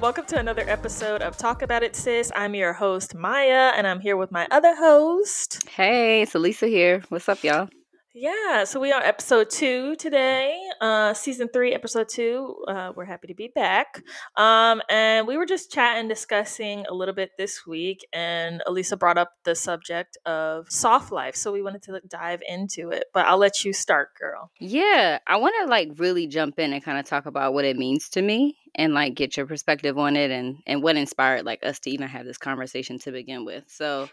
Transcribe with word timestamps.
welcome 0.00 0.26
to 0.26 0.38
another 0.38 0.64
episode 0.66 1.22
of 1.22 1.38
Talk 1.38 1.62
About 1.62 1.82
It 1.82 1.96
Sis. 1.96 2.30
I'm 2.36 2.54
your 2.54 2.74
host, 2.74 3.14
Maya, 3.14 3.72
and 3.74 3.86
I'm 3.86 3.98
here 3.98 4.18
with 4.18 4.30
my 4.30 4.46
other 4.50 4.76
host. 4.76 5.66
Hey, 5.70 6.20
it's 6.20 6.34
Elisa 6.34 6.66
here. 6.66 7.02
What's 7.08 7.30
up, 7.30 7.42
y'all? 7.42 7.70
Yeah, 8.14 8.64
so 8.64 8.78
we 8.78 8.92
are 8.92 9.02
episode 9.02 9.48
two 9.48 9.96
today, 9.96 10.65
uh, 10.80 11.14
season 11.14 11.48
three, 11.52 11.74
episode 11.74 12.08
two. 12.08 12.56
Uh, 12.68 12.92
we're 12.94 13.04
happy 13.04 13.28
to 13.28 13.34
be 13.34 13.48
back. 13.48 14.02
Um, 14.36 14.82
and 14.88 15.26
we 15.26 15.36
were 15.36 15.46
just 15.46 15.70
chatting, 15.70 16.08
discussing 16.08 16.86
a 16.88 16.94
little 16.94 17.14
bit 17.14 17.30
this 17.38 17.66
week, 17.66 18.06
and 18.12 18.62
Elisa 18.66 18.96
brought 18.96 19.18
up 19.18 19.32
the 19.44 19.54
subject 19.54 20.16
of 20.26 20.70
soft 20.70 21.12
life. 21.12 21.36
So 21.36 21.52
we 21.52 21.62
wanted 21.62 21.82
to 21.84 21.92
like, 21.92 22.08
dive 22.08 22.40
into 22.46 22.90
it, 22.90 23.04
but 23.12 23.26
I'll 23.26 23.38
let 23.38 23.64
you 23.64 23.72
start, 23.72 24.10
girl. 24.18 24.50
Yeah, 24.60 25.18
I 25.26 25.36
want 25.36 25.54
to 25.62 25.70
like 25.70 25.90
really 25.96 26.26
jump 26.26 26.58
in 26.58 26.72
and 26.72 26.82
kind 26.82 26.98
of 26.98 27.06
talk 27.06 27.26
about 27.26 27.54
what 27.54 27.64
it 27.64 27.76
means 27.76 28.08
to 28.10 28.22
me 28.22 28.56
and 28.74 28.94
like 28.94 29.14
get 29.14 29.36
your 29.36 29.46
perspective 29.46 29.98
on 29.98 30.16
it 30.16 30.30
and 30.30 30.58
and 30.66 30.82
what 30.82 30.96
inspired 30.96 31.44
like 31.44 31.64
us 31.64 31.80
to 31.80 31.90
even 31.90 32.08
have 32.08 32.26
this 32.26 32.38
conversation 32.38 32.98
to 33.00 33.10
begin 33.12 33.44
with. 33.44 33.64
So 33.68 34.08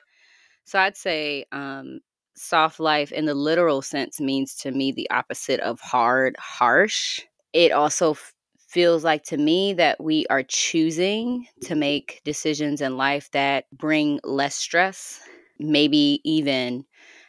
so 0.64 0.80
I'd 0.80 0.98
say 0.98 1.46
um 1.52 2.00
soft 2.36 2.80
life 2.80 3.12
in 3.12 3.26
the 3.26 3.34
literal 3.36 3.82
sense 3.82 4.20
means 4.20 4.56
to 4.56 4.72
me 4.72 4.92
the 4.92 5.10
opposite 5.12 5.60
of 5.62 5.80
hard, 5.80 6.36
harsh. 6.40 7.22
It 7.54 7.72
also 7.72 8.12
f- 8.12 8.34
feels 8.68 9.04
like 9.04 9.24
to 9.26 9.38
me 9.38 9.74
that 9.74 10.02
we 10.04 10.26
are 10.30 10.44
choosing 10.44 11.48
to 11.62 11.76
make 11.76 12.22
decisions 12.26 12.82
in 12.82 12.98
life 12.98 13.30
that 13.32 13.66
bring 13.72 14.20
less 14.24 14.56
stress, 14.56 15.22
maybe 15.60 16.22
even 16.24 16.86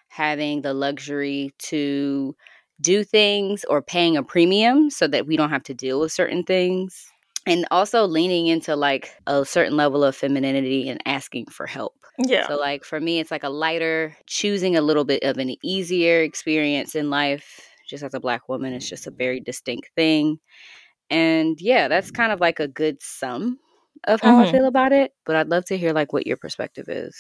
having 0.08 0.62
the 0.62 0.74
luxury 0.74 1.52
to 1.58 2.34
do 2.80 3.04
things 3.04 3.64
or 3.64 3.82
paying 3.82 4.16
a 4.16 4.22
premium 4.22 4.90
so 4.90 5.06
that 5.06 5.26
we 5.26 5.36
don't 5.36 5.50
have 5.50 5.62
to 5.64 5.74
deal 5.74 6.00
with 6.00 6.12
certain 6.12 6.42
things 6.44 7.06
and 7.46 7.66
also 7.70 8.06
leaning 8.06 8.46
into 8.46 8.74
like 8.74 9.10
a 9.26 9.44
certain 9.44 9.76
level 9.76 10.02
of 10.02 10.16
femininity 10.16 10.88
and 10.88 11.00
asking 11.06 11.46
for 11.46 11.66
help. 11.66 11.94
Yeah. 12.18 12.46
So 12.46 12.56
like 12.56 12.84
for 12.84 13.00
me 13.00 13.20
it's 13.20 13.30
like 13.30 13.42
a 13.42 13.48
lighter 13.48 14.16
choosing 14.26 14.76
a 14.76 14.80
little 14.80 15.04
bit 15.04 15.22
of 15.24 15.38
an 15.38 15.56
easier 15.64 16.22
experience 16.22 16.94
in 16.94 17.10
life 17.10 17.68
just 17.88 18.02
as 18.02 18.14
a 18.14 18.20
black 18.20 18.48
woman 18.48 18.72
it's 18.72 18.88
just 18.88 19.06
a 19.06 19.10
very 19.10 19.40
distinct 19.40 19.90
thing. 19.96 20.38
And 21.10 21.60
yeah, 21.60 21.88
that's 21.88 22.10
kind 22.10 22.32
of 22.32 22.40
like 22.40 22.60
a 22.60 22.68
good 22.68 23.02
sum 23.02 23.58
of 24.04 24.20
how 24.20 24.38
mm-hmm. 24.38 24.48
I 24.48 24.52
feel 24.52 24.66
about 24.66 24.92
it, 24.92 25.12
but 25.26 25.36
I'd 25.36 25.48
love 25.48 25.64
to 25.66 25.78
hear 25.78 25.92
like 25.92 26.12
what 26.12 26.26
your 26.26 26.36
perspective 26.36 26.86
is. 26.88 27.16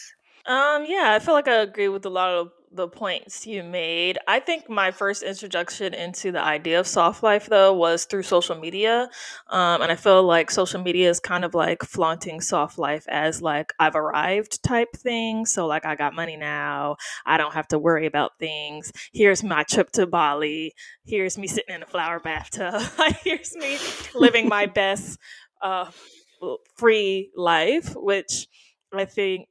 Um 0.46 0.84
yeah, 0.86 1.12
I 1.14 1.18
feel 1.18 1.34
like 1.34 1.48
I 1.48 1.56
agree 1.56 1.88
with 1.88 2.04
a 2.06 2.10
lot 2.10 2.30
of 2.30 2.50
the 2.74 2.88
points 2.88 3.46
you 3.46 3.62
made. 3.62 4.18
I 4.26 4.40
think 4.40 4.68
my 4.68 4.90
first 4.90 5.22
introduction 5.22 5.94
into 5.94 6.32
the 6.32 6.40
idea 6.42 6.80
of 6.80 6.86
soft 6.86 7.22
life, 7.22 7.46
though, 7.46 7.72
was 7.72 8.04
through 8.04 8.24
social 8.24 8.56
media. 8.56 9.08
Um, 9.48 9.80
and 9.80 9.92
I 9.92 9.96
feel 9.96 10.22
like 10.24 10.50
social 10.50 10.82
media 10.82 11.08
is 11.08 11.20
kind 11.20 11.44
of 11.44 11.54
like 11.54 11.84
flaunting 11.84 12.40
soft 12.40 12.76
life 12.76 13.04
as 13.08 13.40
like 13.40 13.72
I've 13.78 13.94
arrived 13.94 14.62
type 14.62 14.92
thing. 14.96 15.46
So, 15.46 15.66
like, 15.66 15.86
I 15.86 15.94
got 15.94 16.14
money 16.14 16.36
now. 16.36 16.96
I 17.24 17.36
don't 17.36 17.54
have 17.54 17.68
to 17.68 17.78
worry 17.78 18.06
about 18.06 18.38
things. 18.38 18.92
Here's 19.12 19.44
my 19.44 19.62
trip 19.62 19.92
to 19.92 20.06
Bali. 20.06 20.74
Here's 21.04 21.38
me 21.38 21.46
sitting 21.46 21.76
in 21.76 21.82
a 21.82 21.86
flower 21.86 22.18
bathtub. 22.18 22.82
Here's 23.24 23.54
me 23.54 23.78
living 24.14 24.48
my 24.48 24.66
best 24.66 25.18
uh, 25.62 25.90
free 26.76 27.30
life, 27.36 27.94
which 27.94 28.48
I 28.92 29.04
think 29.04 29.48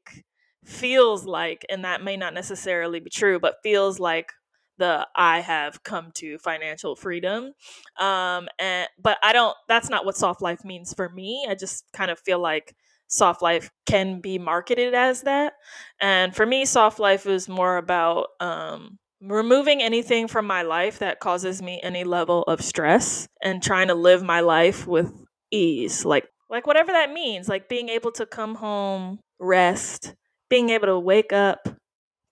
feels 0.64 1.26
like, 1.26 1.66
and 1.70 1.86
that 1.86 2.04
may 2.04 2.18
not 2.18 2.34
necessarily 2.34 3.00
be 3.00 3.10
true, 3.10 3.40
but 3.40 3.58
feels 3.64 4.00
like 4.00 4.32
the 4.78 5.08
I 5.16 5.42
have 5.42 5.84
come 5.84 6.12
to 6.16 6.38
financial 6.40 6.96
freedom. 6.96 7.54
Um, 8.00 8.48
and 8.60 8.88
but 9.02 9.18
I 9.24 9.34
don't. 9.34 9.56
That's 9.68 9.90
not 9.90 10.06
what 10.06 10.18
soft 10.18 10.42
life 10.42 10.64
means 10.66 10.94
for 10.94 11.10
me. 11.10 11.46
I 11.50 11.56
just 11.56 11.86
kind 11.94 12.12
of 12.12 12.20
feel 12.20 12.40
like 12.40 12.76
soft 13.08 13.42
life 13.42 13.70
can 13.86 14.20
be 14.22 14.40
marketed 14.40 14.94
as 14.94 15.22
that. 15.22 15.54
And 16.02 16.36
for 16.36 16.46
me, 16.46 16.66
soft 16.66 17.00
life 17.00 17.26
is 17.28 17.48
more 17.48 17.78
about 17.78 18.28
um, 18.40 18.98
removing 19.22 19.82
anything 19.82 20.28
from 20.28 20.46
my 20.48 20.64
life 20.64 21.00
that 21.00 21.20
causes 21.20 21.62
me 21.62 21.80
any 21.84 22.04
level 22.04 22.44
of 22.44 22.62
stress 22.62 23.28
and 23.42 23.62
trying 23.62 23.88
to 23.88 23.96
live 23.96 24.24
my 24.24 24.40
life 24.40 24.88
with 24.88 25.12
ease, 25.52 26.04
like 26.06 26.28
like 26.50 26.68
whatever 26.68 26.92
that 26.92 27.12
means, 27.12 27.48
like 27.48 27.70
being 27.70 27.90
able 27.90 28.12
to 28.12 28.26
come 28.26 28.56
home, 28.56 29.20
rest, 29.40 30.14
being 30.50 30.70
able 30.70 30.88
to 30.88 31.00
wake 31.00 31.34
up, 31.34 31.68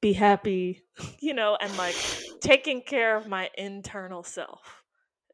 be 0.02 0.14
happy, 0.14 0.84
you 1.20 1.34
know, 1.34 1.58
and 1.60 1.76
like 1.78 1.96
taking 2.42 2.82
care 2.82 3.16
of 3.16 3.28
my 3.28 3.50
internal 3.58 4.24
self, 4.24 4.84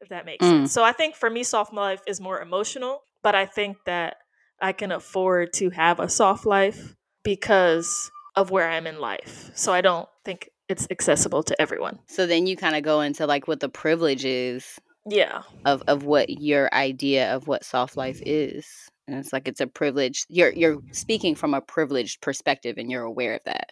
if 0.00 0.08
that 0.08 0.26
makes 0.26 0.44
mm. 0.44 0.50
sense. 0.50 0.72
So 0.72 0.84
I 0.84 0.92
think 0.92 1.14
for 1.14 1.30
me, 1.30 1.42
soft 1.42 1.72
life 1.72 2.02
is 2.06 2.20
more 2.20 2.40
emotional, 2.40 3.02
but 3.22 3.34
I 3.34 3.46
think 3.46 3.78
that 3.86 4.16
I 4.60 4.72
can 4.72 4.92
afford 4.92 5.52
to 5.54 5.70
have 5.70 6.00
a 6.00 6.08
soft 6.08 6.46
life 6.46 6.94
because 7.22 8.10
of 8.36 8.50
where 8.50 8.68
I'm 8.68 8.86
in 8.86 9.00
life. 9.00 9.50
So 9.54 9.72
I 9.72 9.80
don't 9.80 10.08
think 10.24 10.50
it's 10.68 10.86
accessible 10.90 11.42
to 11.44 11.60
everyone. 11.60 11.98
So 12.08 12.26
then 12.26 12.46
you 12.46 12.56
kind 12.56 12.76
of 12.76 12.82
go 12.82 13.00
into 13.00 13.26
like 13.26 13.48
what 13.48 13.60
the 13.60 13.68
privilege 13.68 14.24
is. 14.24 14.78
Yeah. 15.06 15.42
Of 15.64 15.82
of 15.88 16.04
what 16.04 16.28
your 16.28 16.72
idea 16.74 17.34
of 17.34 17.48
what 17.48 17.64
soft 17.64 17.96
life 17.96 18.20
is 18.26 18.66
and 19.08 19.18
it's 19.18 19.32
like 19.32 19.48
it's 19.48 19.60
a 19.60 19.66
privilege 19.66 20.26
you're 20.28 20.52
you're 20.52 20.78
speaking 20.92 21.34
from 21.34 21.54
a 21.54 21.60
privileged 21.60 22.20
perspective 22.20 22.76
and 22.78 22.90
you're 22.90 23.02
aware 23.02 23.34
of 23.34 23.40
that. 23.44 23.70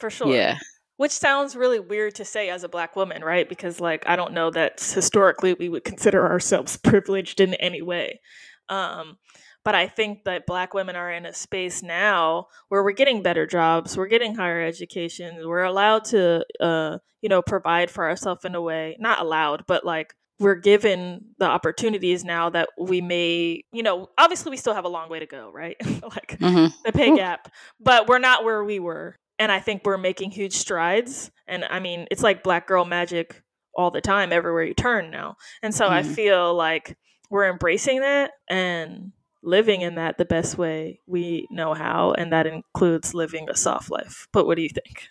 For 0.00 0.10
sure. 0.10 0.34
Yeah. 0.34 0.58
Which 0.96 1.12
sounds 1.12 1.56
really 1.56 1.80
weird 1.80 2.14
to 2.16 2.24
say 2.24 2.48
as 2.48 2.64
a 2.64 2.68
black 2.68 2.96
woman 2.96 3.22
right? 3.22 3.48
Because 3.48 3.80
like 3.80 4.04
i 4.06 4.16
don't 4.16 4.32
know 4.32 4.50
that 4.50 4.80
historically 4.80 5.54
we 5.54 5.68
would 5.68 5.84
consider 5.84 6.26
ourselves 6.26 6.76
privileged 6.76 7.40
in 7.40 7.54
any 7.54 7.82
way. 7.82 8.20
Um, 8.68 9.18
but 9.64 9.74
i 9.74 9.86
think 9.86 10.24
that 10.24 10.46
black 10.46 10.74
women 10.74 10.96
are 10.96 11.10
in 11.10 11.26
a 11.26 11.32
space 11.32 11.82
now 11.82 12.46
where 12.68 12.82
we're 12.82 12.92
getting 12.92 13.22
better 13.22 13.46
jobs 13.46 13.96
we're 13.96 14.06
getting 14.06 14.34
higher 14.34 14.62
education 14.62 15.36
we're 15.44 15.62
allowed 15.62 16.04
to 16.04 16.44
uh, 16.60 16.98
you 17.20 17.28
know 17.28 17.42
provide 17.42 17.90
for 17.90 18.08
ourselves 18.08 18.44
in 18.44 18.54
a 18.54 18.60
way 18.60 18.96
not 18.98 19.20
allowed 19.20 19.64
but 19.66 19.84
like 19.84 20.14
we're 20.42 20.56
given 20.56 21.24
the 21.38 21.46
opportunities 21.46 22.24
now 22.24 22.50
that 22.50 22.68
we 22.76 23.00
may, 23.00 23.62
you 23.72 23.82
know, 23.82 24.08
obviously 24.18 24.50
we 24.50 24.56
still 24.56 24.74
have 24.74 24.84
a 24.84 24.88
long 24.88 25.08
way 25.08 25.20
to 25.20 25.26
go, 25.26 25.50
right? 25.52 25.76
like 25.86 26.36
mm-hmm. 26.38 26.66
the 26.84 26.92
pay 26.92 27.14
gap, 27.14 27.50
but 27.80 28.08
we're 28.08 28.18
not 28.18 28.44
where 28.44 28.64
we 28.64 28.80
were. 28.80 29.16
And 29.38 29.52
I 29.52 29.60
think 29.60 29.82
we're 29.84 29.98
making 29.98 30.32
huge 30.32 30.54
strides. 30.54 31.30
And 31.46 31.64
I 31.64 31.78
mean, 31.78 32.06
it's 32.10 32.22
like 32.22 32.42
black 32.42 32.66
girl 32.66 32.84
magic 32.84 33.42
all 33.74 33.90
the 33.90 34.00
time, 34.00 34.32
everywhere 34.32 34.64
you 34.64 34.74
turn 34.74 35.10
now. 35.10 35.36
And 35.62 35.74
so 35.74 35.84
mm-hmm. 35.84 35.94
I 35.94 36.02
feel 36.02 36.54
like 36.54 36.96
we're 37.30 37.48
embracing 37.48 38.00
that 38.00 38.32
and 38.48 39.12
living 39.42 39.80
in 39.80 39.94
that 39.94 40.18
the 40.18 40.24
best 40.24 40.58
way 40.58 41.00
we 41.06 41.46
know 41.50 41.72
how. 41.72 42.12
And 42.12 42.32
that 42.32 42.46
includes 42.46 43.14
living 43.14 43.48
a 43.48 43.56
soft 43.56 43.90
life. 43.90 44.26
But 44.32 44.46
what 44.46 44.56
do 44.56 44.62
you 44.62 44.68
think? 44.68 45.08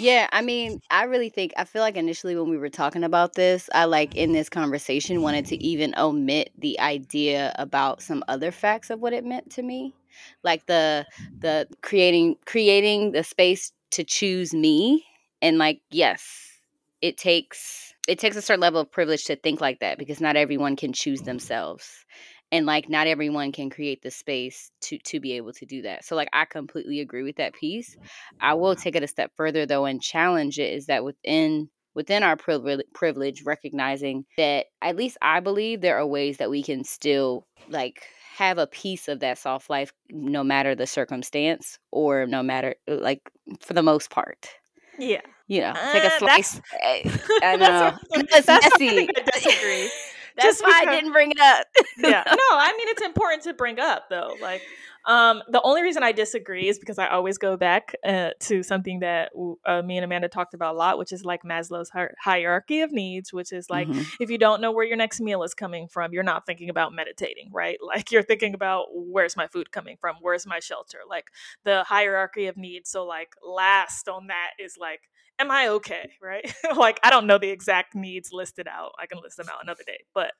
Yeah, 0.00 0.28
I 0.30 0.42
mean, 0.42 0.80
I 0.90 1.04
really 1.04 1.28
think 1.28 1.52
I 1.56 1.64
feel 1.64 1.82
like 1.82 1.96
initially 1.96 2.36
when 2.36 2.48
we 2.48 2.56
were 2.56 2.68
talking 2.68 3.02
about 3.02 3.34
this, 3.34 3.68
I 3.74 3.86
like 3.86 4.14
in 4.14 4.32
this 4.32 4.48
conversation 4.48 5.22
wanted 5.22 5.44
to 5.46 5.56
even 5.56 5.92
omit 5.98 6.50
the 6.56 6.78
idea 6.78 7.52
about 7.58 8.00
some 8.00 8.22
other 8.28 8.52
facts 8.52 8.90
of 8.90 9.00
what 9.00 9.12
it 9.12 9.24
meant 9.24 9.50
to 9.52 9.62
me. 9.62 9.96
Like 10.44 10.66
the 10.66 11.04
the 11.40 11.66
creating 11.82 12.36
creating 12.46 13.10
the 13.10 13.24
space 13.24 13.72
to 13.92 14.04
choose 14.04 14.54
me 14.54 15.04
and 15.42 15.58
like 15.58 15.80
yes, 15.90 16.60
it 17.02 17.16
takes 17.16 17.92
it 18.06 18.20
takes 18.20 18.36
a 18.36 18.42
certain 18.42 18.60
level 18.60 18.80
of 18.80 18.92
privilege 18.92 19.24
to 19.24 19.34
think 19.36 19.60
like 19.60 19.80
that 19.80 19.98
because 19.98 20.20
not 20.20 20.36
everyone 20.36 20.76
can 20.76 20.92
choose 20.92 21.22
themselves 21.22 22.04
and 22.50 22.66
like 22.66 22.88
not 22.88 23.06
everyone 23.06 23.52
can 23.52 23.70
create 23.70 24.02
the 24.02 24.10
space 24.10 24.70
to 24.80 24.98
to 24.98 25.20
be 25.20 25.32
able 25.32 25.52
to 25.52 25.66
do 25.66 25.82
that 25.82 26.04
so 26.04 26.16
like 26.16 26.28
i 26.32 26.44
completely 26.44 27.00
agree 27.00 27.22
with 27.22 27.36
that 27.36 27.54
piece. 27.54 27.96
I 28.40 28.54
will 28.54 28.76
take 28.76 28.96
it 28.96 29.02
a 29.02 29.08
step 29.08 29.32
further 29.36 29.66
though 29.66 29.84
and 29.84 30.00
challenge 30.02 30.58
it 30.58 30.72
is 30.72 30.86
that 30.86 31.04
within 31.04 31.68
within 31.94 32.22
our 32.22 32.36
privilege, 32.36 33.42
recognizing 33.44 34.24
that 34.36 34.66
at 34.80 34.96
least 34.96 35.16
i 35.20 35.40
believe 35.40 35.80
there 35.80 35.98
are 35.98 36.06
ways 36.06 36.38
that 36.38 36.50
we 36.50 36.62
can 36.62 36.84
still 36.84 37.46
like 37.68 38.02
have 38.36 38.58
a 38.58 38.68
piece 38.68 39.08
of 39.08 39.18
that 39.20 39.36
soft 39.36 39.68
life 39.68 39.92
no 40.10 40.44
matter 40.44 40.76
the 40.76 40.86
circumstance 40.86 41.78
or 41.90 42.24
no 42.24 42.40
matter 42.40 42.76
like 42.86 43.20
for 43.60 43.72
the 43.72 43.82
most 43.82 44.10
part. 44.10 44.48
Yeah. 44.96 45.22
You 45.48 45.62
know 45.62 45.72
take 45.92 46.04
a 46.04 46.14
uh, 46.14 46.18
slice 46.18 46.58
uh, 46.58 47.08
i 47.42 47.56
know 47.56 47.96
that's, 48.30 48.46
that's 48.46 48.78
messy. 48.78 49.08
I 49.08 49.22
disagree 49.32 49.90
that's 50.38 50.60
why 50.60 50.80
because, 50.80 50.94
I 50.94 50.96
didn't 50.96 51.12
bring 51.12 51.30
it 51.30 51.40
up. 51.40 51.66
yeah. 51.98 52.24
No, 52.38 52.56
I 52.56 52.74
mean 52.76 52.88
it's 52.88 53.02
important 53.02 53.42
to 53.44 53.54
bring 53.54 53.78
up 53.78 54.04
though. 54.08 54.36
Like 54.40 54.62
um, 55.08 55.42
the 55.48 55.62
only 55.62 55.82
reason 55.82 56.02
I 56.02 56.12
disagree 56.12 56.68
is 56.68 56.78
because 56.78 56.98
I 56.98 57.08
always 57.08 57.38
go 57.38 57.56
back 57.56 57.94
uh, 58.04 58.30
to 58.40 58.62
something 58.62 59.00
that 59.00 59.30
uh, 59.64 59.80
me 59.80 59.96
and 59.96 60.04
Amanda 60.04 60.28
talked 60.28 60.52
about 60.52 60.74
a 60.74 60.78
lot, 60.78 60.98
which 60.98 61.12
is 61.12 61.24
like 61.24 61.42
Maslow's 61.44 61.88
hi- 61.88 62.10
hierarchy 62.22 62.82
of 62.82 62.92
needs, 62.92 63.32
which 63.32 63.50
is 63.50 63.70
like 63.70 63.88
mm-hmm. 63.88 64.02
if 64.20 64.28
you 64.28 64.36
don't 64.36 64.60
know 64.60 64.70
where 64.70 64.84
your 64.84 64.98
next 64.98 65.20
meal 65.20 65.42
is 65.44 65.54
coming 65.54 65.88
from, 65.88 66.12
you're 66.12 66.22
not 66.22 66.44
thinking 66.44 66.68
about 66.68 66.92
meditating, 66.92 67.50
right? 67.52 67.78
Like 67.88 68.12
you're 68.12 68.22
thinking 68.22 68.52
about 68.52 68.88
where's 68.92 69.34
my 69.34 69.46
food 69.46 69.72
coming 69.72 69.96
from, 69.98 70.16
where's 70.20 70.46
my 70.46 70.60
shelter, 70.60 70.98
like 71.08 71.24
the 71.64 71.84
hierarchy 71.84 72.46
of 72.46 72.58
needs. 72.58 72.90
So 72.90 73.06
like 73.06 73.30
last 73.42 74.10
on 74.10 74.26
that 74.26 74.50
is 74.58 74.76
like 74.78 75.00
am 75.38 75.50
I 75.50 75.68
okay? 75.68 76.10
Right? 76.22 76.52
like, 76.76 77.00
I 77.02 77.10
don't 77.10 77.26
know 77.26 77.38
the 77.38 77.50
exact 77.50 77.94
needs 77.94 78.30
listed 78.32 78.68
out. 78.68 78.92
I 79.00 79.06
can 79.06 79.20
list 79.22 79.36
them 79.36 79.48
out 79.48 79.62
another 79.62 79.82
day, 79.86 80.00
but 80.14 80.32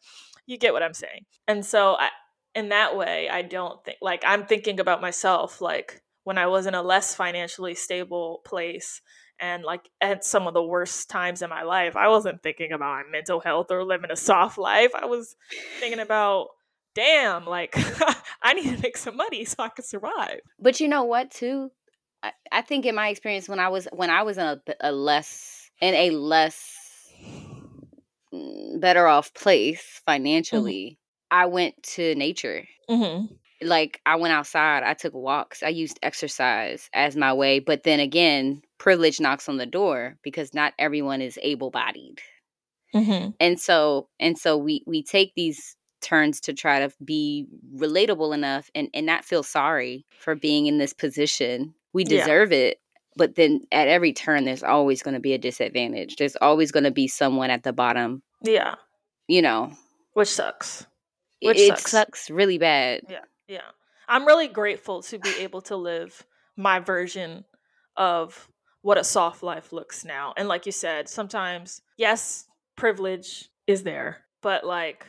you 0.46 0.58
get 0.58 0.72
what 0.72 0.82
I'm 0.82 0.94
saying. 0.94 1.26
And 1.46 1.64
so 1.64 1.96
I, 1.98 2.08
in 2.54 2.70
that 2.70 2.96
way, 2.96 3.28
I 3.28 3.42
don't 3.42 3.82
think 3.84 3.98
like 4.02 4.22
I'm 4.26 4.46
thinking 4.46 4.80
about 4.80 5.00
myself 5.00 5.60
like 5.60 6.02
when 6.24 6.38
I 6.38 6.46
was 6.46 6.66
in 6.66 6.74
a 6.74 6.82
less 6.82 7.14
financially 7.14 7.74
stable 7.74 8.42
place 8.44 9.00
and 9.40 9.62
like 9.62 9.88
at 10.00 10.24
some 10.24 10.46
of 10.46 10.54
the 10.54 10.62
worst 10.62 11.08
times 11.08 11.42
in 11.42 11.50
my 11.50 11.62
life, 11.62 11.96
I 11.96 12.08
wasn't 12.08 12.42
thinking 12.42 12.72
about 12.72 13.04
my 13.04 13.10
mental 13.10 13.40
health 13.40 13.70
or 13.70 13.84
living 13.84 14.10
a 14.10 14.16
soft 14.16 14.58
life. 14.58 14.90
I 14.94 15.06
was 15.06 15.36
thinking 15.78 16.00
about 16.00 16.48
damn, 16.94 17.46
like 17.46 17.74
I 18.42 18.54
need 18.54 18.76
to 18.76 18.82
make 18.82 18.96
some 18.96 19.16
money 19.16 19.44
so 19.44 19.62
I 19.62 19.68
can 19.68 19.84
survive. 19.84 20.40
But 20.58 20.80
you 20.80 20.88
know 20.88 21.04
what 21.04 21.30
too? 21.30 21.70
I, 22.22 22.32
I 22.50 22.62
think 22.62 22.86
in 22.86 22.94
my 22.94 23.08
experience 23.08 23.48
when 23.48 23.60
I 23.60 23.68
was 23.68 23.88
when 23.92 24.10
I 24.10 24.22
was 24.22 24.38
in 24.38 24.46
a, 24.46 24.60
a 24.80 24.92
less 24.92 25.70
in 25.80 25.94
a 25.94 26.10
less 26.10 27.12
mm, 28.32 28.80
better 28.80 29.06
off 29.06 29.32
place 29.34 30.02
Mm-hmm. 30.52 30.64
financially, 30.64 30.98
I 31.30 31.46
went 31.46 31.82
to 31.94 32.14
nature. 32.14 32.64
Mm-hmm. 32.88 33.34
Like 33.60 34.00
I 34.06 34.16
went 34.16 34.32
outside, 34.32 34.84
I 34.84 34.94
took 34.94 35.14
walks, 35.14 35.62
I 35.62 35.68
used 35.68 35.98
exercise 36.02 36.88
as 36.94 37.16
my 37.16 37.32
way. 37.32 37.58
But 37.58 37.82
then 37.82 38.00
again, 38.00 38.62
privilege 38.78 39.20
knocks 39.20 39.48
on 39.48 39.56
the 39.56 39.66
door 39.66 40.16
because 40.22 40.54
not 40.54 40.74
everyone 40.78 41.20
is 41.20 41.38
able 41.42 41.70
bodied. 41.70 42.20
Mm-hmm. 42.94 43.30
And 43.40 43.60
so 43.60 44.08
and 44.18 44.38
so 44.38 44.56
we 44.56 44.82
we 44.86 45.02
take 45.02 45.32
these 45.34 45.76
turns 46.00 46.40
to 46.40 46.52
try 46.52 46.78
to 46.80 46.90
be 47.04 47.46
relatable 47.76 48.32
enough 48.32 48.70
and, 48.74 48.88
and 48.94 49.04
not 49.04 49.24
feel 49.24 49.42
sorry 49.42 50.06
for 50.20 50.34
being 50.34 50.66
in 50.66 50.78
this 50.78 50.92
position. 50.92 51.74
We 51.92 52.04
Yeah. 52.04 52.18
deserve 52.20 52.52
it. 52.52 52.80
But 53.16 53.34
then 53.34 53.62
at 53.72 53.88
every 53.88 54.12
turn 54.12 54.44
there's 54.44 54.62
always 54.62 55.02
going 55.02 55.14
to 55.14 55.20
be 55.20 55.32
a 55.34 55.38
disadvantage. 55.38 56.16
There's 56.16 56.36
always 56.36 56.70
going 56.70 56.84
to 56.84 56.90
be 56.92 57.08
someone 57.08 57.50
at 57.50 57.64
the 57.64 57.72
bottom, 57.72 58.22
Yeah, 58.42 58.76
you 59.26 59.42
know. 59.42 59.72
which 60.12 60.28
sucks. 60.28 60.86
It, 61.40 61.46
Which 61.48 61.58
it 61.58 61.68
sucks. 61.68 61.90
sucks 61.90 62.30
really 62.30 62.58
bad. 62.58 63.02
Yeah, 63.08 63.24
yeah. 63.48 63.60
I'm 64.08 64.24
really 64.26 64.48
grateful 64.48 65.02
to 65.02 65.18
be 65.18 65.30
able 65.40 65.62
to 65.62 65.76
live 65.76 66.24
my 66.56 66.78
version 66.80 67.44
of 67.96 68.48
what 68.82 68.98
a 68.98 69.04
soft 69.04 69.42
life 69.42 69.72
looks 69.72 70.04
now. 70.04 70.32
And 70.36 70.48
like 70.48 70.64
you 70.66 70.72
said, 70.72 71.08
sometimes, 71.08 71.82
yes, 71.96 72.46
privilege 72.76 73.48
is 73.66 73.82
there, 73.82 74.24
but 74.42 74.64
like 74.64 75.06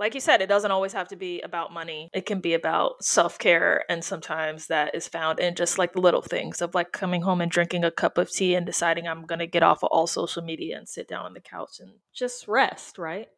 like 0.00 0.14
you 0.14 0.20
said, 0.20 0.40
it 0.40 0.48
doesn't 0.48 0.70
always 0.70 0.94
have 0.94 1.08
to 1.08 1.16
be 1.16 1.42
about 1.42 1.74
money. 1.74 2.08
It 2.14 2.24
can 2.24 2.40
be 2.40 2.54
about 2.54 3.04
self 3.04 3.38
care, 3.38 3.84
and 3.90 4.02
sometimes 4.02 4.66
that 4.68 4.94
is 4.94 5.06
found 5.06 5.38
in 5.38 5.54
just 5.54 5.76
like 5.76 5.92
the 5.92 6.00
little 6.00 6.22
things 6.22 6.62
of 6.62 6.74
like 6.74 6.90
coming 6.90 7.20
home 7.20 7.42
and 7.42 7.50
drinking 7.50 7.84
a 7.84 7.90
cup 7.90 8.16
of 8.16 8.30
tea 8.30 8.54
and 8.54 8.64
deciding 8.64 9.06
I'm 9.06 9.26
gonna 9.26 9.46
get 9.46 9.62
off 9.62 9.84
of 9.84 9.90
all 9.92 10.06
social 10.06 10.42
media 10.42 10.78
and 10.78 10.88
sit 10.88 11.06
down 11.06 11.26
on 11.26 11.34
the 11.34 11.40
couch 11.40 11.80
and 11.80 11.90
just 12.14 12.48
rest, 12.48 12.96
right? 12.96 13.28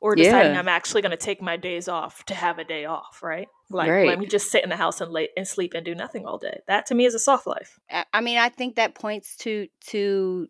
Or 0.00 0.14
deciding 0.14 0.52
Yeah. 0.52 0.60
I'm 0.60 0.68
actually 0.68 1.02
gonna 1.02 1.16
take 1.16 1.42
my 1.42 1.56
days 1.56 1.88
off 1.88 2.24
to 2.26 2.34
have 2.34 2.60
a 2.60 2.64
day 2.64 2.84
off, 2.84 3.20
right? 3.20 3.48
Like 3.68 3.90
Right. 3.90 4.06
let 4.06 4.20
me 4.20 4.26
just 4.26 4.52
sit 4.52 4.62
in 4.62 4.70
the 4.70 4.76
house 4.76 5.00
and 5.00 5.10
lay 5.10 5.28
and 5.36 5.46
sleep 5.46 5.74
and 5.74 5.84
do 5.84 5.94
nothing 5.96 6.24
all 6.24 6.38
day. 6.38 6.60
That 6.68 6.86
to 6.86 6.94
me 6.94 7.04
is 7.04 7.16
a 7.16 7.18
soft 7.18 7.48
life. 7.48 7.80
I 7.90 8.04
I 8.12 8.20
mean, 8.20 8.38
I 8.38 8.48
think 8.48 8.76
that 8.76 8.94
points 8.94 9.36
to 9.38 9.66
to 9.88 10.46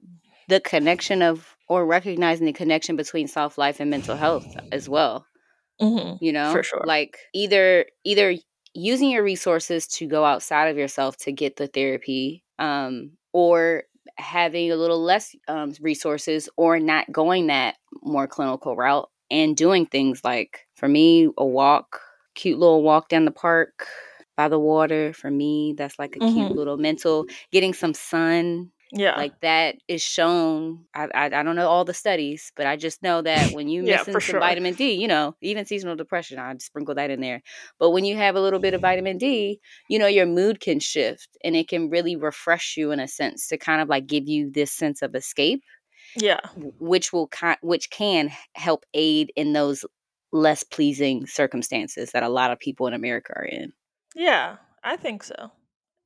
the 0.49 0.61
connection 0.61 1.23
of 1.23 1.57
or 1.67 1.87
recognizing 1.87 2.45
the 2.45 2.53
connection 2.53 2.97
between 2.97 3.27
soft 3.27 3.57
life 3.57 3.81
and 3.81 3.91
mental 3.91 4.17
health 4.17 4.45
as 4.71 4.87
well. 4.87 5.25
Mm-hmm. 5.81 6.17
You 6.21 6.33
know, 6.33 6.53
For 6.53 6.63
sure. 6.63 6.85
like 6.85 7.19
either 7.35 7.87
either 8.05 8.35
using 8.75 9.11
your 9.11 9.25
resources 9.25 9.87
to 9.87 10.07
go 10.07 10.25
outside 10.25 10.67
of 10.69 10.77
yourself 10.79 11.17
to 11.19 11.33
get 11.33 11.57
the 11.57 11.67
therapy, 11.67 12.45
um, 12.59 13.13
or 13.33 13.85
having 14.19 14.71
a 14.71 14.77
little 14.77 15.03
less 15.03 15.35
um, 15.49 15.73
resources, 15.81 16.49
or 16.57 16.79
not 16.79 17.11
going 17.13 17.49
that 17.49 17.77
more 18.03 18.27
clinical 18.27 18.77
route 18.77 19.11
and 19.31 19.57
doing 19.57 19.87
things 19.87 20.23
like 20.25 20.67
for 20.77 20.89
me 20.89 21.29
a 21.39 21.47
walk, 21.47 22.01
cute 22.35 22.59
little 22.59 22.83
walk 22.83 23.09
down 23.09 23.25
the 23.25 23.31
park 23.31 23.87
by 24.37 24.49
the 24.49 24.59
water. 24.61 25.13
For 25.13 25.31
me, 25.31 25.75
that's 25.77 25.99
like 25.99 26.17
a 26.17 26.21
cute 26.21 26.53
Mhm. 26.53 26.57
little 26.57 26.77
mental 26.79 27.27
getting 27.53 27.75
some 27.75 27.95
sun 27.95 28.71
Yeah. 28.94 29.17
like 29.17 29.41
that 29.41 29.77
is 29.89 30.03
shown 30.03 30.85
I, 30.94 31.09
I 31.15 31.25
i 31.27 31.43
don't 31.43 31.56
know 31.56 31.69
all 31.69 31.85
the 31.85 31.94
studies 31.94 32.53
but 32.56 32.67
i 32.67 32.77
just 32.77 33.03
know 33.03 33.23
that 33.23 33.53
when 33.53 33.69
you 33.69 33.83
Yeah, 33.83 34.05
missing 34.05 34.12
some 34.21 34.21
sure. 34.21 34.41
vitamin 34.41 34.75
d 34.75 34.93
you 34.93 35.09
know 35.09 35.35
even 35.41 35.65
seasonal 35.65 35.97
depression 35.97 36.39
i'd 36.39 36.61
sprinkle 36.61 36.94
that 36.97 37.11
in 37.11 37.21
there 37.21 37.43
but 37.79 37.91
when 37.91 38.05
you 38.05 38.17
have 38.17 38.37
a 38.37 38.41
little 38.41 38.61
bit 38.61 38.75
of 38.75 38.83
vitamin 38.83 39.17
d 39.17 39.61
you 39.89 39.99
know 39.99 40.06
your 40.06 40.27
mood 40.27 40.61
can 40.61 40.79
shift 40.79 41.37
and 41.43 41.56
it 41.56 41.69
can 41.69 41.89
really 41.89 42.17
refresh 42.17 42.77
you 42.77 42.91
in 42.91 43.00
a 43.00 43.09
sense 43.09 43.49
to 43.49 43.56
kind 43.56 43.81
of 43.81 43.89
like 43.89 44.06
give 44.06 44.29
you 44.29 44.50
this 44.50 44.71
sense 44.73 45.00
of 45.03 45.15
escape 45.15 45.62
yeah. 46.17 46.41
which 46.79 47.12
will 47.12 47.31
which 47.62 47.89
can 47.91 48.31
help 48.55 48.85
aid 48.93 49.33
in 49.37 49.55
those 49.55 49.85
less 50.33 50.62
pleasing 50.65 51.27
circumstances 51.27 52.11
that 52.12 52.23
a 52.23 52.29
lot 52.29 52.50
of 52.50 52.59
people 52.59 52.87
in 52.87 52.93
america 52.94 53.33
are 53.37 53.44
in 53.44 53.73
Yeah. 54.15 54.56
I 54.85 54.97
think 54.97 55.23
so. 55.23 55.53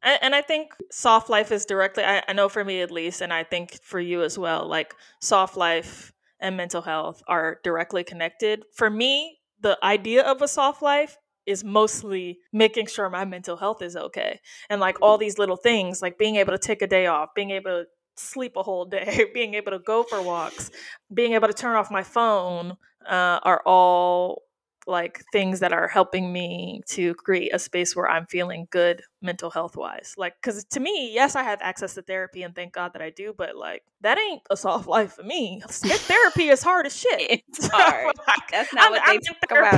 And, 0.03 0.35
I 0.35 0.43
think 0.43 0.73
soft 0.91 1.29
life 1.29 1.51
is 1.51 1.65
directly, 1.65 2.05
I, 2.05 2.23
I 2.29 2.33
know 2.33 2.49
for 2.49 2.65
me 2.65 2.81
at 2.81 2.91
least, 2.91 3.21
and 3.21 3.33
I 3.33 3.43
think 3.43 3.83
for 3.83 3.99
you 3.99 4.23
as 4.23 4.39
well, 4.39 4.69
like 4.69 4.95
soft 5.21 5.57
life 5.57 6.13
and 6.39 6.57
mental 6.57 6.83
health 6.83 7.23
are 7.27 7.59
directly 7.65 8.05
connected. 8.05 8.65
For 8.75 8.89
me, 8.91 9.41
the 9.61 9.79
idea 9.83 10.23
of 10.23 10.43
a 10.43 10.49
soft 10.49 10.83
life 10.83 11.17
is 11.47 11.65
mostly 11.65 12.41
making 12.53 12.87
sure 12.87 13.09
my 13.09 13.25
mental 13.25 13.57
health 13.57 13.81
is 13.81 13.97
okay. 13.97 14.41
And 14.69 14.81
like 14.81 14.99
all 15.01 15.17
these 15.17 15.39
little 15.39 15.57
things, 15.57 16.03
like 16.03 16.19
being 16.19 16.37
able 16.37 16.53
to 16.53 16.59
take 16.59 16.83
a 16.83 16.87
day 16.87 17.07
off, 17.07 17.31
being 17.35 17.51
able 17.53 17.71
to 17.71 17.85
sleep 18.17 18.57
a 18.57 18.63
whole 18.63 18.85
day, 18.97 19.27
being 19.33 19.55
able 19.55 19.73
to 19.73 19.79
go 19.79 20.03
for 20.03 20.21
walks, 20.21 20.71
being 21.13 21.33
able 21.33 21.49
to 21.49 21.55
turn 21.55 21.77
off 21.77 21.91
my 21.91 22.03
phone 22.03 22.77
uh, 23.09 23.41
are 23.43 23.63
all 23.65 24.43
like 24.87 25.25
things 25.33 25.61
that 25.61 25.73
are 25.73 25.89
helping 25.89 26.33
me 26.33 26.81
to 26.87 27.15
create 27.15 27.53
a 27.55 27.59
space 27.59 27.97
where 27.97 28.09
I'm 28.09 28.27
feeling 28.27 28.69
good 28.71 29.03
mental 29.21 29.51
health 29.51 29.77
wise. 29.77 30.15
Like, 30.17 30.35
because 30.41 30.65
to 30.67 30.81
me, 30.81 31.13
yes, 31.13 31.35
I 31.37 31.43
have 31.43 31.61
access 31.63 31.95
to 31.95 32.03
therapy 32.03 32.43
and 32.43 32.55
thank 32.55 32.73
God 32.73 32.93
that 32.93 33.03
I 33.03 33.11
do, 33.11 33.35
but 33.37 33.57
like, 33.57 33.83
that 34.03 34.19
ain't 34.19 34.43
a 34.51 34.57
soft 34.57 34.87
life 34.87 35.15
for 35.15 35.23
me. 35.25 35.63
therapy 35.67 36.49
is 36.49 36.63
hard 36.63 36.87
as 36.87 36.97
shit. 37.01 37.43
it's 37.49 37.67
hard 37.73 38.13
Like, 38.27 38.51
that's 38.51 38.73
not 38.73 38.87
I'm, 38.87 38.93
what 38.93 39.03
I'm 39.05 39.09
they 39.09 39.15
in 39.17 39.21
talk 39.23 39.51
about 39.51 39.75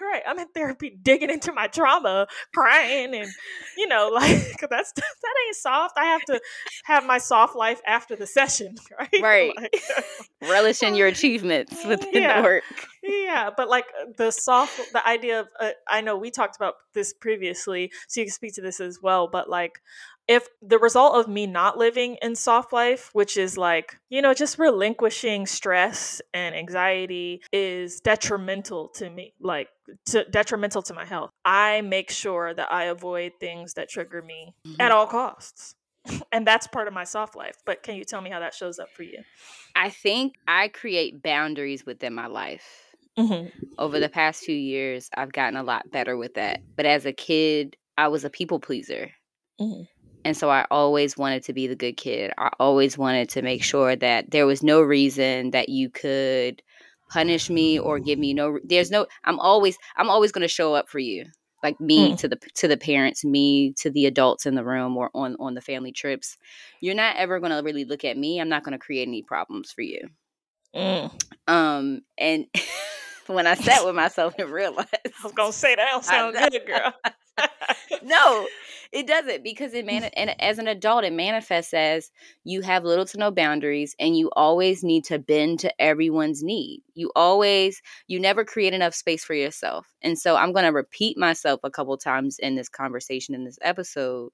right? 0.00 0.22
I'm 0.26 0.38
in 0.38 0.48
therapy, 0.48 0.96
digging 1.02 1.30
into 1.30 1.52
my 1.52 1.66
trauma, 1.66 2.26
crying, 2.54 3.14
and 3.14 3.28
you 3.76 3.86
know, 3.86 4.08
like 4.14 4.56
that's 4.70 4.92
that 4.92 5.34
ain't 5.46 5.56
soft. 5.56 5.94
I 5.98 6.04
have 6.06 6.24
to 6.26 6.40
have 6.84 7.04
my 7.04 7.18
soft 7.18 7.54
life 7.56 7.80
after 7.86 8.16
the 8.16 8.26
session, 8.26 8.76
right? 8.98 9.22
Right. 9.22 9.52
Like, 9.56 9.84
relish 10.42 10.82
in 10.82 10.94
your 10.94 11.08
achievements 11.08 11.84
within 11.84 12.22
Yeah. 12.22 12.38
the 12.38 12.42
work 12.42 12.64
yeah, 13.02 13.50
but 13.56 13.68
like 13.68 13.84
uh, 14.00 14.06
the 14.46 14.66
soft, 14.66 14.92
the 14.92 15.06
idea 15.06 15.40
of, 15.40 15.48
uh, 15.60 15.70
I 15.88 16.00
know 16.00 16.16
we 16.16 16.30
talked 16.30 16.56
about 16.56 16.74
this 16.94 17.12
previously, 17.12 17.90
so 18.08 18.20
you 18.20 18.26
can 18.26 18.32
speak 18.32 18.54
to 18.54 18.62
this 18.62 18.80
as 18.80 19.00
well. 19.02 19.28
But 19.28 19.48
like, 19.48 19.80
if 20.28 20.48
the 20.60 20.78
result 20.78 21.16
of 21.16 21.28
me 21.28 21.46
not 21.46 21.78
living 21.78 22.16
in 22.22 22.34
soft 22.34 22.72
life, 22.72 23.10
which 23.12 23.36
is 23.36 23.56
like, 23.56 23.96
you 24.08 24.22
know, 24.22 24.34
just 24.34 24.58
relinquishing 24.58 25.46
stress 25.46 26.20
and 26.34 26.54
anxiety, 26.54 27.42
is 27.52 28.00
detrimental 28.00 28.88
to 28.88 29.08
me, 29.10 29.34
like 29.40 29.68
to, 30.06 30.24
detrimental 30.24 30.82
to 30.82 30.94
my 30.94 31.04
health, 31.04 31.30
I 31.44 31.80
make 31.82 32.10
sure 32.10 32.54
that 32.54 32.72
I 32.72 32.84
avoid 32.84 33.32
things 33.38 33.74
that 33.74 33.88
trigger 33.88 34.22
me 34.22 34.54
at 34.80 34.90
all 34.92 35.06
costs. 35.06 35.74
And 36.30 36.46
that's 36.46 36.68
part 36.68 36.86
of 36.86 36.94
my 36.94 37.02
soft 37.02 37.34
life. 37.34 37.56
But 37.66 37.82
can 37.82 37.96
you 37.96 38.04
tell 38.04 38.20
me 38.20 38.30
how 38.30 38.38
that 38.38 38.54
shows 38.54 38.78
up 38.78 38.88
for 38.94 39.02
you? 39.02 39.24
I 39.74 39.90
think 39.90 40.34
I 40.46 40.68
create 40.68 41.20
boundaries 41.20 41.84
within 41.84 42.14
my 42.14 42.28
life. 42.28 42.85
Mm-hmm. 43.18 43.48
Over 43.78 43.98
the 44.00 44.08
past 44.08 44.44
few 44.44 44.54
years, 44.56 45.08
I've 45.16 45.32
gotten 45.32 45.56
a 45.56 45.62
lot 45.62 45.90
better 45.90 46.16
with 46.16 46.34
that. 46.34 46.60
But 46.76 46.86
as 46.86 47.06
a 47.06 47.12
kid, 47.12 47.76
I 47.96 48.08
was 48.08 48.24
a 48.24 48.30
people 48.30 48.60
pleaser. 48.60 49.10
Mhm. 49.60 49.88
And 50.24 50.36
so 50.36 50.50
I 50.50 50.66
always 50.70 51.16
wanted 51.16 51.44
to 51.44 51.52
be 51.52 51.66
the 51.66 51.76
good 51.76 51.96
kid. 51.96 52.32
I 52.36 52.50
always 52.58 52.98
wanted 52.98 53.28
to 53.30 53.42
make 53.42 53.62
sure 53.62 53.94
that 53.96 54.30
there 54.32 54.46
was 54.46 54.62
no 54.62 54.80
reason 54.82 55.52
that 55.52 55.68
you 55.68 55.88
could 55.88 56.62
punish 57.08 57.48
me 57.48 57.78
or 57.78 58.00
give 58.00 58.18
me 58.18 58.34
no 58.34 58.58
there's 58.64 58.90
no 58.90 59.06
I'm 59.24 59.38
always 59.38 59.78
I'm 59.96 60.10
always 60.10 60.32
going 60.32 60.42
to 60.42 60.48
show 60.48 60.74
up 60.74 60.88
for 60.88 60.98
you. 60.98 61.26
Like 61.62 61.80
me 61.80 62.12
Mm. 62.12 62.18
to 62.18 62.28
the 62.28 62.36
to 62.56 62.68
the 62.68 62.76
parents, 62.76 63.24
me 63.24 63.72
to 63.78 63.90
the 63.90 64.06
adults 64.06 64.44
in 64.46 64.56
the 64.56 64.64
room 64.64 64.96
or 64.96 65.10
on 65.14 65.36
on 65.40 65.54
the 65.54 65.60
family 65.62 65.92
trips. 65.92 66.36
You're 66.80 66.94
not 66.94 67.16
ever 67.16 67.38
going 67.40 67.52
to 67.52 67.62
really 67.64 67.84
look 67.84 68.04
at 68.04 68.18
me. 68.18 68.40
I'm 68.40 68.48
not 68.48 68.62
going 68.64 68.72
to 68.78 68.84
create 68.84 69.08
any 69.08 69.22
problems 69.22 69.72
for 69.72 69.82
you. 69.82 70.08
Mm. 70.74 71.10
Um, 71.48 72.02
and 72.18 72.46
when 73.26 73.46
I 73.46 73.54
sat 73.54 73.84
with 73.84 73.94
myself 73.94 74.34
and 74.38 74.50
realized, 74.50 74.88
I 74.94 75.10
was 75.22 75.32
gonna 75.32 75.52
say 75.52 75.74
that 75.74 75.88
don't 75.90 76.04
sound 76.04 76.34
good, 76.34 76.66
girl. 76.66 76.92
no, 78.02 78.46
it 78.92 79.06
doesn't 79.06 79.42
because 79.42 79.74
it 79.74 79.84
man 79.84 80.04
and 80.04 80.40
as 80.40 80.58
an 80.58 80.68
adult 80.68 81.04
it 81.04 81.12
manifests 81.12 81.74
as 81.74 82.10
you 82.44 82.62
have 82.62 82.84
little 82.84 83.04
to 83.06 83.18
no 83.18 83.30
boundaries 83.30 83.94
and 83.98 84.16
you 84.16 84.30
always 84.36 84.82
need 84.82 85.04
to 85.04 85.18
bend 85.18 85.60
to 85.60 85.82
everyone's 85.82 86.42
need. 86.42 86.82
You 86.94 87.10
always 87.16 87.82
you 88.06 88.20
never 88.20 88.44
create 88.44 88.74
enough 88.74 88.94
space 88.94 89.24
for 89.24 89.34
yourself. 89.34 89.86
And 90.02 90.18
so 90.18 90.36
I'm 90.36 90.52
going 90.52 90.64
to 90.64 90.72
repeat 90.72 91.18
myself 91.18 91.60
a 91.64 91.70
couple 91.70 91.96
times 91.96 92.38
in 92.38 92.54
this 92.54 92.68
conversation 92.68 93.34
in 93.34 93.44
this 93.44 93.58
episode. 93.62 94.32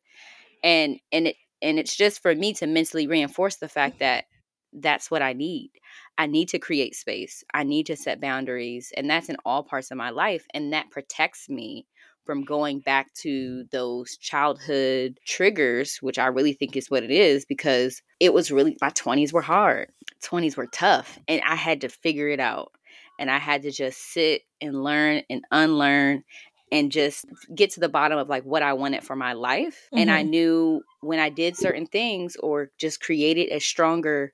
And 0.63 0.99
and 1.11 1.29
it 1.29 1.37
and 1.61 1.79
it's 1.79 1.97
just 1.97 2.21
for 2.21 2.35
me 2.35 2.53
to 2.55 2.67
mentally 2.67 3.07
reinforce 3.07 3.57
the 3.57 3.69
fact 3.69 4.01
that 4.01 4.25
that's 4.73 5.11
what 5.11 5.23
I 5.23 5.33
need. 5.33 5.71
I 6.19 6.27
need 6.27 6.49
to 6.51 6.59
create 6.59 6.95
space. 6.95 7.43
I 7.55 7.65
need 7.65 7.87
to 7.87 7.97
set 7.97 8.21
boundaries. 8.21 8.93
And 8.97 9.09
that's 9.09 9.29
in 9.29 9.37
all 9.45 9.63
parts 9.63 9.91
of 9.91 9.97
my 9.97 10.11
life. 10.11 10.47
And 10.55 10.73
that 10.73 10.91
protects 10.91 11.49
me 11.49 11.87
from 12.25 12.45
going 12.45 12.81
back 12.81 13.13
to 13.15 13.65
those 13.73 14.17
childhood 14.17 15.19
triggers, 15.27 15.99
which 16.01 16.19
I 16.19 16.27
really 16.27 16.53
think 16.53 16.77
is 16.77 16.91
what 16.91 17.03
it 17.03 17.11
is, 17.11 17.45
because 17.45 18.03
it 18.21 18.33
was 18.33 18.53
really, 18.53 18.77
my 18.81 18.91
20s 18.91 19.33
were 19.33 19.43
hard. 19.43 19.91
20s 20.23 20.57
were 20.57 20.69
tough. 20.69 21.19
And 21.27 21.43
I 21.45 21.57
had 21.57 21.81
to 21.81 21.89
figure 21.89 22.29
it 22.29 22.41
out. 22.41 22.73
And 23.19 23.31
I 23.31 23.39
had 23.39 23.63
to 23.63 23.71
just 23.71 23.99
sit 24.13 24.43
and 24.61 24.83
learn 24.83 25.23
and 25.29 25.45
unlearn 25.51 26.23
and 26.71 26.91
just 26.91 27.27
get 27.55 27.71
to 27.73 27.81
the 27.81 27.89
bottom 27.89 28.19
of 28.19 28.29
like 28.29 28.45
what 28.45 28.63
I 28.63 28.73
wanted 28.73 29.05
for 29.05 29.15
my 29.15 29.35
life. 29.35 29.87
Mm-hmm. 29.87 29.99
And 29.99 30.11
I 30.11 30.23
mm-hmm. 30.23 30.31
knew 30.31 30.83
when 31.01 31.19
I 31.19 31.29
did 31.29 31.57
certain 31.57 31.87
things 31.87 32.37
or 32.37 32.71
just 32.79 33.01
created 33.01 33.49
a 33.53 33.59
stronger 33.59 34.33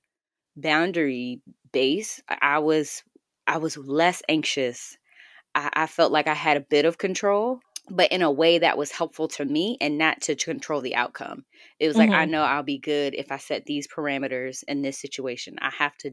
boundary 0.57 1.41
base, 1.73 2.23
I 2.29 2.59
was 2.59 3.03
I 3.47 3.59
was 3.59 3.77
less 3.77 4.23
anxious. 4.29 4.97
I, 5.55 5.71
I 5.73 5.87
felt 5.87 6.13
like 6.13 6.27
I 6.27 6.35
had 6.35 6.57
a 6.57 6.61
bit 6.61 6.85
of 6.85 6.99
control, 6.99 7.61
but 7.91 8.13
in 8.13 8.23
a 8.23 8.31
way 8.31 8.59
that 8.59 8.79
was 8.79 8.91
helpful 8.91 9.29
to 9.29 9.45
me 9.45 9.79
and 9.81 9.99
not 9.99 10.21
to 10.23 10.35
control 10.37 10.81
the 10.81 10.95
outcome. 10.95 11.45
It 11.79 11.87
was 11.87 11.97
mm-hmm. 11.97 12.11
like 12.11 12.19
I 12.19 12.25
mm-hmm. 12.25 12.33
know 12.33 12.43
I'll 12.43 12.63
be 12.63 12.79
good 12.79 13.15
if 13.15 13.33
I 13.33 13.39
set 13.39 13.65
these 13.65 13.89
parameters 13.89 14.63
in 14.69 14.83
this 14.83 15.01
situation. 15.01 15.57
I 15.61 15.71
have 15.71 15.97
to 15.99 16.13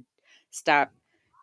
stop 0.51 0.91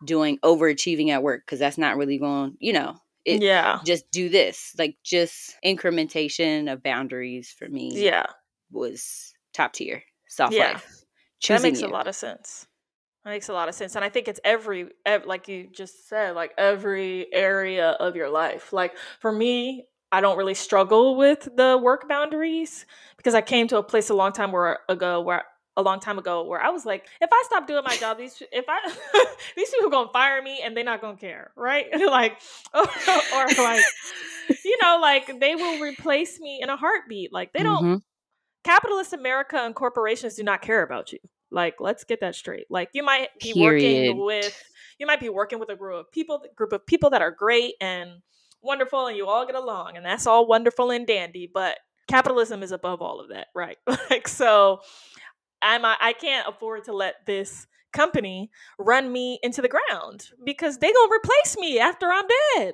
doing 0.05 0.39
overachieving 0.39 1.09
at 1.09 1.23
work 1.23 1.43
because 1.45 1.59
that's 1.59 1.77
not 1.77 1.97
really 1.97 2.17
going, 2.17 2.57
you 2.59 2.73
know, 2.73 2.97
it, 3.25 3.41
yeah. 3.41 3.79
Just 3.85 4.09
do 4.11 4.29
this. 4.29 4.73
Like 4.77 4.97
just 5.03 5.55
incrementation 5.65 6.71
of 6.71 6.83
boundaries 6.83 7.53
for 7.57 7.67
me. 7.69 7.91
Yeah. 7.93 8.25
Was 8.71 9.33
top 9.53 9.73
tier. 9.73 10.03
Soft 10.27 10.53
yeah. 10.53 10.73
life. 10.73 11.05
Choosing 11.39 11.61
that 11.61 11.67
makes 11.69 11.81
you. 11.81 11.87
a 11.87 11.89
lot 11.89 12.07
of 12.07 12.15
sense. 12.15 12.67
That 13.23 13.31
makes 13.31 13.49
a 13.49 13.53
lot 13.53 13.69
of 13.69 13.75
sense. 13.75 13.95
And 13.95 14.03
I 14.03 14.09
think 14.09 14.27
it's 14.27 14.39
every, 14.43 14.89
every, 15.05 15.27
like 15.27 15.47
you 15.47 15.67
just 15.71 16.09
said, 16.09 16.35
like 16.35 16.51
every 16.57 17.33
area 17.33 17.91
of 17.91 18.15
your 18.15 18.29
life. 18.29 18.73
Like 18.73 18.97
for 19.19 19.31
me, 19.31 19.85
I 20.11 20.21
don't 20.21 20.37
really 20.37 20.53
struggle 20.53 21.15
with 21.15 21.47
the 21.55 21.79
work 21.81 22.07
boundaries 22.09 22.85
because 23.17 23.33
I 23.33 23.41
came 23.41 23.67
to 23.69 23.77
a 23.77 23.83
place 23.83 24.09
a 24.09 24.13
long 24.13 24.33
time 24.33 24.51
where, 24.51 24.79
ago 24.89 25.21
where 25.21 25.43
a 25.75 25.81
long 25.81 25.99
time 25.99 26.19
ago 26.19 26.43
where 26.43 26.61
I 26.61 26.69
was 26.69 26.85
like, 26.85 27.07
if 27.21 27.29
I 27.31 27.43
stop 27.45 27.65
doing 27.65 27.83
my 27.83 27.95
job, 27.97 28.17
these 28.17 28.41
if 28.51 28.65
I 28.67 28.77
these 29.55 29.69
people 29.69 29.87
are 29.87 29.91
gonna 29.91 30.11
fire 30.11 30.41
me 30.41 30.61
and 30.63 30.75
they're 30.75 30.83
not 30.83 31.01
gonna 31.01 31.17
care, 31.17 31.51
right? 31.55 31.87
like, 32.07 32.39
or, 32.73 32.81
or, 33.35 33.47
like, 33.57 33.83
you 34.63 34.77
know, 34.81 34.99
like 35.01 35.39
they 35.39 35.55
will 35.55 35.79
replace 35.81 36.39
me 36.39 36.59
in 36.61 36.69
a 36.69 36.77
heartbeat. 36.77 37.33
Like 37.33 37.53
they 37.53 37.63
don't. 37.63 37.83
Mm-hmm. 37.83 37.97
Capitalist 38.63 39.11
America 39.11 39.57
and 39.57 39.75
corporations 39.75 40.35
do 40.35 40.43
not 40.43 40.61
care 40.61 40.83
about 40.83 41.11
you. 41.11 41.19
Like, 41.53 41.75
let's 41.79 42.03
get 42.03 42.19
that 42.21 42.35
straight. 42.35 42.65
Like, 42.69 42.89
you 42.93 43.03
might 43.03 43.29
be 43.41 43.53
Period. 43.53 44.07
working 44.15 44.25
with 44.25 44.63
you 44.99 45.07
might 45.07 45.19
be 45.19 45.29
working 45.29 45.59
with 45.59 45.69
a 45.69 45.75
group 45.75 45.99
of 45.99 46.11
people, 46.11 46.43
group 46.55 46.73
of 46.73 46.85
people 46.85 47.09
that 47.11 47.21
are 47.21 47.31
great 47.31 47.75
and 47.81 48.21
wonderful, 48.61 49.07
and 49.07 49.17
you 49.17 49.27
all 49.27 49.45
get 49.45 49.55
along, 49.55 49.97
and 49.97 50.05
that's 50.05 50.27
all 50.27 50.47
wonderful 50.47 50.91
and 50.91 51.05
dandy. 51.07 51.49
But 51.51 51.77
capitalism 52.07 52.63
is 52.63 52.71
above 52.71 53.01
all 53.01 53.19
of 53.19 53.29
that, 53.29 53.47
right? 53.55 53.77
like, 54.09 54.27
so 54.27 54.81
I'm 55.61 55.85
I 55.85 56.13
can't 56.19 56.47
afford 56.47 56.85
to 56.85 56.93
let 56.93 57.25
this 57.25 57.67
company 57.93 58.49
run 58.79 59.11
me 59.11 59.39
into 59.43 59.61
the 59.61 59.69
ground 59.69 60.29
because 60.43 60.79
they 60.79 60.91
gonna 60.91 61.13
replace 61.13 61.57
me 61.57 61.79
after 61.79 62.11
I'm 62.11 62.25
dead. 62.57 62.73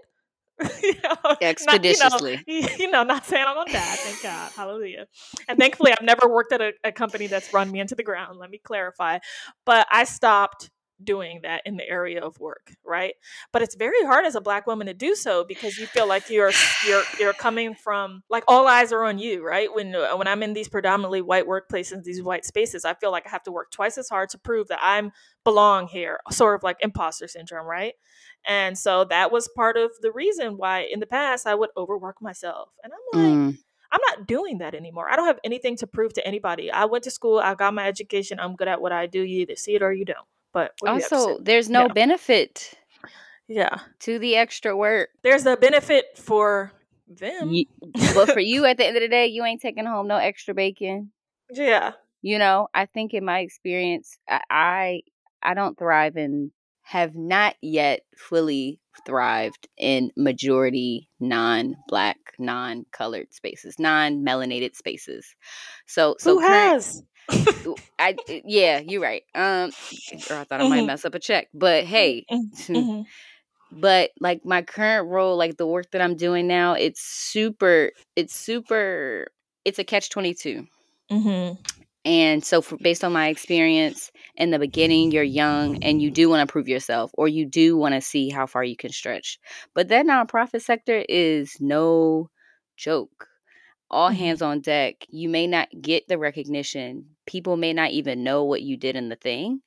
you 0.83 0.93
know, 1.03 1.35
expeditiously. 1.41 2.35
Not, 2.35 2.47
you, 2.47 2.61
know, 2.61 2.67
you, 2.79 2.91
know, 2.91 3.03
not 3.03 3.25
saying 3.25 3.45
I'm 3.47 3.55
gonna 3.55 3.71
die, 3.71 3.79
thank 3.79 4.21
God. 4.23 4.51
Hallelujah. 4.55 5.07
And 5.47 5.57
thankfully 5.57 5.91
I've 5.91 6.03
never 6.03 6.27
worked 6.27 6.51
at 6.53 6.61
a, 6.61 6.71
a 6.83 6.91
company 6.91 7.27
that's 7.27 7.53
run 7.53 7.71
me 7.71 7.79
into 7.79 7.95
the 7.95 8.03
ground. 8.03 8.37
Let 8.37 8.49
me 8.49 8.59
clarify. 8.63 9.19
But 9.65 9.87
I 9.91 10.03
stopped 10.03 10.69
doing 11.03 11.39
that 11.43 11.61
in 11.65 11.77
the 11.77 11.87
area 11.87 12.21
of 12.21 12.39
work 12.39 12.73
right 12.85 13.13
but 13.51 13.61
it's 13.61 13.75
very 13.75 14.03
hard 14.05 14.25
as 14.25 14.35
a 14.35 14.41
black 14.41 14.67
woman 14.67 14.87
to 14.87 14.93
do 14.93 15.15
so 15.15 15.43
because 15.43 15.77
you 15.77 15.85
feel 15.85 16.07
like 16.07 16.29
you're 16.29 16.51
you're 16.87 17.03
you're 17.19 17.33
coming 17.33 17.73
from 17.73 18.21
like 18.29 18.43
all 18.47 18.67
eyes 18.67 18.91
are 18.91 19.03
on 19.03 19.17
you 19.17 19.45
right 19.45 19.73
when 19.73 19.95
uh, 19.95 20.15
when 20.15 20.27
i'm 20.27 20.43
in 20.43 20.53
these 20.53 20.67
predominantly 20.67 21.21
white 21.21 21.47
workplaces 21.47 22.03
these 22.03 22.21
white 22.21 22.45
spaces 22.45 22.85
i 22.85 22.93
feel 22.93 23.11
like 23.11 23.25
i 23.25 23.29
have 23.29 23.43
to 23.43 23.51
work 23.51 23.71
twice 23.71 23.97
as 23.97 24.09
hard 24.09 24.29
to 24.29 24.37
prove 24.37 24.67
that 24.67 24.79
i'm 24.81 25.11
belong 25.43 25.87
here 25.87 26.19
sort 26.31 26.55
of 26.55 26.63
like 26.63 26.77
imposter 26.81 27.27
syndrome 27.27 27.65
right 27.65 27.93
and 28.45 28.77
so 28.77 29.05
that 29.05 29.31
was 29.31 29.49
part 29.55 29.77
of 29.77 29.91
the 30.01 30.11
reason 30.11 30.57
why 30.57 30.87
in 30.91 30.99
the 30.99 31.07
past 31.07 31.47
i 31.47 31.55
would 31.55 31.69
overwork 31.77 32.21
myself 32.21 32.69
and 32.83 32.93
i'm 32.93 33.21
like 33.21 33.31
mm. 33.33 33.57
I'm 33.91 34.01
not 34.09 34.27
doing 34.27 34.59
that 34.59 34.75
anymore. 34.75 35.09
I 35.09 35.15
don't 35.15 35.25
have 35.25 35.39
anything 35.43 35.75
to 35.77 35.87
prove 35.87 36.13
to 36.13 36.27
anybody. 36.27 36.71
I 36.71 36.85
went 36.85 37.03
to 37.05 37.11
school, 37.11 37.39
I 37.39 37.55
got 37.55 37.73
my 37.73 37.87
education, 37.87 38.39
I'm 38.39 38.55
good 38.55 38.67
at 38.67 38.81
what 38.81 38.91
I 38.91 39.07
do. 39.07 39.21
You 39.21 39.41
either 39.41 39.55
see 39.55 39.75
it 39.75 39.81
or 39.81 39.91
you 39.91 40.05
don't. 40.05 40.27
But 40.53 40.71
also, 40.85 41.39
there's 41.39 41.69
no 41.69 41.83
yeah. 41.83 41.93
benefit. 41.93 42.73
Yeah. 43.47 43.79
To 44.01 44.19
the 44.19 44.35
extra 44.35 44.75
work. 44.75 45.09
There's 45.23 45.45
a 45.45 45.57
benefit 45.57 46.05
for 46.17 46.71
them. 47.07 47.53
but 48.13 48.31
for 48.31 48.39
you, 48.39 48.65
at 48.65 48.77
the 48.77 48.85
end 48.85 48.97
of 48.97 49.01
the 49.01 49.07
day, 49.07 49.27
you 49.27 49.43
ain't 49.43 49.61
taking 49.61 49.85
home 49.85 50.07
no 50.07 50.17
extra 50.17 50.53
bacon. 50.53 51.11
Yeah. 51.51 51.93
You 52.21 52.37
know, 52.37 52.67
I 52.73 52.85
think 52.85 53.13
in 53.13 53.25
my 53.25 53.39
experience, 53.39 54.17
I 54.27 54.41
I, 54.49 55.01
I 55.41 55.53
don't 55.53 55.77
thrive 55.77 56.17
in 56.17 56.51
have 56.89 57.15
not 57.15 57.55
yet 57.61 58.01
fully 58.17 58.79
thrived 59.05 59.67
in 59.77 60.09
majority 60.17 61.07
non-black, 61.19 62.17
non-colored 62.39 63.31
spaces, 63.31 63.75
non-melanated 63.77 64.75
spaces. 64.75 65.35
So, 65.85 66.15
so 66.17 66.39
who 66.39 66.39
current, 66.39 66.73
has? 66.73 67.03
I 67.99 68.15
yeah, 68.45 68.79
you're 68.79 69.01
right. 69.01 69.23
Um, 69.35 69.71
or 70.29 70.37
I 70.37 70.43
thought 70.43 70.61
I 70.61 70.67
might 70.67 70.77
mm-hmm. 70.79 70.87
mess 70.87 71.05
up 71.05 71.15
a 71.15 71.19
check, 71.19 71.47
but 71.53 71.83
hey, 71.83 72.25
mm-hmm. 72.31 72.73
mm-hmm. 72.73 73.01
but 73.79 74.11
like 74.19 74.45
my 74.45 74.61
current 74.61 75.09
role, 75.09 75.37
like 75.37 75.57
the 75.57 75.67
work 75.67 75.91
that 75.91 76.01
I'm 76.01 76.15
doing 76.15 76.47
now, 76.47 76.73
it's 76.73 77.01
super. 77.01 77.91
It's 78.15 78.33
super. 78.33 79.27
It's 79.65 79.79
a 79.79 79.83
catch 79.83 80.09
twenty 80.09 80.33
two. 80.33 80.67
Mm-hmm. 81.11 81.61
And 82.05 82.43
so, 82.43 82.61
for, 82.61 82.77
based 82.77 83.03
on 83.03 83.11
my 83.11 83.27
experience 83.27 84.11
in 84.35 84.51
the 84.51 84.59
beginning, 84.59 85.11
you're 85.11 85.21
young 85.21 85.83
and 85.83 86.01
you 86.01 86.09
do 86.09 86.29
want 86.29 86.47
to 86.47 86.51
prove 86.51 86.69
yourself, 86.69 87.11
or 87.13 87.27
you 87.27 87.45
do 87.45 87.75
want 87.75 87.93
to 87.93 88.01
see 88.01 88.29
how 88.29 88.45
far 88.45 88.63
you 88.63 88.77
can 88.77 88.91
stretch. 88.91 89.37
But 89.75 89.89
that 89.89 90.05
nonprofit 90.05 90.61
sector 90.61 91.03
is 91.09 91.57
no 91.59 92.29
joke 92.77 93.29
all 93.91 94.09
mm-hmm. 94.09 94.19
hands 94.19 94.41
on 94.41 94.61
deck. 94.61 95.05
You 95.09 95.29
may 95.29 95.47
not 95.47 95.69
get 95.81 96.07
the 96.07 96.17
recognition. 96.17 97.05
People 97.29 97.57
may 97.57 97.73
not 97.73 97.91
even 97.91 98.23
know 98.23 98.43
what 98.43 98.63
you 98.63 98.75
did 98.75 98.95
in 98.95 99.07
the 99.07 99.15
thing. 99.15 99.61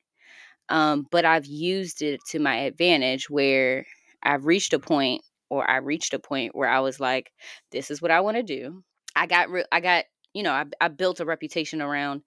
Um, 0.68 1.06
but 1.12 1.24
I've 1.24 1.46
used 1.46 2.02
it 2.02 2.20
to 2.30 2.40
my 2.40 2.56
advantage 2.56 3.30
where 3.30 3.86
I've 4.20 4.46
reached 4.46 4.72
a 4.72 4.80
point 4.80 5.22
or 5.48 5.68
I 5.70 5.76
reached 5.76 6.12
a 6.12 6.18
point 6.18 6.56
where 6.56 6.68
I 6.68 6.80
was 6.80 6.98
like, 6.98 7.30
this 7.70 7.88
is 7.88 8.02
what 8.02 8.10
I 8.10 8.20
want 8.20 8.36
to 8.36 8.42
do. 8.42 8.82
I 9.14 9.26
got, 9.26 9.48
re- 9.48 9.64
I 9.70 9.78
got, 9.78 10.06
you 10.34 10.42
know, 10.42 10.50
I, 10.50 10.64
I 10.80 10.88
built 10.88 11.20
a 11.20 11.24
reputation 11.24 11.80
around, 11.80 12.22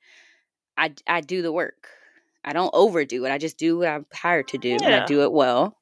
I, 0.78 0.94
I 1.06 1.20
do 1.20 1.42
the 1.42 1.52
work. 1.52 1.90
I 2.46 2.54
don't 2.54 2.74
overdo 2.74 3.26
it. 3.26 3.32
I 3.32 3.38
just 3.38 3.58
do 3.58 3.80
what 3.80 3.90
I'm 3.90 4.06
hired 4.14 4.48
to 4.50 4.58
do 4.58 4.70
yeah. 4.70 4.78
and 4.84 4.96
I 4.96 5.06
do 5.06 5.24
it 5.24 5.34
well. 5.34 5.76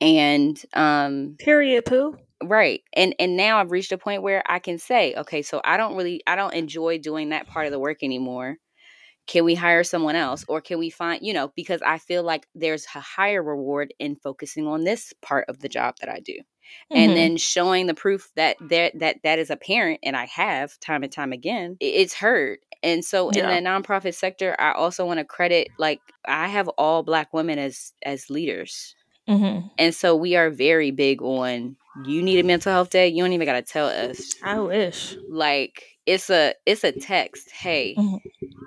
And, 0.00 0.60
um, 0.74 1.36
period, 1.38 1.84
poo 1.84 2.16
right 2.44 2.82
and 2.94 3.14
and 3.18 3.36
now 3.36 3.58
i've 3.58 3.70
reached 3.70 3.92
a 3.92 3.98
point 3.98 4.22
where 4.22 4.42
i 4.46 4.58
can 4.58 4.78
say 4.78 5.14
okay 5.14 5.42
so 5.42 5.60
i 5.64 5.76
don't 5.76 5.96
really 5.96 6.20
i 6.26 6.34
don't 6.34 6.54
enjoy 6.54 6.98
doing 6.98 7.28
that 7.30 7.46
part 7.46 7.66
of 7.66 7.72
the 7.72 7.78
work 7.78 8.02
anymore 8.02 8.56
can 9.26 9.44
we 9.44 9.54
hire 9.54 9.84
someone 9.84 10.16
else 10.16 10.44
or 10.48 10.60
can 10.60 10.78
we 10.78 10.90
find 10.90 11.20
you 11.22 11.32
know 11.32 11.52
because 11.54 11.80
i 11.82 11.98
feel 11.98 12.22
like 12.22 12.46
there's 12.54 12.86
a 12.94 13.00
higher 13.00 13.42
reward 13.42 13.92
in 13.98 14.16
focusing 14.16 14.66
on 14.66 14.84
this 14.84 15.12
part 15.22 15.44
of 15.48 15.60
the 15.60 15.68
job 15.68 15.94
that 16.00 16.08
i 16.08 16.18
do 16.20 16.34
mm-hmm. 16.34 16.96
and 16.96 17.16
then 17.16 17.36
showing 17.36 17.86
the 17.86 17.94
proof 17.94 18.30
that 18.36 18.56
there 18.60 18.90
that 18.94 19.16
that 19.22 19.38
is 19.38 19.50
apparent 19.50 20.00
and 20.02 20.16
i 20.16 20.26
have 20.26 20.78
time 20.80 21.02
and 21.02 21.12
time 21.12 21.32
again 21.32 21.76
it's 21.80 22.14
heard 22.14 22.58
and 22.82 23.04
so 23.04 23.30
in 23.30 23.46
the 23.46 23.70
nonprofit 23.70 24.14
sector 24.14 24.56
i 24.58 24.72
also 24.72 25.06
want 25.06 25.18
to 25.18 25.24
credit 25.24 25.68
like 25.78 26.00
i 26.26 26.48
have 26.48 26.68
all 26.70 27.02
black 27.02 27.32
women 27.32 27.58
as 27.58 27.92
as 28.04 28.28
leaders 28.28 28.94
mm-hmm. 29.28 29.66
and 29.78 29.94
so 29.94 30.16
we 30.16 30.34
are 30.36 30.50
very 30.50 30.90
big 30.90 31.22
on 31.22 31.76
you 32.04 32.22
need 32.22 32.38
a 32.38 32.42
mental 32.42 32.72
health 32.72 32.90
day, 32.90 33.08
you 33.08 33.22
don't 33.22 33.32
even 33.32 33.46
gotta 33.46 33.62
tell 33.62 33.86
us. 33.86 34.34
I 34.42 34.58
wish. 34.60 35.14
Like 35.28 35.91
it's 36.06 36.30
a 36.30 36.54
it's 36.66 36.84
a 36.84 36.92
text. 36.92 37.50
Hey, 37.50 37.94
mm-hmm. 37.96 38.16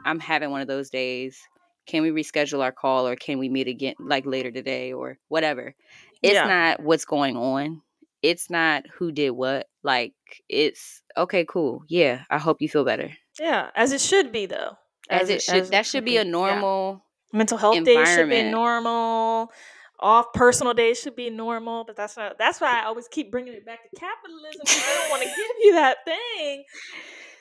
I'm 0.05 0.19
having 0.19 0.51
one 0.51 0.61
of 0.61 0.67
those 0.67 0.89
days. 0.89 1.39
Can 1.87 2.01
we 2.01 2.09
reschedule 2.09 2.63
our 2.63 2.71
call 2.71 3.07
or 3.07 3.15
can 3.15 3.37
we 3.37 3.49
meet 3.49 3.67
again 3.67 3.95
like 3.99 4.25
later 4.25 4.51
today 4.51 4.93
or 4.93 5.17
whatever? 5.27 5.75
It's 6.23 6.33
yeah. 6.33 6.47
not 6.47 6.83
what's 6.83 7.05
going 7.05 7.37
on. 7.37 7.81
It's 8.23 8.49
not 8.49 8.83
who 8.97 9.11
did 9.11 9.31
what. 9.31 9.67
Like 9.83 10.13
it's 10.49 11.03
okay, 11.15 11.45
cool. 11.45 11.83
Yeah, 11.87 12.23
I 12.29 12.39
hope 12.39 12.61
you 12.61 12.69
feel 12.69 12.85
better. 12.85 13.11
Yeah, 13.39 13.69
as 13.75 13.91
it 13.91 14.01
should 14.01 14.31
be 14.31 14.45
though. 14.45 14.77
As, 15.09 15.23
as 15.23 15.29
it, 15.29 15.41
should. 15.43 15.55
As 15.55 15.69
that 15.69 15.85
should 15.85 16.05
be 16.05 16.17
a 16.17 16.23
normal. 16.23 16.93
Yeah. 16.93 17.01
Mental 17.37 17.57
health 17.57 17.83
day 17.83 18.05
should 18.05 18.29
be 18.29 18.43
normal 18.43 19.51
off 19.99 20.33
personal 20.33 20.73
days 20.73 20.99
should 20.99 21.15
be 21.15 21.29
normal, 21.29 21.83
but 21.83 21.95
that's 21.95 22.17
not. 22.17 22.37
That's 22.37 22.59
why 22.59 22.81
I 22.81 22.85
always 22.85 23.07
keep 23.07 23.31
bringing 23.31 23.53
it 23.53 23.65
back 23.65 23.89
to 23.89 23.99
capitalism. 23.99 24.61
I 24.67 24.99
don't 24.99 25.09
want 25.09 25.23
to 25.23 25.29
give 25.29 25.55
you 25.63 25.73
that 25.73 25.97
thing 26.05 26.63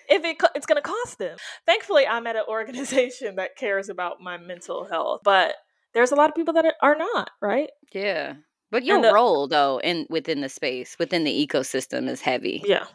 if 0.09 0.25
it 0.25 0.37
it's 0.55 0.67
going 0.67 0.81
to 0.81 0.89
cost 0.89 1.19
them. 1.19 1.37
Thankfully, 1.67 2.07
I'm 2.07 2.27
at 2.27 2.37
an 2.37 2.45
organization 2.49 3.37
that 3.37 3.57
cares 3.57 3.89
about 3.89 4.21
my 4.21 4.39
mental 4.39 4.85
health, 4.85 5.21
but 5.25 5.55
there's 5.93 6.13
a 6.13 6.17
lot 6.17 6.29
of 6.29 6.37
people 6.37 6.55
that 6.55 6.75
are 6.83 6.97
not, 6.97 7.31
right? 7.41 7.71
Yeah. 7.93 8.35
But 8.71 8.85
your 8.85 9.01
the, 9.01 9.13
role 9.13 9.47
though 9.47 9.81
in 9.83 10.07
within 10.11 10.41
the 10.41 10.49
space, 10.49 10.97
within 10.99 11.25
the 11.25 11.47
ecosystem 11.47 12.09
is 12.09 12.21
heavy. 12.21 12.63
Yeah. 12.65 12.87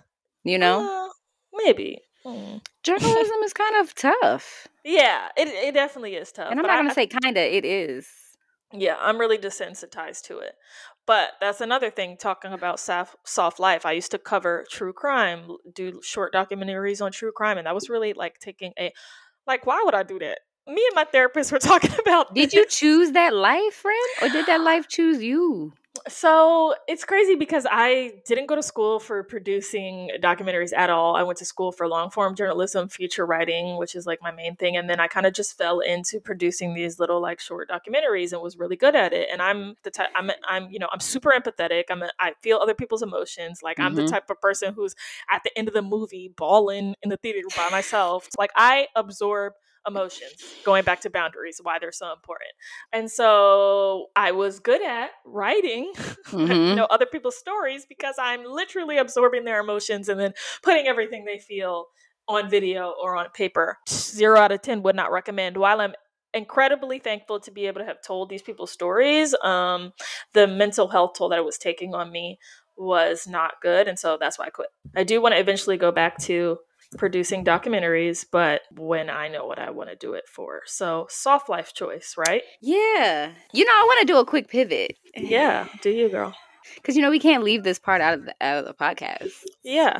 You 0.43 0.57
know? 0.57 1.07
Uh, 1.07 1.09
maybe. 1.53 1.99
Mm. 2.25 2.61
Journalism 2.83 3.37
is 3.45 3.53
kind 3.53 3.75
of 3.77 3.95
tough. 3.95 4.67
Yeah, 4.83 5.29
it 5.37 5.47
it 5.47 5.73
definitely 5.73 6.15
is 6.15 6.31
tough. 6.31 6.51
And 6.51 6.59
I'm 6.59 6.65
not 6.65 6.77
gonna 6.77 6.93
say 6.93 7.07
kinda, 7.07 7.41
it 7.41 7.63
is. 7.63 8.07
Yeah, 8.71 8.97
I'm 8.99 9.19
really 9.19 9.37
desensitized 9.37 10.23
to 10.23 10.39
it. 10.39 10.53
But 11.07 11.31
that's 11.41 11.59
another 11.59 11.89
thing 11.89 12.17
talking 12.17 12.53
about 12.53 12.79
soft, 12.79 13.15
soft 13.25 13.59
life. 13.59 13.85
I 13.85 13.93
used 13.93 14.11
to 14.11 14.19
cover 14.19 14.65
true 14.69 14.93
crime, 14.93 15.57
do 15.73 15.99
short 16.03 16.33
documentaries 16.33 17.03
on 17.03 17.11
true 17.11 17.31
crime, 17.31 17.57
and 17.57 17.65
that 17.65 17.73
was 17.73 17.89
really 17.89 18.13
like 18.13 18.39
taking 18.39 18.73
a 18.77 18.93
like 19.47 19.65
why 19.65 19.81
would 19.83 19.95
I 19.95 20.03
do 20.03 20.19
that? 20.19 20.39
Me 20.67 20.83
and 20.87 20.95
my 20.95 21.05
therapist 21.05 21.51
were 21.51 21.57
talking 21.71 21.91
about 21.99 22.35
Did 22.35 22.51
this. 22.51 22.53
you 22.53 22.65
choose 22.67 23.11
that 23.13 23.33
life, 23.33 23.73
friend? 23.73 24.09
Or 24.21 24.29
did 24.29 24.45
that 24.45 24.61
life 24.61 24.87
choose 24.87 25.23
you? 25.23 25.73
So 26.07 26.75
it's 26.87 27.03
crazy 27.03 27.35
because 27.35 27.65
I 27.69 28.13
didn't 28.25 28.47
go 28.47 28.55
to 28.55 28.63
school 28.63 28.99
for 28.99 29.23
producing 29.23 30.09
documentaries 30.21 30.73
at 30.75 30.89
all. 30.89 31.15
I 31.15 31.23
went 31.23 31.39
to 31.39 31.45
school 31.45 31.71
for 31.71 31.87
long 31.87 32.09
form 32.09 32.35
journalism, 32.35 32.89
feature 32.89 33.25
writing, 33.25 33.77
which 33.77 33.95
is 33.95 34.05
like 34.05 34.19
my 34.21 34.31
main 34.31 34.55
thing. 34.55 34.77
And 34.77 34.89
then 34.89 34.99
I 34.99 35.07
kind 35.07 35.25
of 35.25 35.33
just 35.33 35.57
fell 35.57 35.79
into 35.79 36.19
producing 36.19 36.73
these 36.73 36.99
little 36.99 37.21
like 37.21 37.39
short 37.39 37.69
documentaries 37.69 38.33
and 38.33 38.41
was 38.41 38.57
really 38.57 38.75
good 38.75 38.95
at 38.95 39.13
it. 39.13 39.29
And 39.31 39.41
I'm 39.41 39.75
the 39.83 39.91
type, 39.91 40.09
I'm, 40.15 40.31
I'm, 40.47 40.69
you 40.69 40.79
know, 40.79 40.89
I'm 40.91 40.99
super 40.99 41.31
empathetic. 41.31 41.85
I'm, 41.89 42.03
a, 42.03 42.09
I 42.19 42.33
feel 42.41 42.57
other 42.57 42.73
people's 42.73 43.01
emotions. 43.01 43.61
Like 43.63 43.77
mm-hmm. 43.77 43.87
I'm 43.87 43.95
the 43.95 44.03
mm-hmm. 44.03 44.11
type 44.11 44.29
of 44.29 44.39
person 44.41 44.73
who's 44.73 44.95
at 45.31 45.43
the 45.43 45.57
end 45.57 45.67
of 45.67 45.73
the 45.73 45.81
movie 45.81 46.31
bawling 46.35 46.95
in 47.03 47.09
the 47.09 47.17
theater 47.17 47.39
by 47.55 47.69
myself. 47.69 48.27
Like 48.37 48.51
I 48.55 48.87
absorb 48.95 49.53
emotions, 49.89 50.33
going 50.63 50.83
back 50.83 51.01
to 51.01 51.09
boundaries, 51.09 51.59
why 51.61 51.79
they're 51.79 51.91
so 51.91 52.13
important. 52.13 52.49
And 52.93 53.11
so 53.11 54.07
I 54.15 54.31
was 54.31 54.59
good 54.59 54.81
at 54.81 55.11
writing, 55.25 55.91
mm-hmm. 55.97 56.51
you 56.51 56.75
know, 56.75 56.85
other 56.85 57.05
people's 57.05 57.37
stories 57.37 57.85
because 57.87 58.15
I'm 58.19 58.43
literally 58.45 58.97
absorbing 58.97 59.45
their 59.45 59.59
emotions 59.59 60.09
and 60.09 60.19
then 60.19 60.33
putting 60.63 60.87
everything 60.87 61.25
they 61.25 61.39
feel 61.39 61.87
on 62.27 62.49
video 62.49 62.93
or 63.01 63.17
on 63.17 63.27
paper. 63.33 63.77
Zero 63.89 64.39
out 64.39 64.51
of 64.51 64.61
10 64.61 64.83
would 64.83 64.95
not 64.95 65.11
recommend. 65.11 65.57
While 65.57 65.81
I'm 65.81 65.93
incredibly 66.33 66.99
thankful 66.99 67.39
to 67.39 67.51
be 67.51 67.65
able 67.65 67.81
to 67.81 67.87
have 67.87 68.01
told 68.01 68.29
these 68.29 68.43
people's 68.43 68.71
stories, 68.71 69.35
um, 69.43 69.93
the 70.33 70.47
mental 70.47 70.87
health 70.87 71.13
toll 71.17 71.29
that 71.29 71.39
it 71.39 71.45
was 71.45 71.57
taking 71.57 71.93
on 71.93 72.11
me 72.11 72.37
was 72.77 73.27
not 73.27 73.53
good. 73.61 73.87
And 73.87 73.99
so 73.99 74.17
that's 74.19 74.39
why 74.39 74.45
I 74.45 74.49
quit. 74.49 74.69
I 74.95 75.03
do 75.03 75.21
want 75.21 75.33
to 75.33 75.39
eventually 75.39 75.77
go 75.77 75.91
back 75.91 76.17
to 76.19 76.59
producing 76.97 77.45
documentaries, 77.45 78.25
but 78.29 78.61
when 78.71 79.09
I 79.09 79.27
know 79.27 79.45
what 79.45 79.59
I 79.59 79.69
want 79.71 79.89
to 79.89 79.95
do 79.95 80.13
it 80.13 80.27
for. 80.27 80.61
So, 80.65 81.07
soft 81.09 81.49
life 81.49 81.73
choice, 81.73 82.15
right? 82.17 82.41
Yeah. 82.61 83.31
You 83.53 83.65
know, 83.65 83.73
I 83.73 83.83
want 83.83 83.99
to 84.01 84.13
do 84.13 84.17
a 84.17 84.25
quick 84.25 84.47
pivot. 84.47 84.97
Yeah, 85.15 85.67
do 85.81 85.89
you, 85.89 86.09
girl? 86.09 86.33
Because 86.75 86.95
you 86.95 87.01
know 87.01 87.09
we 87.09 87.19
can't 87.19 87.43
leave 87.43 87.63
this 87.63 87.79
part 87.79 88.01
out 88.01 88.15
of 88.15 88.25
the, 88.25 88.35
out 88.41 88.57
of 88.59 88.65
the 88.65 88.73
podcast. 88.73 89.33
Yeah. 89.63 89.99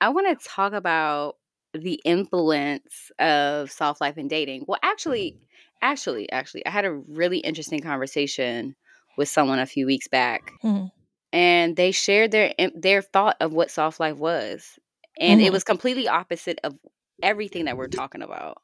I 0.00 0.08
want 0.10 0.38
to 0.38 0.48
talk 0.48 0.72
about 0.72 1.36
the 1.72 2.00
influence 2.04 3.10
of 3.18 3.70
soft 3.70 4.00
life 4.00 4.16
and 4.16 4.30
dating. 4.30 4.64
Well, 4.66 4.78
actually, 4.82 5.38
actually, 5.82 6.30
actually, 6.30 6.66
I 6.66 6.70
had 6.70 6.84
a 6.84 6.92
really 6.92 7.38
interesting 7.38 7.80
conversation 7.80 8.74
with 9.16 9.28
someone 9.28 9.58
a 9.58 9.66
few 9.66 9.86
weeks 9.86 10.08
back. 10.08 10.52
Mm-hmm 10.64 10.86
and 11.32 11.76
they 11.76 11.92
shared 11.92 12.30
their 12.32 12.52
their 12.74 13.02
thought 13.02 13.36
of 13.40 13.52
what 13.52 13.70
soft 13.70 14.00
life 14.00 14.16
was 14.16 14.78
and 15.20 15.38
mm-hmm. 15.38 15.46
it 15.46 15.52
was 15.52 15.62
completely 15.62 16.08
opposite 16.08 16.58
of 16.64 16.74
everything 17.22 17.66
that 17.66 17.76
we're 17.76 17.86
talking 17.86 18.22
about 18.22 18.58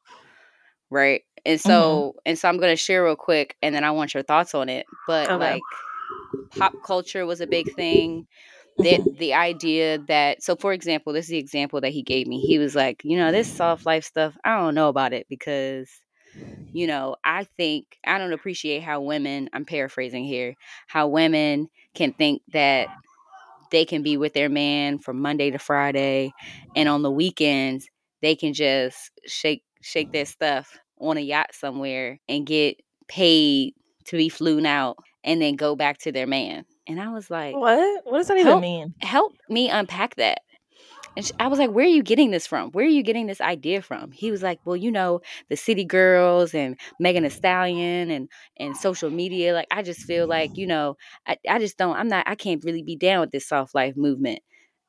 right 0.89 1.21
and 1.45 1.59
mm-hmm. 1.59 1.69
so 1.69 2.09
mm-hmm. 2.09 2.19
and 2.25 2.39
so 2.39 2.49
i'm 2.49 2.57
going 2.57 2.71
to 2.71 2.75
share 2.75 3.03
real 3.03 3.15
quick 3.15 3.55
and 3.61 3.73
then 3.73 3.83
i 3.83 3.91
want 3.91 4.13
your 4.13 4.23
thoughts 4.23 4.55
on 4.55 4.67
it 4.67 4.85
but 5.05 5.29
okay. 5.29 5.53
like 5.53 5.61
pop 6.57 6.73
culture 6.83 7.25
was 7.25 7.41
a 7.41 7.47
big 7.47 7.71
thing 7.75 8.27
the, 8.77 8.91
mm-hmm. 8.91 9.17
the 9.17 9.33
idea 9.33 9.99
that 10.07 10.43
so 10.43 10.55
for 10.55 10.73
example 10.73 11.13
this 11.13 11.25
is 11.25 11.31
the 11.31 11.37
example 11.37 11.81
that 11.81 11.91
he 11.91 12.03
gave 12.03 12.27
me 12.27 12.39
he 12.39 12.57
was 12.57 12.75
like 12.75 13.01
you 13.03 13.17
know 13.17 13.31
this 13.31 13.51
soft 13.51 13.85
life 13.85 14.03
stuff 14.03 14.37
i 14.43 14.57
don't 14.57 14.75
know 14.75 14.89
about 14.89 15.13
it 15.13 15.25
because 15.29 15.89
you 16.71 16.85
know 16.85 17.15
i 17.23 17.43
think 17.57 17.85
i 18.05 18.17
don't 18.17 18.33
appreciate 18.33 18.83
how 18.83 19.01
women 19.01 19.49
i'm 19.53 19.65
paraphrasing 19.65 20.23
here 20.23 20.53
how 20.87 21.07
women 21.07 21.67
can 21.95 22.13
think 22.13 22.41
that 22.53 22.87
they 23.71 23.85
can 23.85 24.03
be 24.03 24.17
with 24.17 24.33
their 24.33 24.49
man 24.49 24.99
from 24.99 25.21
Monday 25.21 25.51
to 25.51 25.59
Friday, 25.59 26.31
and 26.75 26.87
on 26.89 27.01
the 27.01 27.11
weekends 27.11 27.87
they 28.21 28.35
can 28.35 28.53
just 28.53 29.11
shake 29.25 29.63
shake 29.81 30.11
their 30.11 30.25
stuff 30.25 30.77
on 30.99 31.17
a 31.17 31.21
yacht 31.21 31.49
somewhere 31.53 32.19
and 32.27 32.47
get 32.47 32.77
paid 33.07 33.73
to 34.05 34.17
be 34.17 34.29
flown 34.29 34.65
out 34.65 34.97
and 35.23 35.41
then 35.41 35.55
go 35.55 35.75
back 35.75 35.99
to 35.99 36.11
their 36.11 36.27
man. 36.27 36.65
And 36.87 37.01
I 37.01 37.09
was 37.09 37.29
like, 37.29 37.55
What? 37.55 38.05
What 38.05 38.17
does 38.17 38.27
that 38.27 38.37
even 38.37 38.59
mean? 38.61 38.93
Help 39.01 39.33
me 39.49 39.69
unpack 39.69 40.15
that. 40.15 40.39
And 41.17 41.25
she, 41.25 41.33
I 41.39 41.47
was 41.47 41.59
like, 41.59 41.71
where 41.71 41.85
are 41.85 41.89
you 41.89 42.03
getting 42.03 42.31
this 42.31 42.47
from? 42.47 42.71
Where 42.71 42.85
are 42.85 42.89
you 42.89 43.03
getting 43.03 43.27
this 43.27 43.41
idea 43.41 43.81
from? 43.81 44.11
He 44.13 44.31
was 44.31 44.43
like, 44.43 44.59
well, 44.65 44.77
you 44.77 44.91
know, 44.91 45.21
the 45.49 45.57
city 45.57 45.83
girls 45.83 46.53
and 46.55 46.79
Megan 46.99 47.23
Thee 47.23 47.29
Stallion 47.29 48.11
and 48.11 48.29
and 48.57 48.77
social 48.77 49.09
media. 49.09 49.53
Like, 49.55 49.67
I 49.71 49.83
just 49.83 50.01
feel 50.01 50.27
like, 50.27 50.57
you 50.57 50.67
know, 50.67 50.97
I, 51.27 51.37
I 51.49 51.59
just 51.59 51.77
don't, 51.77 51.97
I'm 51.97 52.07
not, 52.07 52.29
I 52.29 52.35
can't 52.35 52.63
really 52.63 52.83
be 52.83 52.95
down 52.95 53.21
with 53.21 53.31
this 53.31 53.47
soft 53.49 53.75
life 53.75 53.97
movement. 53.97 54.41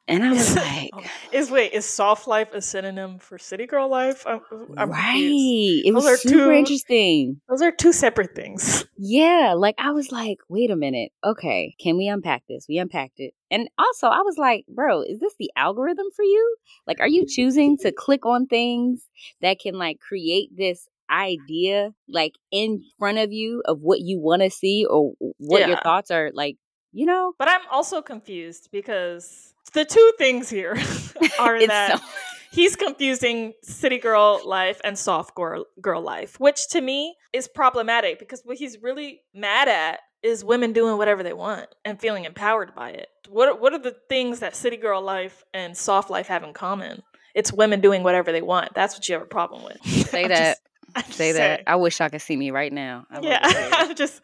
And 0.08 0.24
I 0.24 0.32
was 0.32 0.56
like, 0.56 0.90
"Is 1.32 1.50
wait, 1.50 1.72
is 1.74 1.84
soft 1.84 2.26
life 2.26 2.54
a 2.54 2.62
synonym 2.62 3.18
for 3.18 3.38
city 3.38 3.66
girl 3.66 3.88
life?" 3.88 4.26
I'm, 4.26 4.40
I'm 4.76 4.90
right. 4.90 5.12
Confused. 5.12 5.86
It 5.86 5.94
those 5.94 6.04
was 6.04 6.22
super 6.22 6.34
two, 6.34 6.50
interesting. 6.52 7.40
Those 7.48 7.60
are 7.62 7.70
two 7.70 7.92
separate 7.92 8.34
things. 8.34 8.86
Yeah, 9.00 9.54
like 9.56 9.76
I 9.78 9.92
was 9.92 10.10
like, 10.10 10.38
"Wait 10.48 10.72
a 10.72 10.76
minute. 10.76 11.12
Okay, 11.24 11.76
can 11.80 11.96
we 11.96 12.08
unpack 12.08 12.42
this?" 12.48 12.66
We 12.68 12.78
unpacked 12.78 13.20
it, 13.20 13.32
and 13.48 13.68
also 13.78 14.08
I 14.08 14.22
was 14.22 14.36
like, 14.36 14.64
"Bro, 14.66 15.02
is 15.02 15.20
this 15.20 15.34
the 15.38 15.52
algorithm 15.54 16.06
for 16.16 16.24
you? 16.24 16.56
Like, 16.84 16.98
are 16.98 17.06
you 17.06 17.24
choosing 17.24 17.76
to 17.78 17.92
click 17.92 18.26
on 18.26 18.46
things 18.46 19.06
that 19.40 19.60
can 19.60 19.78
like 19.78 20.00
create 20.00 20.50
this 20.56 20.88
idea 21.08 21.92
like 22.08 22.32
in 22.50 22.82
front 22.98 23.18
of 23.18 23.32
you 23.32 23.62
of 23.66 23.78
what 23.82 24.00
you 24.00 24.18
want 24.18 24.42
to 24.42 24.50
see 24.50 24.84
or 24.84 25.12
what 25.38 25.60
yeah. 25.60 25.68
your 25.68 25.80
thoughts 25.80 26.10
are 26.10 26.32
like?" 26.34 26.56
You 26.90 27.06
know, 27.06 27.34
but 27.38 27.48
I'm 27.48 27.60
also 27.70 28.02
confused 28.02 28.70
because 28.72 29.54
the 29.70 29.84
two 29.84 30.12
things 30.18 30.48
here 30.48 30.72
are 31.38 31.58
that 31.66 31.98
so- 31.98 32.04
he's 32.50 32.76
confusing 32.76 33.52
city 33.62 33.98
girl 33.98 34.40
life 34.44 34.80
and 34.84 34.98
soft 34.98 35.34
girl, 35.34 35.64
girl 35.80 36.02
life, 36.02 36.38
which 36.40 36.68
to 36.68 36.80
me 36.80 37.16
is 37.32 37.48
problematic 37.48 38.18
because 38.18 38.42
what 38.44 38.56
he's 38.56 38.78
really 38.82 39.20
mad 39.34 39.68
at 39.68 40.00
is 40.22 40.44
women 40.44 40.72
doing 40.72 40.96
whatever 40.98 41.22
they 41.22 41.32
want 41.32 41.68
and 41.84 42.00
feeling 42.00 42.24
empowered 42.24 42.74
by 42.74 42.90
it. 42.90 43.08
What 43.28 43.48
are, 43.48 43.56
what 43.56 43.72
are 43.72 43.78
the 43.78 43.94
things 44.08 44.40
that 44.40 44.56
city 44.56 44.76
girl 44.76 45.00
life 45.00 45.44
and 45.54 45.76
soft 45.76 46.10
life 46.10 46.26
have 46.26 46.42
in 46.42 46.52
common? 46.52 47.02
It's 47.34 47.52
women 47.52 47.80
doing 47.80 48.02
whatever 48.02 48.32
they 48.32 48.42
want. 48.42 48.74
That's 48.74 48.94
what 48.94 49.08
you 49.08 49.12
have 49.12 49.22
a 49.22 49.26
problem 49.26 49.62
with. 49.62 49.80
Say 49.84 50.26
that. 50.26 50.56
Just, 50.56 50.62
Say 51.10 51.32
that. 51.32 51.64
I 51.66 51.76
wish 51.76 52.00
I 52.00 52.08
could 52.08 52.22
see 52.22 52.36
me 52.36 52.50
right 52.50 52.72
now. 52.72 53.06
I 53.10 53.20
yeah, 53.20 53.92
just 53.96 54.20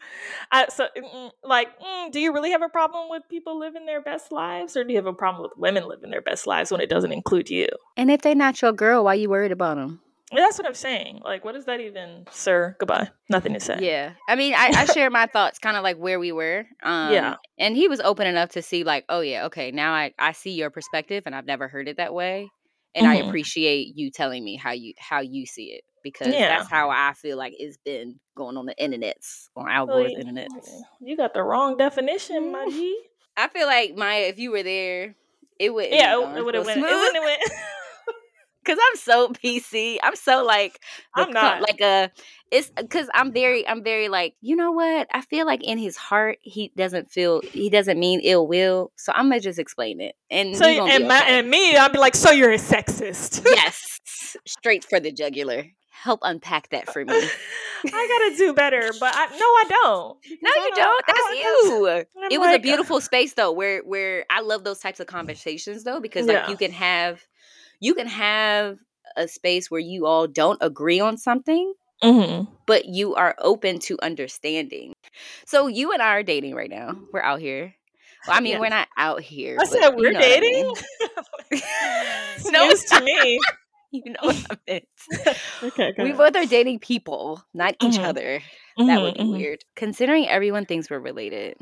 I, 0.51 0.67
so 0.67 0.87
mm, 0.97 1.31
like, 1.43 1.79
mm, 1.79 2.11
do 2.11 2.19
you 2.19 2.33
really 2.33 2.51
have 2.51 2.61
a 2.61 2.69
problem 2.69 3.09
with 3.09 3.23
people 3.29 3.59
living 3.59 3.85
their 3.85 4.01
best 4.01 4.31
lives, 4.31 4.75
or 4.75 4.83
do 4.83 4.91
you 4.91 4.97
have 4.97 5.05
a 5.05 5.13
problem 5.13 5.43
with 5.43 5.57
women 5.57 5.87
living 5.87 6.11
their 6.11 6.21
best 6.21 6.47
lives 6.47 6.71
when 6.71 6.81
it 6.81 6.89
doesn't 6.89 7.11
include 7.11 7.49
you? 7.49 7.67
And 7.97 8.09
if 8.09 8.21
they're 8.21 8.35
not 8.35 8.61
your 8.61 8.71
girl, 8.73 9.03
why 9.03 9.15
you 9.15 9.29
worried 9.29 9.51
about 9.51 9.75
them? 9.77 10.01
That's 10.35 10.57
what 10.57 10.67
I'm 10.67 10.73
saying. 10.73 11.21
Like, 11.23 11.45
what 11.45 11.53
does 11.53 11.65
that 11.65 11.79
even, 11.79 12.25
sir? 12.31 12.75
Goodbye. 12.79 13.09
Nothing 13.29 13.53
to 13.53 13.59
say. 13.59 13.77
Yeah. 13.79 14.13
I 14.27 14.35
mean, 14.35 14.53
I, 14.55 14.71
I 14.75 14.85
share 14.85 15.09
my 15.11 15.27
thoughts 15.27 15.59
kind 15.59 15.77
of 15.77 15.83
like 15.83 15.97
where 15.97 16.19
we 16.19 16.31
were. 16.31 16.65
Um, 16.81 17.13
yeah. 17.13 17.35
And 17.59 17.75
he 17.75 17.87
was 17.87 17.99
open 17.99 18.25
enough 18.25 18.49
to 18.49 18.63
see, 18.63 18.83
like, 18.83 19.05
oh, 19.07 19.21
yeah, 19.21 19.45
okay, 19.45 19.71
now 19.71 19.93
I, 19.93 20.13
I 20.17 20.31
see 20.31 20.51
your 20.51 20.71
perspective 20.71 21.23
and 21.25 21.35
I've 21.35 21.45
never 21.45 21.67
heard 21.67 21.87
it 21.87 21.97
that 21.97 22.13
way. 22.13 22.49
And 22.95 23.05
mm-hmm. 23.05 23.23
I 23.23 23.27
appreciate 23.27 23.95
you 23.95 24.09
telling 24.09 24.43
me 24.43 24.55
how 24.55 24.71
you 24.71 24.93
how 24.97 25.19
you 25.19 25.45
see 25.45 25.65
it 25.65 25.83
because 26.05 26.27
yeah. 26.27 26.49
that's 26.49 26.69
how 26.69 26.91
I 26.91 27.13
feel 27.13 27.35
like 27.35 27.55
it's 27.57 27.77
been 27.77 28.19
going 28.35 28.57
on 28.57 28.67
the 28.67 28.75
internets, 28.75 29.49
on 29.55 29.67
Al 29.67 29.87
Gore's 29.87 30.11
well, 30.11 30.19
internet. 30.19 30.49
You 31.01 31.17
got 31.17 31.33
the 31.33 31.41
wrong 31.41 31.77
definition, 31.77 32.51
my 32.51 32.67
G. 32.69 32.95
I 33.35 33.47
feel 33.47 33.65
like 33.65 33.95
Maya, 33.95 34.27
if 34.27 34.37
you 34.37 34.51
were 34.51 34.61
there, 34.61 35.15
it 35.59 35.73
would 35.73 35.87
yeah, 35.89 36.19
it, 36.19 36.37
it 36.37 36.45
would 36.45 36.53
have 36.53 36.65
went. 36.65 36.77
It 36.77 36.83
wouldn't 36.83 37.15
have 37.15 37.23
went. 37.23 37.41
Cause 38.65 38.77
I'm 38.81 38.97
so 38.97 39.29
PC. 39.29 39.97
I'm 40.01 40.15
so 40.15 40.43
like 40.43 40.79
I'm 41.15 41.31
not 41.31 41.61
like 41.61 41.81
a. 41.81 42.11
It's 42.51 42.69
because 42.69 43.09
I'm 43.13 43.31
very 43.31 43.67
I'm 43.67 43.83
very 43.83 44.07
like 44.07 44.35
you 44.41 44.55
know 44.55 44.71
what 44.71 45.07
I 45.11 45.21
feel 45.21 45.47
like 45.47 45.63
in 45.63 45.79
his 45.79 45.97
heart 45.97 46.37
he 46.41 46.71
doesn't 46.75 47.11
feel 47.11 47.41
he 47.41 47.69
doesn't 47.71 47.99
mean 47.99 48.21
ill 48.23 48.47
will. 48.47 48.91
So 48.95 49.11
I'm 49.13 49.29
gonna 49.29 49.39
just 49.39 49.59
explain 49.59 50.01
it. 50.01 50.15
And 50.29 50.55
so 50.55 50.65
and 50.65 51.07
my 51.07 51.23
and 51.27 51.49
me 51.49 51.75
I'll 51.75 51.89
be 51.89 51.97
like 51.97 52.15
so 52.15 52.31
you're 52.31 52.51
a 52.51 52.57
sexist. 52.57 53.43
yes, 53.45 54.37
straight 54.45 54.83
for 54.83 54.99
the 54.99 55.11
jugular 55.11 55.65
help 56.05 56.19
unpack 56.23 56.69
that 56.69 56.91
for 56.93 57.03
me. 57.03 57.13
I 57.85 58.27
gotta 58.29 58.37
do 58.37 58.53
better, 58.53 58.91
but 58.99 59.13
I, 59.15 59.25
no, 59.27 59.35
I 59.37 59.63
don't. 59.69 60.17
No, 60.41 60.51
you 60.63 60.71
don't. 60.75 61.05
That's 61.07 61.19
you. 61.39 62.05
It 62.31 62.39
was 62.39 62.47
like, 62.47 62.59
a 62.59 62.63
beautiful 62.63 63.01
space 63.01 63.33
though, 63.33 63.51
where 63.51 63.81
where 63.81 64.25
I 64.29 64.41
love 64.41 64.63
those 64.63 64.79
types 64.79 64.99
of 64.99 65.07
conversations 65.07 65.83
though, 65.83 65.99
because 65.99 66.25
like 66.27 66.37
yeah. 66.37 66.49
you 66.49 66.57
can 66.57 66.71
have 66.71 67.21
you 67.79 67.93
can 67.93 68.07
have 68.07 68.77
a 69.17 69.27
space 69.27 69.69
where 69.69 69.81
you 69.81 70.05
all 70.05 70.27
don't 70.27 70.57
agree 70.61 70.99
on 70.99 71.17
something, 71.17 71.73
Mm-hmm. 72.03 72.51
but 72.67 72.85
you 72.85 73.15
are 73.15 73.35
open 73.39 73.79
to 73.79 73.97
understanding. 74.01 74.93
So 75.45 75.67
you 75.67 75.91
and 75.91 76.01
I 76.01 76.09
are 76.15 76.23
dating 76.23 76.53
right 76.55 76.69
now. 76.69 76.95
We're 77.13 77.21
out 77.21 77.39
here. 77.39 77.73
Well, 78.27 78.35
I 78.37 78.41
mean, 78.41 78.53
Yes. 78.53 78.59
we're 78.61 78.69
not 78.69 78.87
out 78.97 79.21
here. 79.21 79.55
I 79.59 79.63
but 79.63 79.67
said 79.69 79.89
we're 79.95 80.11
know 80.11 80.19
what 80.19 80.25
I 80.25 80.39
dating. 80.39 80.73
mean. 81.51 81.61
No, 82.51 82.69
to 82.73 83.01
me. 83.03 83.39
you 84.05 84.11
know 84.13 84.19
what 84.23 84.37
I 84.49 84.55
meant. 84.67 84.85
okay, 85.63 85.91
We 85.99 86.11
ahead. 86.11 86.17
both 86.17 86.35
are 86.35 86.45
dating 86.45 86.79
people, 86.79 87.43
not 87.53 87.75
each 87.79 87.99
Mhm. 87.99 88.03
other. 88.03 88.41
That 88.87 89.01
would 89.01 89.15
be 89.15 89.25
Mhm, 89.25 89.29
mhm. 89.29 89.31
weird. 89.37 89.65
Considering 89.75 90.27
everyone 90.27 90.65
thinks 90.65 90.89
we're 90.89 90.99
related, 90.99 91.57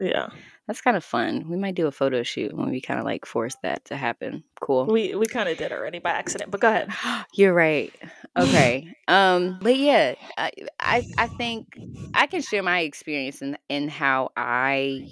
Yeah, 0.00 0.28
that's 0.66 0.80
kind 0.80 0.96
of 0.96 1.04
fun. 1.04 1.48
We 1.48 1.56
might 1.56 1.74
do 1.74 1.86
a 1.86 1.92
photo 1.92 2.22
shoot 2.22 2.54
when 2.54 2.70
we 2.70 2.80
kind 2.80 3.00
of 3.00 3.04
like 3.06 3.26
force 3.26 3.56
that 3.62 3.84
to 3.86 3.96
happen. 3.96 4.44
Cool. 4.60 4.92
we 4.92 5.14
we 5.14 5.26
kind 5.26 5.48
of 5.48 5.56
did 5.56 5.72
already 5.72 5.98
by 5.98 6.10
accident, 6.10 6.50
but 6.50 6.60
go 6.60 6.68
ahead. 6.68 6.88
You're 7.34 7.54
right. 7.54 7.94
Okay. 8.36 8.94
Um, 9.08 9.58
but 9.62 9.76
yeah, 9.76 10.14
I, 10.36 10.52
I 10.80 11.06
I 11.16 11.28
think 11.28 11.80
I 12.14 12.26
can 12.26 12.42
share 12.42 12.62
my 12.62 12.80
experience 12.80 13.42
in 13.42 13.56
in 13.68 13.88
how 13.88 14.30
I 14.36 15.06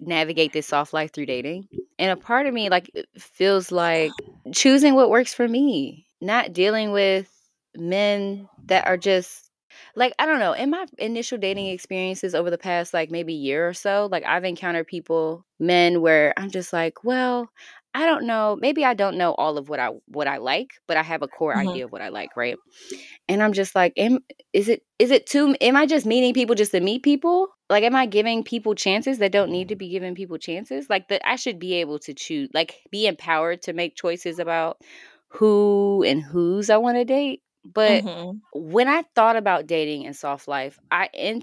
navigate 0.00 0.52
this 0.54 0.68
soft 0.68 0.94
life 0.94 1.12
through 1.12 1.26
dating. 1.26 1.68
And 1.98 2.12
a 2.12 2.16
part 2.16 2.46
of 2.46 2.54
me 2.54 2.70
like 2.70 2.90
feels 3.18 3.72
like 3.72 4.24
choosing 4.54 4.96
what 4.96 5.10
works 5.10 5.34
for 5.34 5.48
me, 5.48 6.07
not 6.20 6.52
dealing 6.52 6.92
with 6.92 7.30
men 7.76 8.48
that 8.66 8.86
are 8.86 8.96
just 8.96 9.50
like 9.96 10.12
I 10.18 10.26
don't 10.26 10.40
know, 10.40 10.52
in 10.52 10.70
my 10.70 10.86
initial 10.98 11.38
dating 11.38 11.66
experiences 11.68 12.34
over 12.34 12.50
the 12.50 12.58
past 12.58 12.94
like 12.94 13.10
maybe 13.10 13.34
year 13.34 13.68
or 13.68 13.74
so, 13.74 14.08
like 14.10 14.24
I've 14.24 14.44
encountered 14.44 14.86
people, 14.86 15.44
men 15.60 16.00
where 16.00 16.34
I'm 16.36 16.50
just 16.50 16.72
like, 16.72 17.04
well, 17.04 17.48
I 17.94 18.06
don't 18.06 18.26
know, 18.26 18.56
maybe 18.60 18.84
I 18.84 18.94
don't 18.94 19.18
know 19.18 19.34
all 19.34 19.58
of 19.58 19.68
what 19.68 19.80
I 19.80 19.90
what 20.06 20.26
I 20.28 20.38
like, 20.38 20.70
but 20.86 20.96
I 20.96 21.02
have 21.02 21.22
a 21.22 21.28
core 21.28 21.54
Mhm. 21.54 21.56
idea 21.56 21.84
of 21.84 21.92
what 21.92 22.02
I 22.02 22.08
like, 22.08 22.36
right? 22.36 22.56
And 23.28 23.42
I'm 23.42 23.52
just 23.52 23.74
like, 23.74 23.92
am 23.96 24.20
is 24.52 24.68
it 24.68 24.82
is 24.98 25.10
it 25.10 25.26
too 25.26 25.56
am 25.60 25.76
I 25.76 25.86
just 25.86 26.06
meeting 26.06 26.34
people 26.34 26.54
just 26.54 26.72
to 26.72 26.80
meet 26.80 27.02
people? 27.02 27.48
Like 27.70 27.84
am 27.84 27.94
I 27.96 28.06
giving 28.06 28.44
people 28.44 28.74
chances 28.74 29.18
that 29.18 29.32
don't 29.32 29.50
need 29.50 29.68
to 29.68 29.76
be 29.76 29.88
giving 29.90 30.14
people 30.14 30.38
chances? 30.38 30.88
Like 30.90 31.08
that 31.08 31.22
I 31.28 31.36
should 31.36 31.58
be 31.58 31.74
able 31.74 31.98
to 32.00 32.14
choose 32.14 32.48
like 32.54 32.76
be 32.90 33.06
empowered 33.06 33.62
to 33.62 33.72
make 33.72 33.96
choices 33.96 34.38
about 34.38 34.78
who 35.28 36.04
and 36.06 36.22
whose 36.22 36.70
I 36.70 36.76
want 36.78 36.96
to 36.96 37.04
date. 37.04 37.42
But 37.64 38.04
Mhm. 38.04 38.40
when 38.52 38.88
I 38.88 39.02
thought 39.14 39.36
about 39.36 39.66
dating 39.66 40.06
and 40.06 40.16
soft 40.16 40.48
life, 40.48 40.78
I 40.90 41.08
in, 41.12 41.42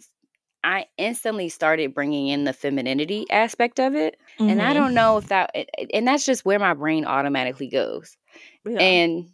I 0.63 0.88
instantly 0.98 1.50
started 1.50 1.93
bringing 1.93 2.28
in 2.28 2.43
the 2.43 2.54
femininity 2.54 3.26
aspect 3.30 3.80
of 3.80 3.95
it, 3.95 4.17
and 4.39 4.62
I 4.62 4.71
Mhm. 4.71 4.74
don't 4.74 4.93
know 4.95 5.17
if 5.17 5.28
that 5.28 5.56
and 5.93 6.08
that's 6.08 6.26
just 6.26 6.45
where 6.45 6.60
my 6.60 6.74
brain 6.74 7.06
automatically 7.06 7.67
goes. 7.67 8.17
Yeah. 8.65 8.80
And 8.80 9.30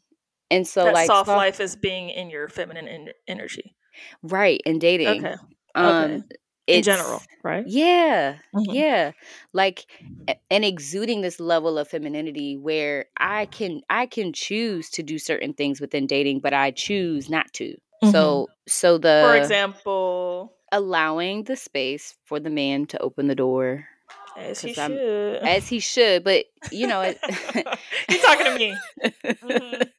and 0.49 0.67
so 0.67 0.83
that 0.85 0.93
like 0.93 1.07
soft 1.07 1.27
soft- 1.27 1.37
life 1.37 1.59
is 1.61 1.75
being 1.77 2.09
in 2.09 2.29
your 2.29 2.49
feminine 2.49 2.87
en- 2.87 3.13
energy. 3.27 3.75
right 4.23 4.61
And 4.65 4.81
dating. 4.81 5.25
Okay. 5.25 5.35
Um 5.75 6.23
In 6.67 6.83
general, 6.83 7.21
right? 7.43 7.63
Yeah. 7.67 8.37
Mhm. 8.55 8.65
Yeah. 8.73 9.11
Like 9.53 9.85
and 10.49 10.63
exuding 10.63 11.21
this 11.21 11.39
level 11.39 11.77
of 11.77 11.87
femininity 11.87 12.55
where 12.57 13.05
I 13.17 13.45
can 13.47 13.81
I 13.89 14.05
can 14.05 14.31
choose 14.33 14.89
to 14.91 15.03
do 15.03 15.17
certain 15.19 15.53
things 15.53 15.81
within 15.81 16.07
dating, 16.07 16.39
but 16.39 16.53
I 16.53 16.71
choose 16.71 17.29
not 17.29 17.51
to. 17.53 17.75
So 18.11 18.47
so 18.67 18.97
the 18.97 19.07
Mm-hmm. 19.09 19.27
For 19.27 19.35
example, 19.37 20.53
allowing 20.71 21.43
the 21.43 21.55
space 21.55 22.15
for 22.25 22.39
the 22.39 22.49
man 22.49 22.85
to 22.87 22.99
open 23.01 23.27
the 23.27 23.35
door 23.35 23.85
as 24.37 24.61
he 24.61 24.75
I'm- 24.75 24.91
should. 24.95 25.43
as 25.43 25.67
he 25.67 25.79
should, 25.79 26.23
but 26.23 26.45
you 26.71 26.87
know 26.87 27.01
it 27.01 27.17
you 28.09 28.17
talking 28.21 28.45
to 28.45 28.55
me? 28.57 28.75
Mhm. 29.25 29.89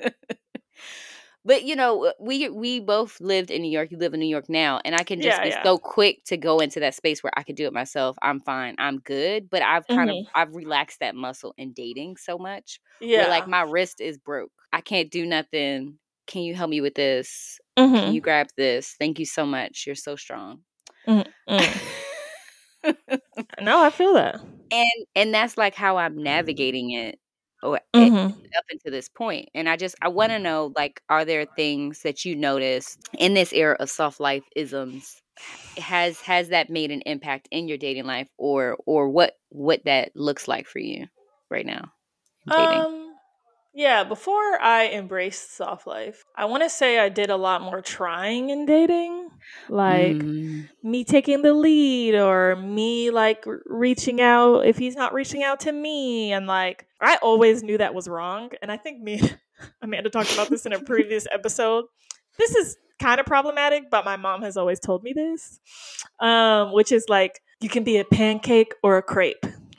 But 1.45 1.65
you 1.65 1.75
know, 1.75 2.13
we 2.21 2.49
we 2.51 2.81
both 2.81 3.21
lived 3.21 3.51
in 3.51 3.63
New 3.63 3.71
York. 3.71 3.91
You 3.91 3.99
live 3.99 4.15
in 4.15 4.21
New 4.21 4.27
York 4.27 4.49
now, 4.49 4.81
and 4.85 4.95
I 4.95 5.03
can 5.05 5.21
just 5.21 5.41
Yeah, 5.41 5.43
be 5.43 5.51
yeah. 5.51 5.65
so 5.65 5.77
quick 5.79 6.23
to 6.27 6.37
go 6.37 6.61
into 6.61 6.79
that 6.81 6.95
space 6.95 7.23
where 7.23 7.33
I 7.37 7.43
could 7.43 7.57
do 7.57 7.67
it 7.67 7.73
myself. 7.73 8.17
I'm 8.23 8.41
fine. 8.41 8.77
I'm 8.79 8.99
good. 9.01 9.51
But 9.51 9.63
I've 9.63 9.89
kind 9.89 10.11
Mhm. 10.11 10.11
of 10.11 10.27
I've 10.35 10.55
relaxed 10.55 11.01
that 11.01 11.17
muscle 11.17 11.55
in 11.59 11.73
dating 11.73 12.17
so 12.19 12.39
much. 12.39 12.81
Yeah. 13.01 13.27
Like 13.27 13.47
my 13.47 13.63
wrist 13.63 14.01
is 14.01 14.19
broke. 14.19 14.53
I 14.73 14.81
can't 14.81 15.11
do 15.11 15.27
nothing. 15.27 15.99
Can 16.29 16.43
you 16.43 16.55
help 16.55 16.71
me 16.71 16.81
with 16.81 16.95
this? 16.95 17.59
Mhm. 17.79 18.05
Can 18.05 18.13
you 18.15 18.21
grab 18.21 18.49
this? 18.57 18.95
Thank 18.99 19.19
you 19.19 19.27
so 19.27 19.45
much. 19.45 19.85
You're 19.87 19.97
so 19.97 20.17
strong. 20.17 20.63
Mm. 21.07 21.23
no, 23.61 23.83
I 23.85 23.91
feel 23.91 24.15
that. 24.15 24.41
and 24.71 25.07
and 25.15 25.35
that's 25.35 25.57
like 25.59 25.75
how 25.75 25.97
I'm 25.99 26.23
navigating 26.23 26.91
it 26.93 27.19
or 27.63 27.81
it- 27.97 28.15
Mhm. 28.15 28.53
up 28.59 28.65
until 28.71 28.93
this 28.93 29.09
point. 29.09 29.49
And 29.55 29.69
I 29.69 29.77
just 29.77 29.95
I 30.03 30.09
want 30.09 30.31
to 30.33 30.39
know 30.39 30.73
like 30.77 31.01
are 31.09 31.25
there 31.25 31.47
things 31.57 32.03
that 32.03 32.25
you 32.25 32.37
notice 32.37 32.99
in 33.19 33.35
this 33.35 33.53
era 33.53 33.77
of 33.81 33.91
soft 33.91 34.21
life 34.21 34.45
isms 34.57 35.23
has 35.79 36.21
has 36.23 36.51
that 36.51 36.71
made 36.71 36.91
an 36.91 37.03
impact 37.03 37.49
in 37.51 37.69
your 37.69 37.79
dating 37.79 38.05
life 38.07 38.29
or 38.39 38.79
or 38.87 39.09
what 39.11 39.35
what 39.51 39.85
that 39.87 40.13
looks 40.17 40.49
like 40.49 40.67
for 40.69 40.81
you 40.81 41.07
right 41.51 41.67
now 41.67 41.93
dating? 42.51 42.87
Um, 42.87 43.17
yeah, 43.73 44.05
before 44.05 44.61
I 44.61 44.89
embraced 44.89 45.53
soft 45.55 45.87
life, 45.87 46.25
I 46.37 46.45
want 46.47 46.63
to 46.63 46.71
say 46.71 46.99
I 46.99 47.09
did 47.09 47.31
a 47.31 47.37
lot 47.37 47.63
more 47.63 47.81
trying 47.81 48.51
in 48.51 48.67
dating. 48.67 49.22
Like 49.69 50.17
Mm, 50.17 50.69
me 50.83 51.05
taking 51.05 51.43
the 51.43 51.53
lead 51.53 52.15
or 52.15 52.57
me 52.57 53.11
like 53.11 53.45
reaching 53.67 54.21
out 54.21 54.67
if 54.67 54.79
he's 54.79 54.97
not 54.97 55.13
reaching 55.15 55.43
out 55.43 55.61
to 55.61 55.73
me. 55.73 56.33
And 56.33 56.47
like, 56.47 56.87
I 57.01 57.17
always 57.17 57.63
knew 57.63 57.79
that 57.79 57.95
was 57.95 58.09
wrong. 58.09 58.51
And 58.61 58.71
I 58.71 58.77
think 58.77 59.01
me 59.03 59.21
Amanda 59.83 60.11
talked 60.11 60.33
about 60.33 60.51
this 60.51 60.67
in 60.67 60.73
a 60.73 60.81
previous 60.81 61.27
episode. 61.33 61.85
This 62.39 62.55
is 62.55 62.77
kind 63.01 63.21
of 63.21 63.27
problematic, 63.27 63.91
but 63.91 64.05
my 64.05 64.17
mom 64.17 64.43
has 64.43 64.57
always 64.57 64.81
told 64.81 65.03
me 65.03 65.13
this, 65.13 65.61
um, 66.21 66.73
which 66.73 66.93
is 66.93 67.07
like, 67.09 67.41
you 67.61 67.69
can 67.69 67.85
be 67.85 67.99
a 67.99 68.05
pancake 68.05 68.75
or 68.83 68.97
a 68.97 69.03
crepe. 69.03 69.45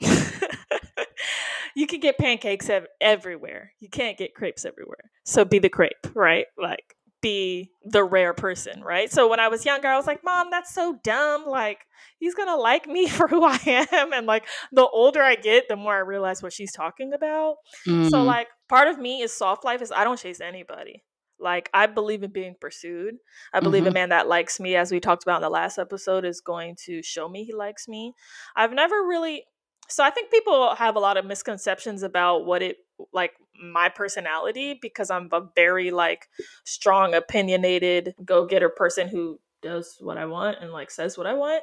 you 1.74 1.86
can 1.86 2.00
get 2.00 2.18
pancakes 2.18 2.68
ev- 2.70 2.86
everywhere. 3.00 3.72
You 3.80 3.88
can't 3.88 4.16
get 4.16 4.34
crepes 4.34 4.64
everywhere. 4.64 5.10
So 5.24 5.44
be 5.44 5.58
the 5.58 5.68
crepe, 5.68 6.06
right? 6.14 6.46
Like 6.58 6.96
be 7.24 7.70
the 7.82 8.04
rare 8.04 8.34
person, 8.34 8.82
right? 8.82 9.10
So 9.10 9.28
when 9.28 9.40
I 9.40 9.48
was 9.48 9.64
younger, 9.64 9.88
I 9.88 9.96
was 9.96 10.06
like, 10.06 10.22
"Mom, 10.24 10.50
that's 10.50 10.72
so 10.72 10.98
dumb. 11.02 11.46
Like 11.46 11.78
he's 12.18 12.34
going 12.34 12.48
to 12.48 12.56
like 12.56 12.86
me 12.86 13.08
for 13.16 13.26
who 13.28 13.44
I 13.44 13.58
am." 13.66 14.12
And 14.12 14.26
like 14.26 14.46
the 14.72 14.86
older 14.86 15.22
I 15.22 15.34
get, 15.34 15.68
the 15.68 15.76
more 15.76 15.94
I 15.94 15.98
realize 16.00 16.42
what 16.42 16.52
she's 16.52 16.72
talking 16.72 17.12
about. 17.12 17.56
So 18.02 18.18
mm, 18.18 18.26
like 18.26 18.48
part 18.68 18.88
of 18.88 18.98
me 18.98 19.22
is 19.22 19.32
soft 19.32 19.64
life 19.64 19.82
is 19.82 19.90
I 19.90 20.04
don't 20.04 20.18
chase 20.18 20.40
anybody. 20.40 21.02
Like 21.40 21.68
I 21.74 21.86
believe 21.86 22.22
in 22.22 22.30
being 22.32 22.54
pursued. 22.60 23.14
I 23.52 23.60
believe 23.60 23.86
a 23.86 23.90
Mhm. 23.90 23.94
man 23.94 24.08
that 24.10 24.28
likes 24.28 24.60
me, 24.60 24.76
as 24.76 24.92
we 24.92 25.00
talked 25.00 25.24
about 25.24 25.36
in 25.36 25.42
the 25.42 25.50
last 25.50 25.78
episode, 25.78 26.24
is 26.24 26.40
going 26.40 26.76
to 26.86 27.02
show 27.02 27.28
me 27.28 27.44
he 27.44 27.52
likes 27.54 27.88
me. 27.88 28.12
I've 28.56 28.72
never 28.72 28.96
really 29.06 29.44
so 29.88 30.02
I 30.04 30.10
think 30.10 30.30
people 30.30 30.74
have 30.76 30.96
a 30.96 31.00
lot 31.00 31.16
of 31.18 31.26
misconceptions 31.26 32.02
about 32.02 32.46
what 32.46 32.62
it 32.62 32.76
like 33.12 33.32
my 33.60 33.88
personality 33.88 34.78
because 34.80 35.10
I'm 35.10 35.28
a 35.32 35.42
very 35.54 35.90
like 35.90 36.28
strong, 36.64 37.14
opinionated, 37.14 38.14
go-getter 38.24 38.68
person 38.68 39.08
who 39.08 39.38
does 39.62 39.96
what 40.00 40.18
I 40.18 40.26
want 40.26 40.58
and 40.60 40.72
like 40.72 40.90
says 40.90 41.16
what 41.16 41.26
I 41.26 41.34
want. 41.34 41.62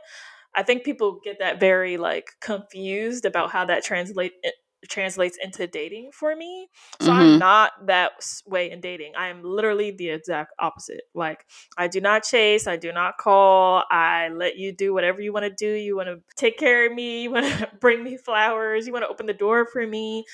I 0.55 0.63
think 0.63 0.83
people 0.83 1.19
get 1.23 1.39
that 1.39 1.59
very 1.59 1.97
like 1.97 2.27
confused 2.41 3.25
about 3.25 3.51
how 3.51 3.65
that 3.65 3.83
translate 3.83 4.33
it 4.43 4.55
translates 4.89 5.37
into 5.41 5.67
dating 5.67 6.09
for 6.11 6.35
me. 6.35 6.67
So 6.99 7.11
Mhm. 7.11 7.15
I'm 7.15 7.39
not 7.39 7.85
that 7.85 8.13
way 8.47 8.71
in 8.71 8.81
dating. 8.81 9.15
I 9.15 9.27
am 9.27 9.43
literally 9.43 9.91
the 9.91 10.09
exact 10.09 10.53
opposite. 10.57 11.03
Like 11.13 11.45
I 11.77 11.87
do 11.87 12.01
not 12.01 12.23
chase, 12.23 12.65
I 12.65 12.77
do 12.77 12.91
not 12.91 13.17
call. 13.17 13.83
I 13.91 14.29
let 14.29 14.57
you 14.57 14.71
do 14.71 14.91
whatever 14.93 15.21
you 15.21 15.33
want 15.33 15.45
to 15.45 15.51
do. 15.51 15.71
You 15.71 15.95
want 15.95 16.07
to 16.09 16.21
take 16.35 16.57
care 16.57 16.87
of 16.87 16.93
me, 16.93 17.23
you 17.23 17.31
want 17.31 17.45
to 17.45 17.69
bring 17.79 18.03
me 18.03 18.17
flowers, 18.17 18.87
you 18.87 18.93
want 18.93 19.05
to 19.05 19.09
open 19.09 19.27
the 19.27 19.33
door 19.33 19.67
for 19.71 19.85
me. 19.85 20.25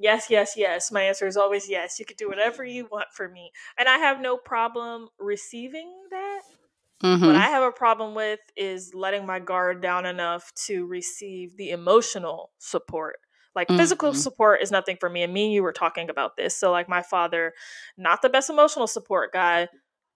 Yes, 0.00 0.30
yes, 0.30 0.54
yes. 0.56 0.90
My 0.92 1.02
answer 1.02 1.28
is 1.28 1.36
always 1.36 1.68
yes. 1.70 2.00
You 2.00 2.06
can 2.06 2.16
do 2.16 2.28
whatever 2.28 2.64
you 2.64 2.88
want 2.90 3.08
for 3.12 3.28
me. 3.28 3.52
And 3.78 3.88
I 3.88 3.98
have 3.98 4.20
no 4.20 4.38
problem 4.38 5.10
receiving 5.20 5.92
that. 6.10 6.42
What 7.22 7.34
mhm. 7.34 7.36
I 7.36 7.48
have 7.48 7.62
a 7.62 7.72
problem 7.72 8.14
with 8.14 8.40
is 8.56 8.94
letting 8.94 9.26
my 9.26 9.40
guard 9.40 9.82
down 9.82 10.06
enough 10.06 10.52
to 10.66 10.86
receive 10.86 11.56
the 11.56 11.70
emotional 11.70 12.52
support. 12.58 13.18
Like 13.54 13.76
physical 13.76 14.14
Mhm. 14.14 14.14
support 14.14 14.62
is 14.62 14.70
nothing 14.72 14.96
for 15.00 15.10
me. 15.10 15.22
And 15.22 15.32
me 15.34 15.46
and 15.46 15.52
you 15.54 15.62
were 15.62 15.72
talking 15.72 16.10
about 16.10 16.36
this. 16.36 16.56
So, 16.56 16.72
like, 16.72 16.88
my 16.88 17.02
father, 17.02 17.54
not 17.98 18.22
the 18.22 18.30
best 18.30 18.50
emotional 18.50 18.86
support 18.86 19.32
guy. 19.32 19.68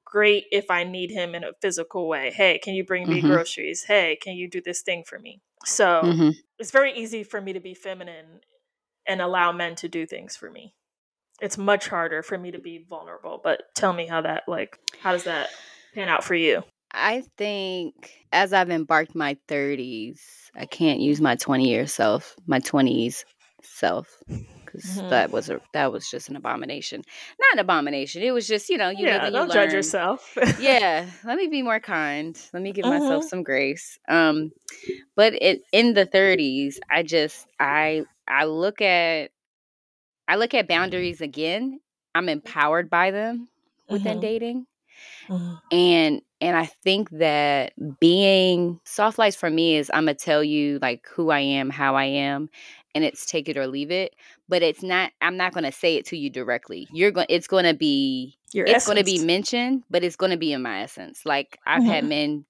Great 0.04 0.44
if 0.52 0.70
I 0.70 0.84
need 0.84 1.10
him 1.10 1.34
in 1.34 1.44
a 1.44 1.52
physical 1.60 2.08
way. 2.08 2.30
Hey, 2.30 2.58
can 2.58 2.74
you 2.74 2.84
bring 2.84 3.08
me 3.08 3.22
Mhm. 3.22 3.22
groceries? 3.22 3.84
Hey, 3.84 4.16
can 4.20 4.34
you 4.36 4.48
do 4.48 4.60
this 4.60 4.82
thing 4.82 5.04
for 5.04 5.18
me? 5.18 5.40
So, 5.64 6.10
Mhm. 6.10 6.44
it's 6.58 6.70
very 6.70 6.92
easy 6.94 7.24
for 7.24 7.40
me 7.40 7.52
to 7.54 7.60
be 7.60 7.74
feminine 7.74 8.40
and 9.06 9.20
allow 9.20 9.52
men 9.52 9.74
to 9.76 9.88
do 9.88 10.06
things 10.06 10.36
for 10.36 10.50
me. 10.50 10.74
It's 11.40 11.58
much 11.58 11.88
harder 11.88 12.22
for 12.22 12.38
me 12.38 12.52
to 12.52 12.58
be 12.58 12.84
vulnerable. 12.88 13.40
But 13.42 13.62
tell 13.74 13.92
me 13.92 14.06
how 14.06 14.22
that, 14.22 14.44
like, 14.46 14.78
how 15.02 15.12
does 15.12 15.24
that 15.24 15.48
pan 15.94 16.08
out 16.08 16.24
for 16.24 16.34
you? 16.34 16.62
I 16.92 17.24
think 17.36 18.12
as 18.32 18.52
I've 18.52 18.70
embarked 18.70 19.14
my 19.14 19.36
30s, 19.48 20.20
I 20.54 20.66
can't 20.66 21.00
use 21.00 21.20
my 21.20 21.34
20 21.34 21.68
year 21.68 21.86
self, 21.86 22.36
my 22.46 22.60
20s 22.60 23.24
self, 23.62 24.22
because 24.74 24.84
mm-hmm. 24.84 25.08
that 25.10 25.30
was 25.32 25.50
a 25.50 25.60
that 25.72 25.92
was 25.92 26.08
just 26.08 26.28
an 26.28 26.36
abomination. 26.36 27.02
Not 27.40 27.54
an 27.54 27.58
abomination. 27.58 28.22
It 28.22 28.30
was 28.30 28.46
just 28.46 28.68
you 28.68 28.78
know 28.78 28.90
you 28.90 29.06
yeah, 29.06 29.26
you 29.26 29.32
don't 29.32 29.48
learn. 29.48 29.54
judge 29.54 29.72
yourself. 29.72 30.36
yeah, 30.60 31.06
let 31.24 31.36
me 31.36 31.48
be 31.48 31.62
more 31.62 31.80
kind. 31.80 32.40
Let 32.52 32.62
me 32.62 32.72
give 32.72 32.84
mm-hmm. 32.84 33.02
myself 33.02 33.24
some 33.24 33.42
grace. 33.42 33.98
Um, 34.08 34.52
but 35.16 35.34
it 35.34 35.62
in 35.72 35.94
the 35.94 36.06
30s, 36.06 36.76
I 36.90 37.02
just 37.02 37.46
I 37.58 38.04
I 38.28 38.44
look 38.44 38.80
at 38.80 39.30
I 40.26 40.36
look 40.36 40.54
at 40.54 40.68
boundaries 40.68 41.20
again. 41.20 41.80
I'm 42.14 42.28
empowered 42.28 42.88
by 42.88 43.10
them 43.10 43.48
within 43.88 44.12
mm-hmm. 44.12 44.20
dating. 44.20 44.66
Mm-hmm. 45.28 45.54
And 45.72 46.22
and 46.40 46.56
I 46.56 46.66
think 46.66 47.10
that 47.10 47.72
being 48.00 48.80
soft 48.84 49.18
lights 49.18 49.36
for 49.36 49.50
me 49.50 49.76
is 49.76 49.90
I'm 49.92 50.04
gonna 50.04 50.14
tell 50.14 50.44
you 50.44 50.78
like 50.80 51.06
who 51.14 51.30
I 51.30 51.40
am, 51.40 51.70
how 51.70 51.96
I 51.96 52.04
am, 52.04 52.50
and 52.94 53.04
it's 53.04 53.26
take 53.26 53.48
it 53.48 53.56
or 53.56 53.66
leave 53.66 53.90
it. 53.90 54.14
But 54.48 54.62
it's 54.62 54.82
not. 54.82 55.12
I'm 55.20 55.36
not 55.36 55.52
gonna 55.52 55.72
say 55.72 55.96
it 55.96 56.06
to 56.06 56.16
you 56.16 56.30
directly. 56.30 56.86
You're 56.92 57.10
going. 57.10 57.26
It's 57.28 57.46
gonna 57.46 57.74
be. 57.74 58.36
Your 58.52 58.66
it's 58.66 58.76
essence. 58.76 58.88
gonna 58.88 59.04
be 59.04 59.24
mentioned, 59.24 59.84
but 59.90 60.04
it's 60.04 60.16
gonna 60.16 60.36
be 60.36 60.52
in 60.52 60.62
my 60.62 60.82
essence. 60.82 61.24
Like 61.24 61.58
I've 61.66 61.82
mm-hmm. 61.82 61.90
had 61.90 62.04
men 62.04 62.44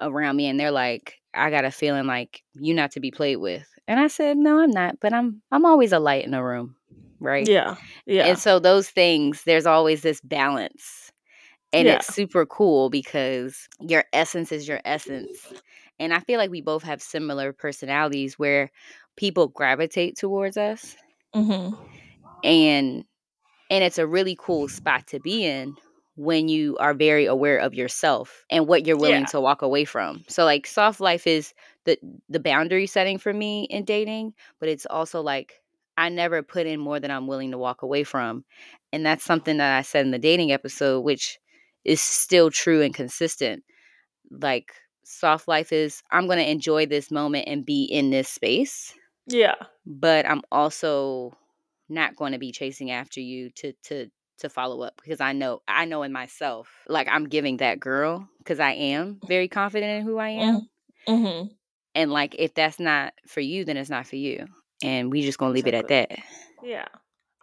around 0.00 0.36
me, 0.36 0.46
and 0.46 0.58
they're 0.58 0.70
like, 0.70 1.20
"I 1.34 1.50
got 1.50 1.64
a 1.64 1.70
feeling 1.70 2.06
like 2.06 2.42
you 2.54 2.74
not 2.74 2.92
to 2.92 3.00
be 3.00 3.10
played 3.10 3.36
with," 3.36 3.66
and 3.86 4.00
I 4.00 4.08
said, 4.08 4.36
"No, 4.36 4.58
I'm 4.60 4.70
not. 4.70 5.00
But 5.00 5.12
I'm. 5.12 5.42
I'm 5.50 5.64
always 5.64 5.92
a 5.92 5.98
light 5.98 6.24
in 6.24 6.34
a 6.34 6.44
room." 6.44 6.76
Right. 7.20 7.46
Yeah. 7.46 7.76
Yeah. 8.04 8.26
And 8.26 8.38
so 8.38 8.58
those 8.58 8.90
things, 8.90 9.44
there's 9.44 9.66
always 9.66 10.02
this 10.02 10.20
balance 10.20 11.12
and 11.72 11.86
yeah. 11.86 11.96
it's 11.96 12.14
super 12.14 12.44
cool 12.44 12.90
because 12.90 13.68
your 13.80 14.04
essence 14.12 14.52
is 14.52 14.68
your 14.68 14.80
essence. 14.84 15.52
And 15.98 16.12
I 16.12 16.20
feel 16.20 16.38
like 16.38 16.50
we 16.50 16.60
both 16.60 16.82
have 16.82 17.00
similar 17.00 17.52
personalities 17.52 18.38
where 18.38 18.70
people 19.16 19.48
gravitate 19.48 20.16
towards 20.16 20.56
us. 20.56 20.96
Mm-hmm. 21.34 21.74
And 22.44 23.04
and 23.70 23.84
it's 23.84 23.98
a 23.98 24.06
really 24.06 24.36
cool 24.38 24.68
spot 24.68 25.06
to 25.08 25.20
be 25.20 25.44
in 25.44 25.74
when 26.16 26.48
you 26.48 26.76
are 26.78 26.94
very 26.94 27.26
aware 27.26 27.58
of 27.58 27.74
yourself 27.74 28.44
and 28.50 28.66
what 28.66 28.86
you're 28.86 28.98
willing 28.98 29.20
yeah. 29.20 29.26
to 29.26 29.40
walk 29.40 29.62
away 29.62 29.84
from. 29.84 30.24
So 30.28 30.44
like 30.44 30.66
soft 30.66 31.00
life 31.00 31.26
is 31.26 31.54
the 31.84 31.98
the 32.28 32.40
boundary 32.40 32.86
setting 32.86 33.18
for 33.18 33.32
me 33.32 33.66
in 33.70 33.84
dating, 33.84 34.34
but 34.60 34.68
it's 34.68 34.86
also 34.86 35.22
like 35.22 35.62
I 35.96 36.08
never 36.08 36.42
put 36.42 36.66
in 36.66 36.80
more 36.80 37.00
than 37.00 37.10
I'm 37.10 37.26
willing 37.26 37.50
to 37.52 37.58
walk 37.58 37.82
away 37.82 38.04
from. 38.04 38.44
And 38.92 39.04
that's 39.04 39.24
something 39.24 39.58
that 39.58 39.76
I 39.76 39.82
said 39.82 40.04
in 40.04 40.10
the 40.10 40.18
dating 40.18 40.52
episode 40.52 41.00
which 41.00 41.38
is 41.84 42.00
still 42.00 42.50
true 42.50 42.82
and 42.82 42.94
consistent. 42.94 43.64
Like 44.30 44.72
soft 45.04 45.48
life 45.48 45.72
is 45.72 46.02
I'm 46.10 46.26
going 46.26 46.38
to 46.38 46.50
enjoy 46.50 46.86
this 46.86 47.10
moment 47.10 47.48
and 47.48 47.64
be 47.64 47.84
in 47.84 48.10
this 48.10 48.28
space. 48.28 48.94
Yeah. 49.26 49.54
But 49.86 50.28
I'm 50.28 50.42
also 50.50 51.36
not 51.88 52.16
going 52.16 52.32
to 52.32 52.38
be 52.38 52.52
chasing 52.52 52.90
after 52.90 53.20
you 53.20 53.50
to 53.56 53.72
to 53.84 54.10
to 54.42 54.48
follow 54.48 54.82
up 54.82 55.00
because 55.02 55.20
I 55.20 55.32
know 55.32 55.62
I 55.66 55.84
know 55.84 56.02
in 56.02 56.12
myself 56.12 56.68
like 56.86 57.08
I'm 57.10 57.28
giving 57.28 57.56
that 57.58 57.80
girl 57.80 58.28
because 58.38 58.60
I 58.60 58.72
am 58.72 59.18
very 59.26 59.48
confident 59.48 60.00
in 60.00 60.06
who 60.06 60.18
I 60.18 60.28
am. 60.28 60.68
Mm-hmm. 61.08 61.48
And 61.94 62.10
like 62.12 62.36
if 62.38 62.54
that's 62.54 62.78
not 62.78 63.14
for 63.26 63.40
you, 63.40 63.64
then 63.64 63.76
it's 63.76 63.90
not 63.90 64.06
for 64.06 64.16
you, 64.16 64.46
and 64.82 65.10
we 65.10 65.22
just 65.22 65.38
gonna 65.38 65.52
leave 65.52 65.66
exactly. 65.66 65.96
it 65.96 66.02
at 66.02 66.10
that. 66.10 66.24
Yeah. 66.62 66.88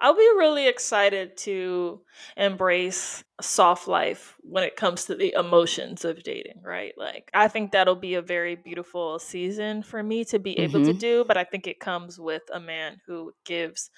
I'll 0.02 0.16
be 0.16 0.32
really 0.38 0.68
excited 0.68 1.36
to 1.40 2.00
embrace 2.38 3.22
a 3.38 3.44
soft 3.44 3.88
life 3.88 4.36
when 4.40 4.64
it 4.64 4.78
comes 4.78 5.06
to 5.06 5.16
the 5.16 5.34
emotions 5.38 6.06
of 6.06 6.24
dating, 6.24 6.62
right? 6.64 6.94
Like, 6.98 7.30
I 7.34 7.50
think 7.50 7.72
that'll 7.72 7.96
be 7.96 8.14
a 8.16 8.22
very 8.22 8.56
beautiful 8.56 9.20
season 9.20 9.84
for 9.84 10.02
me 10.02 10.24
to 10.26 10.40
be 10.40 10.58
able 10.60 10.80
mm-hmm. 10.80 10.94
to 10.94 10.98
do, 10.98 11.26
but 11.28 11.36
I 11.36 11.44
think 11.44 11.68
it 11.68 11.82
comes 11.82 12.18
with 12.18 12.44
a 12.54 12.62
man 12.62 13.02
who 13.08 13.34
gives 13.46 13.90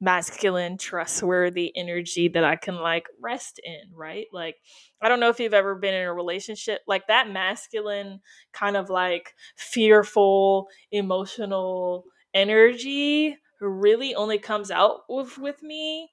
masculine, 0.00 0.78
trustworthy 0.78 1.72
energy 1.76 2.28
that 2.28 2.44
I 2.44 2.56
can 2.56 2.76
like 2.76 3.06
rest 3.20 3.60
in, 3.64 3.94
right? 3.94 4.26
Like, 4.32 4.56
I 5.02 5.08
don't 5.08 5.20
know 5.20 5.28
if 5.28 5.40
you've 5.40 5.54
ever 5.54 5.74
been 5.74 5.94
in 5.94 6.06
a 6.06 6.14
relationship 6.14 6.80
like 6.86 7.06
that 7.08 7.30
masculine, 7.30 8.20
kind 8.52 8.76
of 8.76 8.90
like 8.90 9.32
fearful, 9.56 10.68
emotional 10.92 12.04
energy 12.34 13.36
really 13.60 14.14
only 14.14 14.38
comes 14.38 14.70
out 14.70 15.00
with 15.08 15.36
with 15.38 15.62
me 15.62 16.10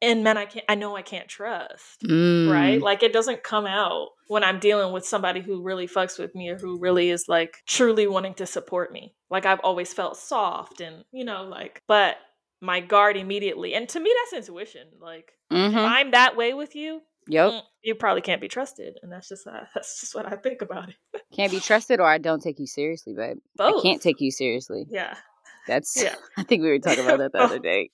and 0.00 0.22
men 0.22 0.36
I 0.36 0.44
can't 0.44 0.64
I 0.68 0.74
know 0.74 0.96
I 0.96 1.02
can't 1.02 1.28
trust. 1.28 2.02
Mm. 2.02 2.52
Right? 2.52 2.80
Like 2.80 3.02
it 3.02 3.12
doesn't 3.12 3.42
come 3.42 3.66
out 3.66 4.08
when 4.28 4.44
I'm 4.44 4.58
dealing 4.58 4.92
with 4.92 5.04
somebody 5.04 5.40
who 5.40 5.62
really 5.62 5.88
fucks 5.88 6.18
with 6.18 6.34
me 6.34 6.50
or 6.50 6.58
who 6.58 6.78
really 6.78 7.10
is 7.10 7.24
like 7.28 7.56
truly 7.66 8.06
wanting 8.06 8.34
to 8.34 8.46
support 8.46 8.92
me. 8.92 9.14
Like 9.30 9.46
I've 9.46 9.60
always 9.60 9.92
felt 9.92 10.16
soft 10.16 10.80
and 10.80 11.04
you 11.12 11.24
know 11.24 11.44
like 11.44 11.82
but 11.88 12.16
my 12.64 12.80
guard 12.80 13.16
immediately 13.16 13.74
and 13.74 13.88
to 13.90 14.00
me 14.00 14.12
that's 14.22 14.46
intuition. 14.46 14.88
Like 15.00 15.32
mm-hmm. 15.52 15.76
if 15.76 15.76
I'm 15.76 16.10
that 16.12 16.36
way 16.36 16.54
with 16.54 16.74
you, 16.74 17.02
Yep. 17.28 17.52
Mm, 17.52 17.62
you 17.82 17.94
probably 17.94 18.20
can't 18.20 18.40
be 18.40 18.48
trusted, 18.48 18.98
and 19.02 19.10
that's 19.10 19.28
just 19.28 19.46
uh, 19.46 19.64
that's 19.74 20.00
just 20.00 20.14
what 20.14 20.30
I 20.30 20.36
think 20.36 20.62
about 20.62 20.90
it. 20.90 21.22
can't 21.34 21.50
be 21.50 21.60
trusted, 21.60 22.00
or 22.00 22.06
I 22.06 22.18
don't 22.18 22.42
take 22.42 22.58
you 22.58 22.66
seriously, 22.66 23.14
babe. 23.14 23.38
Both. 23.56 23.80
I 23.80 23.82
can't 23.82 24.02
take 24.02 24.20
you 24.20 24.30
seriously. 24.30 24.86
Yeah, 24.90 25.14
that's 25.66 26.02
yeah. 26.02 26.14
I 26.36 26.42
think 26.42 26.62
we 26.62 26.68
were 26.68 26.78
talking 26.78 27.04
about 27.04 27.18
that 27.18 27.32
the 27.32 27.38
other 27.38 27.58
day. 27.60 27.90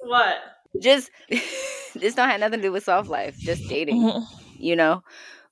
what? 0.00 0.36
Just 0.80 1.10
this 1.94 2.14
don't 2.14 2.28
have 2.28 2.40
nothing 2.40 2.60
to 2.60 2.68
do 2.68 2.72
with 2.72 2.84
soft 2.84 3.08
life. 3.08 3.36
Just 3.38 3.68
dating. 3.68 4.00
Mm-hmm. 4.02 4.34
You 4.56 4.76
know, 4.76 5.02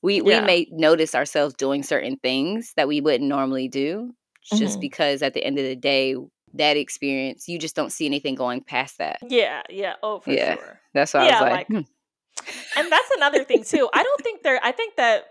we 0.03 0.21
we 0.21 0.41
may 0.41 0.69
notice 0.71 1.15
ourselves 1.15 1.55
doing 1.55 1.83
certain 1.83 2.17
things 2.19 2.73
that 2.77 2.87
we 2.87 3.01
wouldn't 3.01 3.29
normally 3.29 3.69
do, 3.69 4.15
just 4.45 4.75
mm-hmm. 4.75 4.81
because 4.81 5.23
at 5.23 5.35
the 5.35 5.43
end 5.43 5.59
of 5.59 5.65
the 5.65 5.77
day, 5.77 6.15
that 6.55 6.77
experience, 6.77 7.49
you 7.49 7.59
just 7.59 7.77
don't 7.77 7.91
see 7.91 8.07
anything 8.07 8.35
going 8.35 8.63
past 8.63 8.99
that. 8.99 9.19
Yeah, 9.27 9.63
yeah. 9.71 9.95
Oh, 10.03 10.21
for 10.21 10.33
yeah. 10.33 10.55
sure. 10.55 10.81
That's 10.95 11.15
why 11.15 11.27
yeah, 11.27 11.39
I 11.39 11.43
was 11.43 11.51
like, 11.51 11.51
like 11.51 11.67
hmm 11.69 11.93
and 12.77 12.93
that's 12.93 13.11
another 13.17 13.45
thing 13.45 13.65
too. 13.65 13.89
I 13.93 14.03
don't 14.03 14.23
think 14.23 14.43
there. 14.43 14.61
I 14.63 14.73
think 14.73 14.97
that 14.97 15.25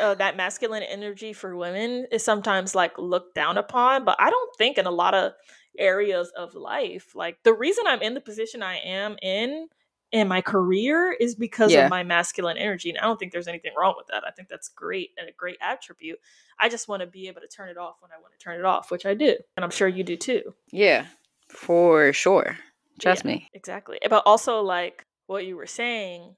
uh, 0.00 0.14
that 0.16 0.36
masculine 0.36 0.82
energy 0.82 1.32
for 1.32 1.56
women 1.56 2.06
is 2.10 2.24
sometimes 2.24 2.74
like 2.74 2.98
looked 2.98 3.34
down 3.34 3.58
upon, 3.58 4.04
but 4.04 4.16
I 4.18 4.30
don't 4.30 4.56
think 4.56 4.78
in 4.78 4.86
a 4.86 4.90
lot 4.90 5.14
of 5.14 5.32
areas 5.78 6.32
of 6.36 6.54
life. 6.54 7.14
Like 7.14 7.38
the 7.44 7.52
reason 7.52 7.84
I'm 7.86 8.02
in 8.02 8.14
the 8.14 8.20
position 8.20 8.62
I 8.62 8.78
am 8.78 9.16
in 9.22 9.68
in 10.10 10.28
my 10.28 10.40
career 10.40 11.12
is 11.12 11.34
because 11.34 11.72
yeah. 11.72 11.84
of 11.84 11.90
my 11.90 12.02
masculine 12.02 12.56
energy, 12.56 12.88
and 12.90 12.98
I 12.98 13.02
don't 13.02 13.18
think 13.18 13.32
there's 13.32 13.48
anything 13.48 13.72
wrong 13.76 13.94
with 13.96 14.06
that. 14.08 14.24
I 14.26 14.30
think 14.30 14.48
that's 14.48 14.68
great 14.68 15.10
and 15.18 15.28
a 15.28 15.32
great 15.32 15.58
attribute. 15.60 16.18
I 16.60 16.68
just 16.68 16.88
want 16.88 17.00
to 17.00 17.06
be 17.06 17.28
able 17.28 17.40
to 17.42 17.48
turn 17.48 17.68
it 17.68 17.76
off 17.76 17.96
when 18.00 18.10
I 18.10 18.20
want 18.20 18.32
to 18.32 18.38
turn 18.38 18.58
it 18.58 18.64
off, 18.64 18.90
which 18.90 19.06
I 19.06 19.14
do, 19.14 19.36
and 19.56 19.64
I'm 19.64 19.70
sure 19.70 19.88
you 19.88 20.04
do 20.04 20.16
too. 20.16 20.54
Yeah, 20.72 21.06
for 21.48 22.12
sure. 22.12 22.58
Trust 23.00 23.24
yeah, 23.24 23.32
me. 23.32 23.50
Exactly. 23.54 23.98
But 24.08 24.22
also 24.26 24.62
like 24.62 25.04
what 25.26 25.46
you 25.46 25.56
were 25.56 25.66
saying 25.66 26.34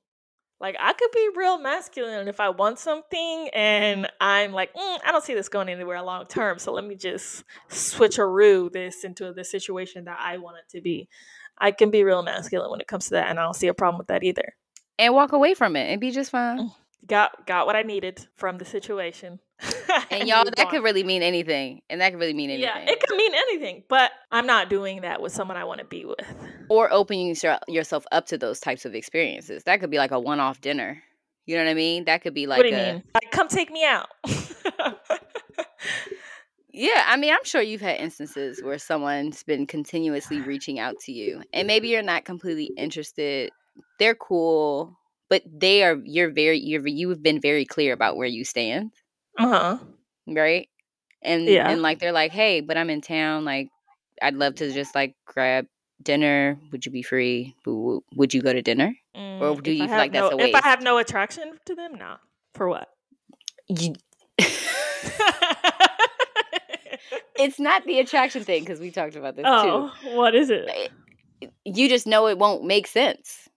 like 0.60 0.76
I 0.78 0.92
could 0.92 1.10
be 1.12 1.30
real 1.34 1.58
masculine 1.58 2.28
if 2.28 2.38
I 2.40 2.50
want 2.50 2.78
something 2.78 3.48
and 3.54 4.08
I'm 4.20 4.52
like, 4.52 4.74
mm, 4.74 4.98
I 5.04 5.10
don't 5.10 5.24
see 5.24 5.34
this 5.34 5.48
going 5.48 5.68
anywhere 5.68 6.00
long 6.02 6.26
term. 6.26 6.58
So 6.58 6.72
let 6.72 6.84
me 6.84 6.94
just 6.94 7.44
switcheroo 7.70 8.70
this 8.72 9.04
into 9.04 9.32
the 9.32 9.44
situation 9.44 10.04
that 10.04 10.18
I 10.20 10.38
want 10.38 10.58
it 10.58 10.76
to 10.76 10.82
be. 10.82 11.08
I 11.58 11.72
can 11.72 11.90
be 11.90 12.04
real 12.04 12.22
masculine 12.22 12.70
when 12.70 12.80
it 12.80 12.86
comes 12.86 13.06
to 13.06 13.10
that, 13.10 13.28
and 13.28 13.38
I 13.38 13.42
don't 13.42 13.54
see 13.54 13.68
a 13.68 13.74
problem 13.74 13.98
with 13.98 14.06
that 14.06 14.22
either. 14.22 14.54
And 14.98 15.12
walk 15.12 15.32
away 15.32 15.52
from 15.52 15.76
it 15.76 15.90
and 15.90 16.00
be 16.00 16.10
just 16.10 16.30
fine. 16.30 16.58
Mm 16.58 16.72
got 17.06 17.46
got 17.46 17.66
what 17.66 17.76
I 17.76 17.82
needed 17.82 18.26
from 18.36 18.58
the 18.58 18.64
situation. 18.64 19.40
and 20.10 20.28
y'all, 20.28 20.44
that 20.44 20.68
could 20.70 20.82
really 20.82 21.02
mean 21.02 21.22
anything, 21.22 21.82
and 21.88 22.00
that 22.00 22.10
could 22.10 22.20
really 22.20 22.34
mean 22.34 22.50
anything. 22.50 22.70
Yeah, 22.86 22.90
it 22.90 23.00
could 23.00 23.16
mean 23.16 23.32
anything, 23.34 23.84
but 23.88 24.10
I'm 24.30 24.46
not 24.46 24.68
doing 24.68 25.02
that 25.02 25.20
with 25.22 25.32
someone 25.32 25.56
I 25.56 25.64
want 25.64 25.80
to 25.80 25.86
be 25.86 26.04
with. 26.04 26.26
Or 26.68 26.92
opening 26.92 27.34
yourself 27.68 28.04
up 28.12 28.26
to 28.26 28.38
those 28.38 28.60
types 28.60 28.84
of 28.84 28.94
experiences. 28.94 29.64
That 29.64 29.80
could 29.80 29.90
be 29.90 29.98
like 29.98 30.10
a 30.10 30.20
one-off 30.20 30.60
dinner. 30.60 31.02
You 31.46 31.56
know 31.56 31.64
what 31.64 31.70
I 31.70 31.74
mean? 31.74 32.04
That 32.04 32.22
could 32.22 32.34
be 32.34 32.46
like. 32.46 32.58
What 32.58 32.64
do 32.64 32.70
you 32.70 32.76
a, 32.76 32.92
mean? 32.94 33.02
Like, 33.14 33.30
come 33.32 33.48
take 33.48 33.70
me 33.70 33.84
out. 33.84 34.08
yeah, 36.72 37.04
I 37.06 37.16
mean, 37.16 37.32
I'm 37.32 37.44
sure 37.44 37.60
you've 37.60 37.80
had 37.80 38.00
instances 38.00 38.60
where 38.62 38.78
someone's 38.78 39.42
been 39.42 39.66
continuously 39.66 40.40
reaching 40.40 40.78
out 40.78 40.98
to 41.00 41.12
you, 41.12 41.42
and 41.52 41.66
maybe 41.66 41.88
you're 41.88 42.02
not 42.02 42.24
completely 42.24 42.70
interested. 42.76 43.50
They're 43.98 44.14
cool 44.14 44.96
but 45.30 45.42
they 45.46 45.82
are 45.82 45.96
you're 46.04 46.30
very 46.30 46.58
you're 46.58 46.86
you've 46.86 47.22
been 47.22 47.40
very 47.40 47.64
clear 47.64 47.94
about 47.94 48.16
where 48.16 48.26
you 48.26 48.44
stand. 48.44 48.90
Uh-huh. 49.40 49.78
Right? 50.26 50.68
And 51.22 51.44
yeah. 51.44 51.68
and 51.68 51.82
like 51.82 51.98
they're 51.98 52.12
like, 52.12 52.32
"Hey, 52.32 52.60
but 52.60 52.76
I'm 52.76 52.88
in 52.88 53.00
town 53.00 53.44
like 53.44 53.68
I'd 54.22 54.34
love 54.34 54.54
to 54.56 54.72
just 54.72 54.94
like 54.94 55.14
grab 55.26 55.66
dinner. 56.02 56.58
Would 56.72 56.86
you 56.86 56.92
be 56.92 57.02
free? 57.02 57.54
Would 57.66 58.34
you 58.34 58.42
go 58.42 58.52
to 58.52 58.62
dinner? 58.62 58.94
Mm, 59.16 59.40
or 59.40 59.60
do 59.60 59.72
you 59.72 59.86
feel 59.86 59.96
like 59.96 60.12
no, 60.12 60.22
that's 60.22 60.34
a 60.34 60.36
waste? 60.36 60.56
If 60.56 60.64
I 60.64 60.68
have 60.68 60.82
no 60.82 60.98
attraction 60.98 61.58
to 61.66 61.74
them, 61.74 61.94
no. 61.96 62.16
For 62.54 62.68
what? 62.68 62.88
You... 63.68 63.94
it's 67.36 67.58
not 67.58 67.84
the 67.84 68.00
attraction 68.00 68.44
thing 68.44 68.62
because 68.64 68.80
we 68.80 68.90
talked 68.90 69.16
about 69.16 69.36
this 69.36 69.44
oh, 69.46 69.92
too. 70.02 70.16
What 70.16 70.34
is 70.34 70.50
it? 70.50 70.90
You 71.64 71.88
just 71.88 72.06
know 72.06 72.26
it 72.26 72.38
won't 72.38 72.64
make 72.64 72.86
sense 72.86 73.48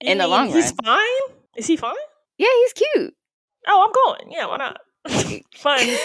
you 0.00 0.10
in 0.10 0.18
the 0.18 0.26
long 0.26 0.46
he's 0.46 0.54
run. 0.54 0.62
He's 0.62 0.72
fine. 0.72 1.36
Is 1.56 1.66
he 1.66 1.76
fine? 1.76 1.94
Yeah, 2.38 2.48
he's 2.62 2.72
cute. 2.72 3.14
Oh, 3.66 3.84
I'm 3.86 3.92
going. 3.92 4.32
Yeah, 4.32 4.46
why 4.46 4.56
not? 4.58 4.80
Fun. 5.56 5.78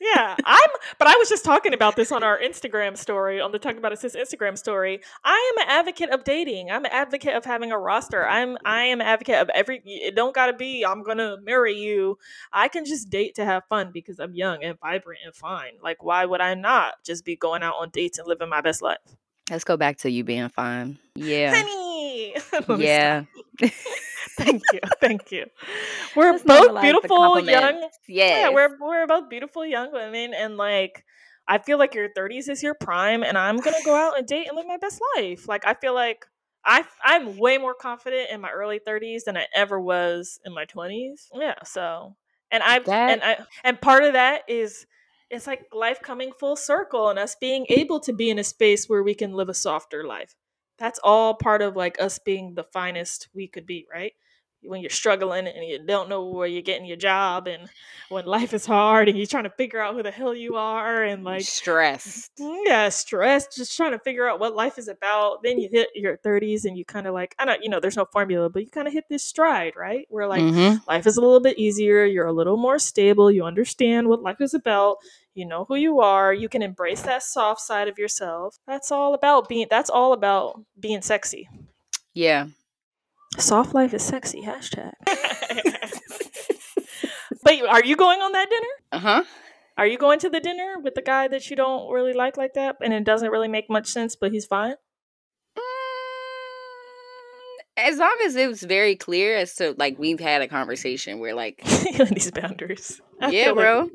yeah, 0.00 0.36
I'm. 0.44 0.70
But 0.98 1.08
I 1.08 1.16
was 1.16 1.28
just 1.28 1.44
talking 1.44 1.72
about 1.72 1.96
this 1.96 2.10
on 2.12 2.22
our 2.22 2.38
Instagram 2.38 2.96
story, 2.96 3.40
on 3.40 3.52
the 3.52 3.58
Talk 3.58 3.76
About 3.76 3.92
It 3.92 3.98
Sis 3.98 4.16
Instagram 4.16 4.58
story. 4.58 5.00
I 5.24 5.52
am 5.52 5.62
an 5.62 5.70
advocate 5.70 6.10
of 6.10 6.24
dating. 6.24 6.70
I'm 6.70 6.84
an 6.84 6.90
advocate 6.92 7.34
of 7.34 7.44
having 7.44 7.72
a 7.72 7.78
roster. 7.78 8.26
I'm. 8.26 8.56
I 8.64 8.84
am 8.84 9.00
an 9.00 9.06
advocate 9.06 9.36
of 9.36 9.48
every. 9.50 9.82
It 9.84 10.14
don't 10.16 10.34
gotta 10.34 10.52
be. 10.52 10.84
I'm 10.84 11.02
gonna 11.02 11.36
marry 11.42 11.74
you. 11.74 12.18
I 12.52 12.68
can 12.68 12.84
just 12.84 13.10
date 13.10 13.34
to 13.36 13.44
have 13.44 13.64
fun 13.68 13.90
because 13.92 14.18
I'm 14.18 14.34
young 14.34 14.64
and 14.64 14.78
vibrant 14.80 15.20
and 15.24 15.34
fine. 15.34 15.72
Like, 15.82 16.02
why 16.02 16.24
would 16.24 16.40
I 16.40 16.54
not 16.54 16.94
just 17.04 17.24
be 17.24 17.36
going 17.36 17.62
out 17.62 17.74
on 17.80 17.90
dates 17.90 18.18
and 18.18 18.26
living 18.26 18.48
my 18.48 18.60
best 18.60 18.82
life? 18.82 18.98
Let's 19.50 19.64
go 19.64 19.76
back 19.76 19.98
to 19.98 20.10
you 20.10 20.24
being 20.24 20.48
fine. 20.48 20.98
Yeah. 21.14 21.54
Honey. 21.54 21.89
yeah. 22.78 23.24
thank 24.38 24.62
you. 24.72 24.80
Thank 25.00 25.32
you. 25.32 25.46
We're 26.16 26.38
both 26.38 26.80
beautiful 26.80 27.40
young. 27.40 27.80
Yes. 27.80 27.92
Yeah, 28.08 28.48
we're 28.50 28.76
we're 28.80 29.06
both 29.06 29.28
beautiful 29.28 29.64
young 29.64 29.92
women 29.92 30.34
and 30.34 30.56
like 30.56 31.04
I 31.46 31.58
feel 31.58 31.78
like 31.78 31.94
your 31.94 32.08
30s 32.08 32.48
is 32.48 32.62
your 32.62 32.74
prime 32.74 33.22
and 33.22 33.36
I'm 33.36 33.56
going 33.56 33.74
to 33.74 33.84
go 33.84 33.94
out 33.94 34.18
and 34.18 34.26
date 34.26 34.46
and 34.48 34.56
live 34.56 34.66
my 34.66 34.76
best 34.76 35.00
life. 35.16 35.48
Like 35.48 35.66
I 35.66 35.74
feel 35.74 35.94
like 35.94 36.26
I 36.64 36.84
I'm 37.04 37.36
way 37.36 37.58
more 37.58 37.74
confident 37.74 38.30
in 38.30 38.40
my 38.40 38.50
early 38.50 38.80
30s 38.80 39.24
than 39.24 39.36
I 39.36 39.46
ever 39.54 39.80
was 39.80 40.40
in 40.44 40.54
my 40.54 40.64
20s. 40.64 41.28
Yeah, 41.34 41.54
so 41.64 42.16
and 42.50 42.62
I've 42.62 42.84
that... 42.86 43.10
and 43.10 43.22
I 43.22 43.44
and 43.64 43.80
part 43.80 44.04
of 44.04 44.14
that 44.14 44.42
is 44.48 44.86
it's 45.30 45.46
like 45.46 45.66
life 45.72 46.02
coming 46.02 46.32
full 46.32 46.56
circle 46.56 47.08
and 47.08 47.18
us 47.18 47.36
being 47.40 47.64
able 47.68 48.00
to 48.00 48.12
be 48.12 48.30
in 48.30 48.38
a 48.38 48.44
space 48.44 48.88
where 48.88 49.02
we 49.02 49.14
can 49.14 49.32
live 49.32 49.48
a 49.48 49.54
softer 49.54 50.04
life. 50.04 50.34
That's 50.80 51.00
all 51.04 51.34
part 51.34 51.62
of 51.62 51.76
like 51.76 52.02
us 52.02 52.18
being 52.18 52.54
the 52.56 52.64
finest 52.64 53.28
we 53.34 53.48
could 53.48 53.66
be, 53.66 53.86
right? 53.92 54.14
When 54.62 54.80
you're 54.80 54.90
struggling 54.90 55.46
and 55.46 55.66
you 55.66 55.84
don't 55.84 56.08
know 56.08 56.26
where 56.26 56.46
you're 56.46 56.62
getting 56.62 56.86
your 56.86 56.96
job 56.96 57.46
and 57.46 57.68
when 58.10 58.26
life 58.26 58.52
is 58.52 58.66
hard 58.66 59.08
and 59.08 59.16
you're 59.16 59.26
trying 59.26 59.44
to 59.44 59.50
figure 59.50 59.80
out 59.80 59.94
who 59.94 60.02
the 60.02 60.10
hell 60.10 60.34
you 60.34 60.56
are 60.56 61.02
and 61.02 61.24
like 61.24 61.42
stressed. 61.42 62.30
Mm, 62.38 62.62
yeah 62.66 62.88
stressed 62.88 63.56
just 63.56 63.76
trying 63.76 63.92
to 63.92 63.98
figure 63.98 64.28
out 64.28 64.38
what 64.40 64.54
life 64.54 64.78
is 64.78 64.88
about. 64.88 65.42
Then 65.42 65.58
you 65.58 65.68
hit 65.70 65.88
your 65.94 66.18
30s 66.18 66.64
and 66.64 66.76
you 66.76 66.84
kind 66.84 67.06
of 67.06 67.14
like 67.14 67.34
i 67.38 67.44
don't 67.44 67.62
you 67.62 67.70
know 67.70 67.80
there's 67.80 67.96
no 67.96 68.04
formula 68.04 68.50
but 68.50 68.62
you 68.62 68.70
kind 68.70 68.86
of 68.86 68.92
hit 68.92 69.04
this 69.08 69.24
stride 69.24 69.74
right? 69.76 70.06
Where 70.10 70.26
like 70.26 70.42
mm-hmm. 70.42 70.76
life 70.88 71.06
is 71.06 71.16
a 71.16 71.20
little 71.20 71.40
bit 71.40 71.58
easier 71.58 72.04
you're 72.04 72.26
a 72.26 72.32
little 72.32 72.56
more 72.56 72.78
stable 72.78 73.30
you 73.30 73.44
understand 73.44 74.08
what 74.08 74.22
life 74.22 74.40
is 74.40 74.54
about 74.54 74.98
you 75.34 75.46
know 75.46 75.64
who 75.64 75.76
you 75.76 76.00
are 76.00 76.34
you 76.34 76.48
can 76.48 76.62
embrace 76.62 77.02
that 77.02 77.22
soft 77.22 77.60
side 77.60 77.88
of 77.88 77.98
yourself. 77.98 78.58
That's 78.66 78.92
all 78.92 79.14
about 79.14 79.48
being 79.48 79.66
that's 79.70 79.90
all 79.90 80.12
about 80.12 80.60
being 80.78 81.00
sexy. 81.00 81.48
Yeah 82.12 82.48
Soft 83.38 83.74
life 83.74 83.94
is 83.94 84.02
sexy. 84.02 84.42
Hashtag. 84.42 84.92
but 87.42 87.68
are 87.68 87.84
you 87.84 87.96
going 87.96 88.20
on 88.20 88.32
that 88.32 88.50
dinner? 88.50 88.66
Uh 88.92 88.98
huh. 88.98 89.24
Are 89.76 89.86
you 89.86 89.96
going 89.96 90.18
to 90.20 90.28
the 90.28 90.40
dinner 90.40 90.76
with 90.82 90.94
the 90.94 91.02
guy 91.02 91.28
that 91.28 91.48
you 91.48 91.56
don't 91.56 91.90
really 91.90 92.12
like 92.12 92.36
like 92.36 92.54
that, 92.54 92.76
and 92.82 92.92
it 92.92 93.04
doesn't 93.04 93.30
really 93.30 93.48
make 93.48 93.70
much 93.70 93.86
sense, 93.86 94.16
but 94.16 94.32
he's 94.32 94.44
fine? 94.44 94.74
Mm, 95.56 95.62
as 97.78 97.98
long 97.98 98.16
as 98.24 98.36
it 98.36 98.48
was 98.48 98.62
very 98.62 98.96
clear 98.96 99.36
as 99.36 99.54
to 99.54 99.74
like 99.78 99.98
we've 99.98 100.20
had 100.20 100.42
a 100.42 100.48
conversation 100.48 101.18
where 101.18 101.34
like 101.34 101.62
these 102.10 102.30
boundaries. 102.30 103.00
I 103.20 103.30
yeah, 103.30 103.52
bro. 103.52 103.82
Like 103.82 103.90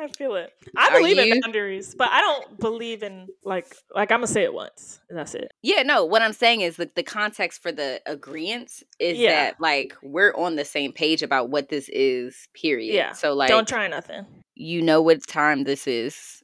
I 0.00 0.08
feel 0.08 0.34
it. 0.34 0.50
I 0.76 0.98
believe 0.98 1.18
in 1.18 1.40
boundaries, 1.40 1.94
but 1.94 2.08
I 2.10 2.22
don't 2.22 2.58
believe 2.58 3.02
in 3.02 3.28
like 3.44 3.76
like 3.94 4.10
I'm 4.10 4.18
gonna 4.20 4.28
say 4.28 4.44
it 4.44 4.54
once. 4.54 4.98
And 5.10 5.18
that's 5.18 5.34
it. 5.34 5.52
Yeah, 5.62 5.82
no. 5.82 6.06
What 6.06 6.22
I'm 6.22 6.32
saying 6.32 6.62
is 6.62 6.76
the 6.76 6.90
the 6.94 7.02
context 7.02 7.60
for 7.60 7.70
the 7.70 8.00
agreement 8.06 8.82
is 8.98 9.18
yeah. 9.18 9.30
that 9.30 9.60
like 9.60 9.94
we're 10.02 10.32
on 10.34 10.56
the 10.56 10.64
same 10.64 10.92
page 10.92 11.22
about 11.22 11.50
what 11.50 11.68
this 11.68 11.90
is. 11.92 12.48
Period. 12.54 12.94
Yeah. 12.94 13.12
So 13.12 13.34
like, 13.34 13.50
don't 13.50 13.68
try 13.68 13.86
nothing. 13.88 14.24
You 14.54 14.80
know 14.80 15.02
what 15.02 15.26
time 15.26 15.64
this 15.64 15.86
is, 15.86 16.42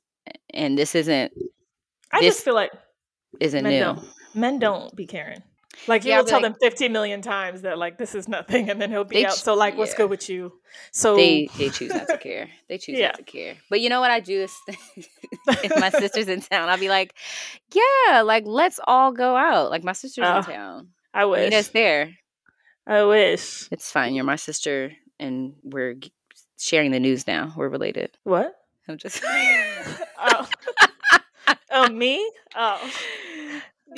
and 0.52 0.76
this 0.76 0.94
isn't. 0.94 1.32
I 2.12 2.20
this 2.20 2.34
just 2.34 2.44
feel 2.44 2.54
like 2.54 2.72
isn't 3.40 3.62
men 3.62 3.72
new. 3.72 3.80
Don't, 3.80 4.08
men 4.34 4.58
don't 4.58 4.94
be 4.94 5.06
caring. 5.06 5.42
Like 5.86 6.02
he 6.02 6.08
yeah, 6.08 6.18
will 6.18 6.24
tell 6.24 6.42
like, 6.42 6.52
them 6.52 6.60
15 6.60 6.92
million 6.92 7.22
times 7.22 7.62
that 7.62 7.78
like 7.78 7.98
this 7.98 8.14
is 8.14 8.28
nothing, 8.28 8.70
and 8.70 8.80
then 8.80 8.90
he'll 8.90 9.04
be 9.04 9.26
out. 9.26 9.34
so 9.34 9.54
like, 9.54 9.74
yeah. 9.74 9.78
what's 9.78 9.94
good 9.94 10.10
with 10.10 10.28
you? 10.28 10.52
So 10.90 11.16
they 11.16 11.48
they 11.58 11.68
choose 11.68 11.92
not 11.92 12.08
to 12.08 12.18
care. 12.22 12.48
They 12.68 12.78
choose 12.78 12.98
yeah. 12.98 13.08
not 13.08 13.18
to 13.18 13.22
care. 13.22 13.56
But 13.70 13.80
you 13.80 13.88
know 13.88 14.00
what 14.00 14.10
I 14.10 14.20
do 14.20 14.42
is, 14.42 14.54
if 14.68 15.78
my 15.78 15.90
sister's 15.98 16.28
in 16.28 16.40
town, 16.40 16.68
I'll 16.68 16.78
be 16.78 16.88
like, 16.88 17.14
yeah, 17.72 18.22
like 18.22 18.44
let's 18.46 18.80
all 18.84 19.12
go 19.12 19.36
out. 19.36 19.70
Like 19.70 19.84
my 19.84 19.92
sister's 19.92 20.24
oh, 20.26 20.38
in 20.38 20.44
town. 20.44 20.88
I 21.14 21.24
wish 21.26 21.50
Nina's 21.50 21.68
there. 21.68 22.10
I 22.86 23.04
wish 23.04 23.68
it's 23.70 23.90
fine. 23.90 24.14
You're 24.14 24.24
my 24.24 24.36
sister, 24.36 24.92
and 25.18 25.54
we're 25.62 25.96
sharing 26.58 26.90
the 26.90 27.00
news 27.00 27.26
now. 27.26 27.52
We're 27.56 27.68
related. 27.68 28.10
What? 28.24 28.54
I'm 28.88 28.98
just. 28.98 29.22
oh. 29.24 30.48
oh, 31.70 31.88
me? 31.88 32.30
Oh. 32.54 32.90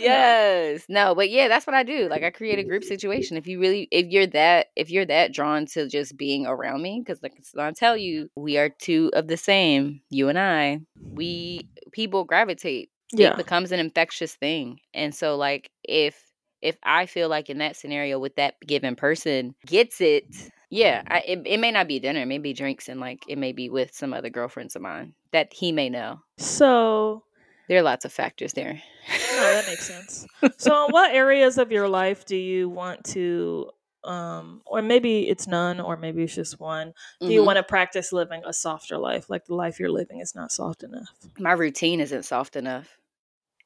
Yes. 0.00 0.84
No, 0.88 1.14
but 1.14 1.30
yeah, 1.30 1.48
that's 1.48 1.66
what 1.66 1.74
I 1.74 1.82
do. 1.82 2.08
Like 2.08 2.22
I 2.22 2.30
create 2.30 2.58
a 2.58 2.64
group 2.64 2.82
mm-hmm. 2.82 2.88
situation. 2.88 3.36
If 3.36 3.46
you 3.46 3.60
really 3.60 3.88
if 3.90 4.06
you're 4.06 4.26
that 4.28 4.68
if 4.76 4.90
you're 4.90 5.06
that 5.06 5.32
drawn 5.32 5.66
to 5.66 5.88
just 5.88 6.16
being 6.16 6.46
around 6.46 6.82
me 6.82 7.02
cuz 7.04 7.22
like 7.22 7.34
I 7.58 7.72
tell 7.72 7.96
you, 7.96 8.30
we 8.36 8.58
are 8.58 8.68
two 8.68 9.10
of 9.14 9.28
the 9.28 9.36
same, 9.36 10.00
you 10.10 10.28
and 10.28 10.38
I. 10.38 10.80
We 11.00 11.68
people 11.92 12.24
gravitate. 12.24 12.90
Yeah. 13.12 13.30
It 13.30 13.36
becomes 13.36 13.72
an 13.72 13.80
infectious 13.80 14.34
thing. 14.34 14.80
And 14.94 15.14
so 15.14 15.36
like 15.36 15.70
if 15.84 16.22
if 16.60 16.76
I 16.82 17.06
feel 17.06 17.28
like 17.28 17.50
in 17.50 17.58
that 17.58 17.76
scenario 17.76 18.18
with 18.18 18.36
that 18.36 18.54
given 18.66 18.96
person 18.96 19.54
gets 19.66 20.00
it, 20.00 20.26
yeah, 20.70 21.02
I, 21.06 21.20
it, 21.20 21.42
it 21.46 21.60
may 21.60 21.70
not 21.70 21.88
be 21.88 21.98
dinner, 21.98 22.20
it 22.20 22.26
may 22.26 22.38
be 22.38 22.52
drinks, 22.52 22.88
and 22.88 23.00
like 23.00 23.22
it 23.28 23.38
may 23.38 23.52
be 23.52 23.70
with 23.70 23.94
some 23.94 24.12
other 24.12 24.28
girlfriends 24.28 24.76
of 24.76 24.82
mine 24.82 25.14
that 25.32 25.52
he 25.52 25.72
may 25.72 25.88
know. 25.88 26.20
So 26.36 27.22
there 27.68 27.78
are 27.78 27.82
lots 27.82 28.04
of 28.04 28.12
factors 28.12 28.54
there. 28.54 28.82
oh, 29.10 29.52
that 29.54 29.66
makes 29.66 29.86
sense. 29.86 30.26
So, 30.56 30.86
in 30.86 30.92
what 30.92 31.12
areas 31.12 31.58
of 31.58 31.70
your 31.70 31.88
life 31.88 32.24
do 32.24 32.36
you 32.36 32.68
want 32.68 33.04
to, 33.06 33.70
um, 34.04 34.62
or 34.66 34.82
maybe 34.82 35.28
it's 35.28 35.46
none, 35.46 35.80
or 35.80 35.96
maybe 35.96 36.22
it's 36.22 36.34
just 36.34 36.58
one? 36.58 36.92
Do 37.20 37.26
mm-hmm. 37.26 37.32
you 37.32 37.44
want 37.44 37.58
to 37.58 37.62
practice 37.62 38.12
living 38.12 38.42
a 38.46 38.52
softer 38.52 38.96
life? 38.98 39.28
Like 39.28 39.44
the 39.44 39.54
life 39.54 39.78
you're 39.78 39.90
living 39.90 40.20
is 40.20 40.34
not 40.34 40.50
soft 40.50 40.82
enough. 40.82 41.08
My 41.38 41.52
routine 41.52 42.00
isn't 42.00 42.24
soft 42.24 42.56
enough. 42.56 42.98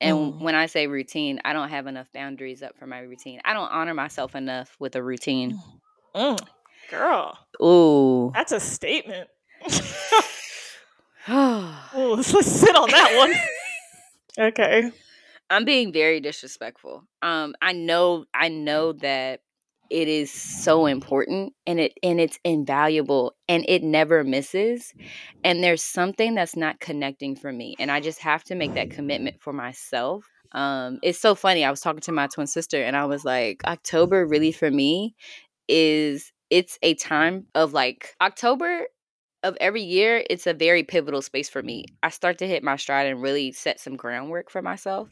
And 0.01 0.17
mm. 0.17 0.41
when 0.41 0.57
I 0.57 0.67
say 0.67 0.89
routine, 0.89 1.41
I 1.45 1.53
don't 1.53 1.69
have 1.69 1.87
enough 1.87 2.09
boundaries 2.13 2.61
up 2.61 2.77
for 2.77 2.89
my 2.89 2.99
routine. 2.99 3.41
I 3.45 3.53
don't 3.53 3.71
honor 3.71 3.95
myself 3.95 4.35
enough 4.35 4.75
with 4.81 4.97
a 4.97 5.03
routine. 5.03 5.61
Mm. 6.13 6.41
Girl. 6.91 7.39
Ooh. 7.63 8.33
That's 8.35 8.51
a 8.51 8.59
statement. 8.59 9.29
Ooh, 11.31 12.17
let's 12.17 12.47
sit 12.47 12.75
on 12.75 12.91
that 12.91 13.17
one. 13.17 13.33
Okay. 14.39 14.91
I'm 15.51 15.65
being 15.65 15.93
very 15.93 16.21
disrespectful. 16.21 17.05
Um, 17.23 17.55
I 17.63 17.73
know, 17.73 18.25
I 18.35 18.49
know 18.49 18.93
that 18.95 19.41
it 19.91 20.09
is 20.09 20.33
so 20.33 20.87
important 20.87 21.53
and 21.67 21.79
it 21.79 21.93
and 22.03 22.19
it's 22.19 22.39
invaluable 22.45 23.35
and 23.49 23.65
it 23.69 23.83
never 23.83 24.25
misses 24.25 24.95
and 25.45 25.63
there's 25.63 25.83
something 25.83 26.35
that's 26.35 26.57
not 26.57 26.81
connecting 26.81 27.37
for 27.37 27.53
me 27.53 27.77
and 27.79 27.91
i 27.91 28.01
just 28.01 28.19
have 28.19 28.43
to 28.43 28.55
make 28.55 28.73
that 28.73 28.89
commitment 28.89 29.37
for 29.43 29.53
myself 29.53 30.25
um 30.53 30.99
it's 31.03 31.19
so 31.19 31.35
funny 31.35 31.63
i 31.63 31.71
was 31.71 31.83
talking 31.83 32.01
to 32.01 32.13
my 32.13 32.27
twin 32.27 32.47
sister 32.47 32.83
and 32.83 32.97
i 32.97 33.05
was 33.05 33.23
like 33.23 33.61
october 33.67 34.27
really 34.27 34.51
for 34.53 34.71
me 34.71 35.15
is 35.69 36.33
it's 36.49 36.79
a 36.83 36.95
time 36.95 37.47
of 37.55 37.75
like 37.75 38.15
october 38.23 38.87
of 39.43 39.57
every 39.61 39.83
year, 39.83 40.25
it's 40.29 40.47
a 40.47 40.55
very 40.55 40.83
pivotal 40.83 41.23
space 41.23 41.49
for 41.49 41.63
me. 41.63 41.87
I 42.03 42.11
start 42.11 42.39
to 42.39 42.47
hit 42.47 42.63
my 42.63 42.77
stride 42.77 43.07
and 43.07 43.23
really 43.23 43.53
set 43.53 43.81
some 43.81 43.97
groundwork 43.97 44.51
for 44.51 44.63
myself. 44.63 45.09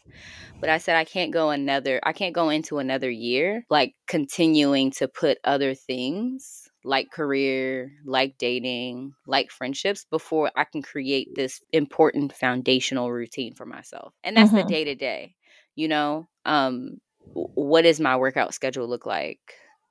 But 0.60 0.70
I 0.70 0.78
said 0.78 0.96
I 0.96 1.04
can't 1.04 1.32
go 1.32 1.50
another 1.50 2.00
I 2.02 2.12
can't 2.12 2.34
go 2.34 2.48
into 2.50 2.78
another 2.78 3.10
year 3.10 3.64
like 3.70 3.94
continuing 4.06 4.90
to 4.92 5.08
put 5.08 5.38
other 5.44 5.74
things 5.74 6.68
like 6.82 7.10
career, 7.10 7.92
like 8.06 8.38
dating, 8.38 9.12
like 9.26 9.50
friendships 9.50 10.06
before 10.10 10.50
I 10.56 10.64
can 10.64 10.80
create 10.80 11.34
this 11.34 11.60
important 11.72 12.32
foundational 12.32 13.12
routine 13.12 13.54
for 13.54 13.66
myself. 13.66 14.14
And 14.24 14.36
that's 14.36 14.48
mm-hmm. 14.50 14.66
the 14.66 14.72
day 14.72 14.84
to 14.84 14.94
day. 14.94 15.34
You 15.74 15.88
know, 15.88 16.28
um 16.44 17.00
what 17.32 17.82
does 17.82 18.00
my 18.00 18.16
workout 18.16 18.54
schedule 18.54 18.88
look 18.88 19.06
like? 19.06 19.40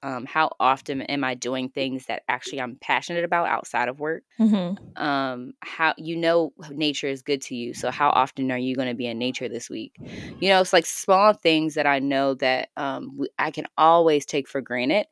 Um, 0.01 0.25
how 0.25 0.51
often 0.59 1.01
am 1.03 1.23
I 1.23 1.35
doing 1.35 1.69
things 1.69 2.05
that 2.05 2.23
actually 2.27 2.61
I'm 2.61 2.77
passionate 2.79 3.23
about 3.23 3.47
outside 3.47 3.89
of 3.89 3.99
work? 3.99 4.23
Mm-hmm. 4.39 5.01
Um, 5.01 5.53
how 5.61 5.93
you 5.97 6.15
know 6.15 6.53
nature 6.71 7.07
is 7.07 7.21
good 7.21 7.41
to 7.43 7.55
you, 7.55 7.73
so 7.73 7.91
how 7.91 8.09
often 8.09 8.51
are 8.51 8.57
you 8.57 8.75
going 8.75 8.87
to 8.87 8.95
be 8.95 9.07
in 9.07 9.17
nature 9.17 9.49
this 9.49 9.69
week? 9.69 9.93
You 10.39 10.49
know, 10.49 10.61
it's 10.61 10.73
like 10.73 10.85
small 10.85 11.33
things 11.33 11.75
that 11.75 11.85
I 11.85 11.99
know 11.99 12.33
that 12.35 12.69
um, 12.77 13.19
I 13.37 13.51
can 13.51 13.65
always 13.77 14.25
take 14.25 14.47
for 14.47 14.61
granted, 14.61 15.07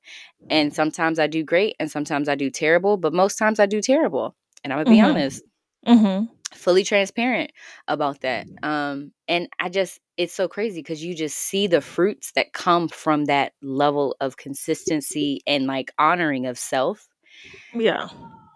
and 0.49 0.73
sometimes 0.73 1.19
I 1.19 1.27
do 1.27 1.43
great, 1.43 1.75
and 1.79 1.91
sometimes 1.91 2.29
I 2.29 2.35
do 2.35 2.49
terrible, 2.49 2.97
but 2.97 3.13
most 3.13 3.37
times 3.37 3.59
I 3.59 3.65
do 3.65 3.81
terrible, 3.81 4.35
and 4.63 4.71
I'm 4.71 4.79
gonna 4.79 4.89
be 4.89 5.01
mm-hmm. 5.01 5.11
honest. 5.11 5.43
Mm-hmm 5.85 6.33
fully 6.53 6.83
transparent 6.83 7.51
about 7.87 8.21
that. 8.21 8.47
Um, 8.63 9.11
and 9.27 9.47
I 9.59 9.69
just, 9.69 9.99
it's 10.17 10.33
so 10.33 10.47
crazy 10.47 10.79
because 10.81 11.03
you 11.03 11.13
just 11.15 11.37
see 11.37 11.67
the 11.67 11.81
fruits 11.81 12.31
that 12.33 12.53
come 12.53 12.87
from 12.87 13.25
that 13.25 13.53
level 13.61 14.15
of 14.21 14.37
consistency 14.37 15.41
and 15.45 15.67
like 15.67 15.91
honoring 15.99 16.45
of 16.45 16.57
self. 16.57 17.07
Yeah. 17.73 18.09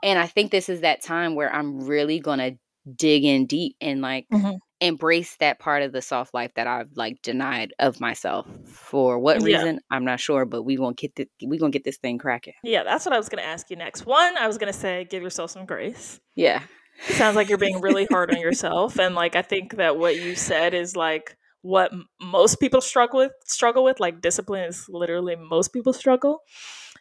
And 0.04 0.18
I 0.18 0.28
think 0.28 0.52
this 0.52 0.70
is 0.70 0.82
that 0.82 1.04
time 1.04 1.36
where 1.36 1.54
I'm 1.54 1.82
really 1.86 2.20
going 2.20 2.40
to 2.40 2.58
dig 2.96 3.24
in 3.24 3.46
deep 3.46 3.76
and 3.80 4.02
like 4.02 4.28
Mhm. 4.32 4.58
embrace 4.80 5.36
that 5.38 5.60
part 5.60 5.84
of 5.84 5.92
the 5.92 6.02
soft 6.02 6.34
life 6.34 6.52
that 6.56 6.66
I've 6.66 6.90
like 6.96 7.22
denied 7.22 7.72
of 7.78 8.00
myself. 8.00 8.48
For 8.66 9.20
what 9.20 9.38
Yeah. 9.42 9.58
reason, 9.58 9.80
I'm 9.92 10.04
not 10.06 10.20
sure, 10.20 10.46
but 10.46 10.64
we 10.64 10.76
gonna 10.76 10.96
get 10.96 11.14
the, 11.16 11.28
we 11.46 11.60
gonna 11.60 11.70
get 11.70 11.84
this 11.84 11.98
thing 11.98 12.18
cracking. 12.18 12.56
Yeah, 12.64 12.82
that's 12.84 13.06
what 13.06 13.14
I 13.14 13.18
was 13.20 13.30
going 13.30 13.44
to 13.44 13.48
ask 13.48 13.70
you 13.70 13.76
next. 13.76 14.08
One, 14.08 14.36
I 14.38 14.48
was 14.48 14.58
going 14.58 14.74
to 14.74 14.78
say 14.78 15.06
give 15.06 15.22
yourself 15.22 15.52
some 15.52 15.66
grace. 15.68 16.20
Yeah. 16.36 16.64
Sounds 17.02 17.36
like 17.36 17.50
you're 17.50 17.58
being 17.58 17.82
really 17.82 18.06
hard 18.12 18.32
on 18.34 18.40
yourself 18.40 19.00
and 19.00 19.16
like 19.16 19.36
i 19.36 19.42
think 19.42 19.76
that 19.78 19.98
what 19.98 20.16
you 20.16 20.36
said 20.36 20.74
is 20.74 20.96
like 20.96 21.38
what 21.62 21.92
most 22.20 22.60
people 22.60 22.82
struggle 22.82 23.20
with 23.20 23.32
struggle 23.46 23.84
with 23.84 24.00
like 24.00 24.22
discipline 24.22 24.64
is 24.64 24.88
literally 24.90 25.36
most 25.36 25.72
people 25.74 25.94
struggle 25.94 26.42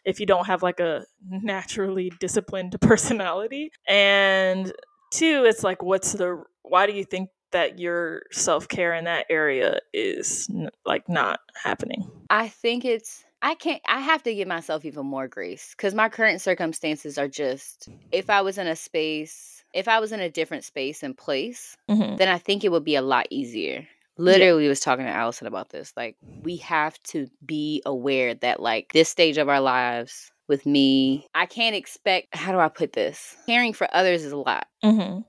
if 0.05 0.19
you 0.19 0.25
don't 0.25 0.47
have 0.47 0.63
like 0.63 0.79
a 0.79 1.05
naturally 1.29 2.11
disciplined 2.19 2.75
personality. 2.81 3.71
And 3.87 4.71
two 5.11 5.43
it's 5.45 5.63
like 5.63 5.83
what's 5.83 6.13
the 6.13 6.43
why 6.63 6.85
do 6.85 6.93
you 6.93 7.03
think 7.03 7.29
that 7.51 7.79
your 7.79 8.23
self-care 8.31 8.93
in 8.93 9.03
that 9.03 9.25
area 9.29 9.79
is 9.93 10.49
like 10.85 11.09
not 11.09 11.39
happening? 11.61 12.09
I 12.29 12.47
think 12.47 12.85
it's 12.85 13.23
I 13.41 13.55
can't 13.55 13.81
I 13.87 13.99
have 13.99 14.23
to 14.23 14.33
give 14.33 14.47
myself 14.47 14.85
even 14.85 15.05
more 15.05 15.27
grace 15.27 15.73
cuz 15.75 15.93
my 15.93 16.09
current 16.09 16.41
circumstances 16.41 17.17
are 17.17 17.27
just 17.27 17.89
if 18.11 18.29
I 18.29 18.41
was 18.41 18.57
in 18.57 18.67
a 18.67 18.75
space, 18.75 19.60
if 19.73 19.87
I 19.87 19.99
was 19.99 20.11
in 20.11 20.19
a 20.19 20.29
different 20.29 20.63
space 20.63 21.03
and 21.03 21.17
place, 21.17 21.77
mm-hmm. 21.89 22.17
then 22.17 22.27
I 22.27 22.37
think 22.37 22.63
it 22.63 22.71
would 22.71 22.83
be 22.83 22.95
a 22.95 23.01
lot 23.01 23.27
easier. 23.29 23.87
Literally 24.17 24.67
was 24.67 24.81
talking 24.81 25.05
to 25.05 25.11
Allison 25.11 25.47
about 25.47 25.69
this. 25.69 25.93
Like 25.95 26.15
we 26.43 26.57
have 26.57 27.01
to 27.03 27.27
be 27.45 27.81
aware 27.85 28.35
that 28.35 28.59
like 28.59 28.91
this 28.93 29.09
stage 29.09 29.37
of 29.37 29.49
our 29.49 29.61
lives 29.61 30.31
with 30.47 30.65
me, 30.65 31.27
I 31.33 31.45
can't 31.45 31.75
expect 31.75 32.35
how 32.35 32.51
do 32.51 32.59
I 32.59 32.67
put 32.67 32.93
this? 32.93 33.35
Caring 33.47 33.73
for 33.73 33.87
others 33.93 34.23
is 34.23 34.31
a 34.31 34.37
lot 34.37 34.67
Mm-hmm. 34.83 35.19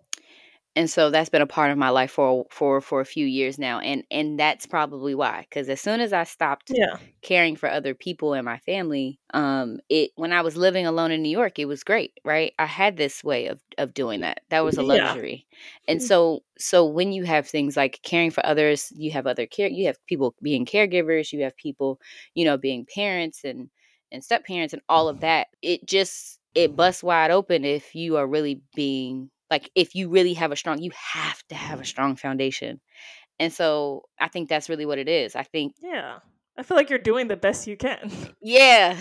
And 0.77 0.89
so 0.91 1.11
that's 1.11 1.29
been 1.31 1.43
a 1.43 1.47
part 1.47 1.71
of 1.71 1.79
my 1.79 1.91
life 1.91 2.13
for 2.13 2.47
for 2.51 2.81
for 2.81 3.01
a 3.01 3.05
few 3.07 3.27
years 3.27 3.59
now 3.59 3.79
and 3.81 4.05
and 4.11 4.39
that's 4.39 4.67
probably 4.67 5.15
why 5.15 5.41
because 5.49 5.69
as 5.69 5.81
soon 5.81 6.01
as 6.01 6.13
i 6.13 6.25
stopped 6.25 6.75
yeah 6.75 6.97
caring 7.23 7.55
for 7.55 7.71
other 7.71 7.95
people 7.95 8.35
and 8.35 8.45
my 8.45 8.59
family 8.59 9.21
um 9.35 9.79
it 9.89 10.11
when 10.17 10.33
i 10.33 10.41
was 10.41 10.57
living 10.57 10.87
alone 10.87 11.13
in 11.13 11.23
new 11.23 11.29
york 11.29 11.59
it 11.59 11.67
was 11.67 11.85
great 11.85 12.13
right 12.25 12.53
i 12.59 12.67
had 12.67 12.97
this 12.97 13.23
way 13.23 13.47
of 13.47 13.61
of 13.79 13.95
doing 13.95 14.21
that 14.21 14.41
that 14.51 14.61
was 14.65 14.77
a 14.77 14.83
Yeah. 14.83 14.89
luxury 14.89 15.47
and 15.89 16.01
Mm. 16.01 16.07
so 16.07 16.41
so 16.59 16.85
when 16.87 17.13
you 17.13 17.25
have 17.25 17.47
things 17.47 17.77
like 17.77 18.01
caring 18.03 18.31
for 18.31 18.45
others 18.45 18.93
you 18.97 19.11
have 19.13 19.27
other 19.27 19.47
care 19.47 19.69
you 19.69 19.87
have 19.87 20.05
people 20.07 20.35
being 20.43 20.67
caregivers 20.67 21.33
you 21.33 21.43
have 21.43 21.57
people 21.57 22.01
you 22.35 22.45
know 22.45 22.57
being 22.57 22.87
parents 22.93 23.45
and 23.45 23.71
and 24.11 24.25
step 24.25 24.45
parents 24.45 24.73
and 24.73 24.83
all 24.89 25.09
of 25.09 25.21
that 25.21 25.49
it 25.63 25.85
just 25.87 26.41
it 26.55 26.77
busts 26.77 27.03
wide 27.03 27.31
open 27.31 27.65
if 27.65 27.95
you 27.95 28.17
are 28.17 28.27
really 28.27 28.61
being 28.75 29.31
like 29.53 29.71
if 29.75 29.95
you 29.95 30.09
really 30.09 30.35
have 30.35 30.51
a 30.53 30.57
strong 30.57 30.81
you 30.81 30.91
have 31.15 31.39
to 31.49 31.55
have 31.55 31.81
a 31.81 31.85
strong 31.85 32.17
foundation 32.17 32.81
and 33.39 33.53
so 33.53 34.03
i 34.19 34.29
think 34.29 34.49
that's 34.49 34.69
really 34.71 34.87
what 34.87 34.99
it 34.99 35.09
is 35.09 35.37
i 35.37 35.43
think 35.43 35.75
yeah 35.83 36.19
i 36.57 36.63
feel 36.63 36.77
like 36.77 36.91
you're 36.91 36.99
doing 37.11 37.29
the 37.29 37.37
best 37.37 37.67
you 37.67 37.77
can 37.77 38.11
yeah 38.43 38.97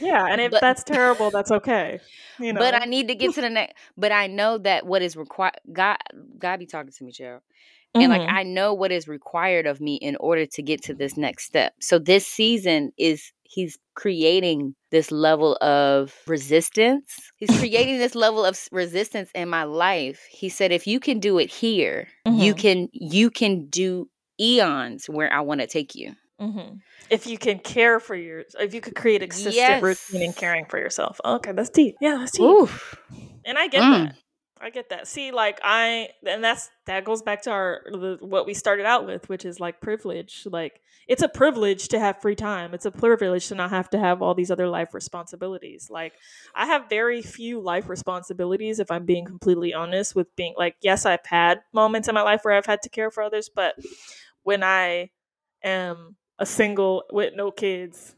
yeah 0.00 0.26
and 0.30 0.40
if 0.40 0.50
But- 0.50 0.60
that's 0.62 0.82
terrible 0.84 1.30
that's 1.30 1.50
okay 1.52 2.00
you 2.38 2.52
know 2.54 2.60
But 2.60 2.74
I 2.82 2.86
need 2.86 3.08
to 3.08 3.14
get 3.14 3.34
to 3.36 3.42
the 3.42 3.50
next. 3.50 3.74
But 3.96 4.12
I 4.12 4.26
know 4.26 4.56
that 4.58 4.86
what 4.86 5.02
is 5.02 5.14
required. 5.14 5.60
God, 5.70 5.98
God 6.38 6.58
be 6.58 6.66
talking 6.66 6.90
to 6.90 7.04
me, 7.04 7.12
Gerald. 7.12 7.42
And 7.94 8.08
like 8.08 8.22
Mhm. 8.22 8.32
I 8.32 8.42
know 8.44 8.72
what 8.72 8.90
is 8.92 9.06
required 9.06 9.66
of 9.66 9.80
me 9.80 9.96
in 9.96 10.16
order 10.16 10.46
to 10.46 10.62
get 10.62 10.82
to 10.84 10.94
this 10.94 11.16
next 11.18 11.44
step. 11.44 11.74
So 11.80 11.98
this 11.98 12.26
season 12.26 12.92
is 12.96 13.32
he's 13.50 13.78
creating 13.94 14.74
this 14.90 15.10
level 15.12 15.56
of 15.60 16.14
resistance. 16.26 17.06
He's 17.36 17.52
creating 17.52 17.98
this 17.98 18.14
level 18.14 18.44
of 18.44 18.58
resistance 18.72 19.30
in 19.34 19.48
my 19.48 19.64
life. 19.64 20.26
He 20.30 20.48
said 20.48 20.72
if 20.72 20.86
you 20.86 21.00
can 21.00 21.20
do 21.20 21.38
it 21.38 21.50
here, 21.50 22.08
you 22.30 22.54
Mhm. 22.54 22.56
can 22.56 22.88
you 22.92 23.30
can 23.30 23.66
do 23.68 24.08
eons 24.40 25.06
where 25.08 25.32
I 25.32 25.40
want 25.40 25.60
to 25.60 25.66
take 25.66 25.94
you. 25.94 26.14
hmm 26.38 26.76
If 27.10 27.26
you 27.26 27.38
can 27.38 27.58
care 27.58 28.00
for 28.00 28.14
your, 28.14 28.44
if 28.58 28.72
you 28.74 28.80
could 28.80 28.94
create 28.94 29.22
a 29.22 29.26
consistent 29.26 29.80
routine 29.82 30.22
in 30.22 30.32
Yes. 30.32 30.36
caring 30.36 30.64
for 30.66 30.78
yourself. 30.78 31.20
Okay, 31.24 31.52
that's 31.52 31.70
deep. 31.70 31.96
Yeah, 32.00 32.16
that's 32.18 32.32
deep. 32.32 32.56
Oof. 32.60 32.96
And 33.44 33.58
I 33.58 33.68
get 33.68 33.84
Mm. 33.84 33.90
that. 33.90 34.16
I 34.62 34.68
get 34.68 34.90
that. 34.90 35.08
See, 35.08 35.30
like 35.30 35.58
I, 35.62 36.10
and 36.26 36.44
that's 36.44 36.70
that 36.86 37.04
goes 37.04 37.22
back 37.22 37.42
to 37.42 37.50
our 37.50 37.80
the, 37.86 38.18
what 38.20 38.46
we 38.46 38.52
started 38.52 38.84
out 38.84 39.06
with, 39.06 39.28
which 39.28 39.46
is 39.46 39.58
like 39.58 39.80
privilege. 39.80 40.46
Like 40.50 40.80
it's 41.08 41.22
a 41.22 41.28
privilege 41.28 41.88
to 41.88 41.98
have 41.98 42.20
free 42.20 42.34
time. 42.34 42.74
It's 42.74 42.84
a 42.84 42.90
privilege 42.90 43.48
to 43.48 43.54
not 43.54 43.70
have 43.70 43.88
to 43.90 43.98
have 43.98 44.20
all 44.20 44.34
these 44.34 44.50
other 44.50 44.68
life 44.68 44.92
responsibilities. 44.92 45.88
Like 45.90 46.12
I 46.54 46.66
have 46.66 46.90
very 46.90 47.22
few 47.22 47.58
life 47.60 47.88
responsibilities, 47.88 48.80
if 48.80 48.90
I'm 48.90 49.06
being 49.06 49.24
completely 49.24 49.72
honest. 49.72 50.14
With 50.14 50.34
being 50.36 50.54
like, 50.58 50.76
yes, 50.82 51.06
I've 51.06 51.24
had 51.24 51.60
moments 51.72 52.08
in 52.08 52.14
my 52.14 52.22
life 52.22 52.40
where 52.42 52.54
I've 52.54 52.66
had 52.66 52.82
to 52.82 52.90
care 52.90 53.10
for 53.10 53.22
others, 53.22 53.48
but 53.48 53.76
when 54.42 54.62
I 54.62 55.10
am 55.64 56.16
a 56.38 56.44
single 56.44 57.04
with 57.10 57.34
no 57.34 57.50
kids 57.50 58.14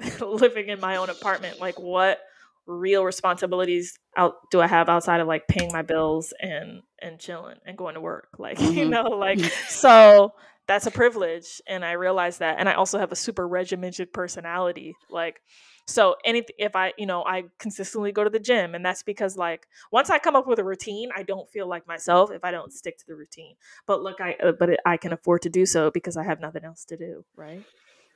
living 0.20 0.68
in 0.68 0.80
my 0.80 0.96
own 0.96 1.10
apartment 1.10 1.60
like 1.60 1.78
what 1.78 2.20
real 2.66 3.04
responsibilities 3.04 3.98
out 4.16 4.34
do 4.50 4.60
i 4.60 4.66
have 4.66 4.88
outside 4.88 5.20
of 5.20 5.28
like 5.28 5.46
paying 5.48 5.72
my 5.72 5.82
bills 5.82 6.32
and 6.40 6.82
and 7.00 7.18
chilling 7.20 7.56
and 7.64 7.78
going 7.78 7.94
to 7.94 8.00
work 8.00 8.28
like 8.38 8.58
you 8.74 8.84
Mhm. 8.84 8.90
know 8.90 9.02
like 9.04 9.38
so 9.68 10.32
that's 10.66 10.86
a 10.86 10.90
privilege 10.90 11.60
and 11.68 11.84
i 11.84 11.92
realize 11.92 12.38
that 12.38 12.58
and 12.58 12.68
i 12.68 12.74
also 12.74 12.98
have 12.98 13.12
a 13.12 13.16
super 13.16 13.46
regimented 13.46 14.12
personality 14.12 14.94
like 15.10 15.40
so 15.86 16.16
anything 16.24 16.56
if 16.58 16.74
i 16.74 16.92
you 16.98 17.06
know 17.06 17.22
i 17.24 17.44
consistently 17.60 18.10
go 18.10 18.24
to 18.24 18.30
the 18.30 18.40
gym 18.40 18.74
and 18.74 18.84
that's 18.84 19.04
because 19.04 19.36
like 19.36 19.68
once 19.92 20.10
i 20.10 20.18
come 20.18 20.34
up 20.34 20.48
with 20.48 20.58
a 20.58 20.64
routine 20.64 21.10
i 21.16 21.22
don't 21.22 21.48
feel 21.50 21.68
like 21.68 21.86
myself 21.86 22.32
if 22.32 22.44
i 22.44 22.50
don't 22.50 22.72
stick 22.72 22.98
to 22.98 23.04
the 23.06 23.14
routine 23.14 23.54
but 23.86 24.02
look 24.02 24.20
i 24.20 24.34
uh, 24.42 24.50
but 24.58 24.70
it, 24.70 24.80
i 24.84 24.96
can 24.96 25.12
afford 25.12 25.40
to 25.42 25.48
do 25.48 25.64
so 25.64 25.90
because 25.92 26.16
i 26.16 26.24
have 26.24 26.40
nothing 26.40 26.64
else 26.64 26.84
to 26.84 26.96
do 26.96 27.24
right 27.36 27.62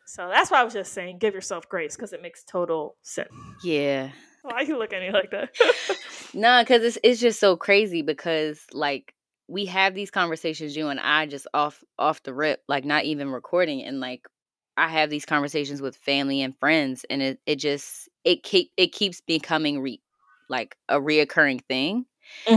so 0.07 0.29
that's 0.29 0.51
why 0.51 0.61
i 0.61 0.65
was 0.65 0.73
just 0.73 0.93
saying 0.93 1.19
give 1.19 1.35
yourself 1.35 1.69
grace 1.69 1.95
because 1.95 2.13
it 2.13 2.21
makes 2.23 2.43
total 2.43 2.97
sense 3.03 3.29
Yeah. 3.63 4.11
Why 4.43 4.63
you 4.63 4.79
look 4.79 4.93
at 4.93 5.01
me 5.01 5.11
like 5.11 5.31
that 5.31 5.51
No, 6.35 6.63
because 6.63 6.83
it's 6.85 6.99
it's 7.03 7.21
just 7.21 7.41
so 7.41 7.57
crazy 7.57 8.03
because 8.03 8.61
like 8.73 9.15
we 9.49 9.67
have 9.67 9.95
these 9.95 10.11
conversations, 10.11 10.77
you 10.77 10.89
and 10.89 11.01
I, 11.01 11.27
just 11.27 11.47
off 11.53 11.83
off 11.99 12.23
the 12.23 12.33
rip, 12.33 12.63
like 12.69 12.85
not 12.85 13.05
even 13.05 13.31
recording, 13.31 13.83
and 13.83 14.01
like 14.01 14.27
I 14.77 14.89
have 14.89 15.11
these 15.11 15.25
conversations 15.25 15.83
with 15.83 15.97
family 15.97 16.43
and 16.43 16.57
friends, 16.59 17.05
and 17.11 17.21
it 17.21 17.41
it 17.47 17.57
just 17.57 18.09
it 18.25 18.43
keep 18.43 18.71
it 18.77 18.93
keeps 18.93 19.21
becoming 19.21 19.81
re 19.81 20.01
like 20.49 20.77
a 20.89 20.97
reoccurring 20.97 21.65
thing. 21.65 22.07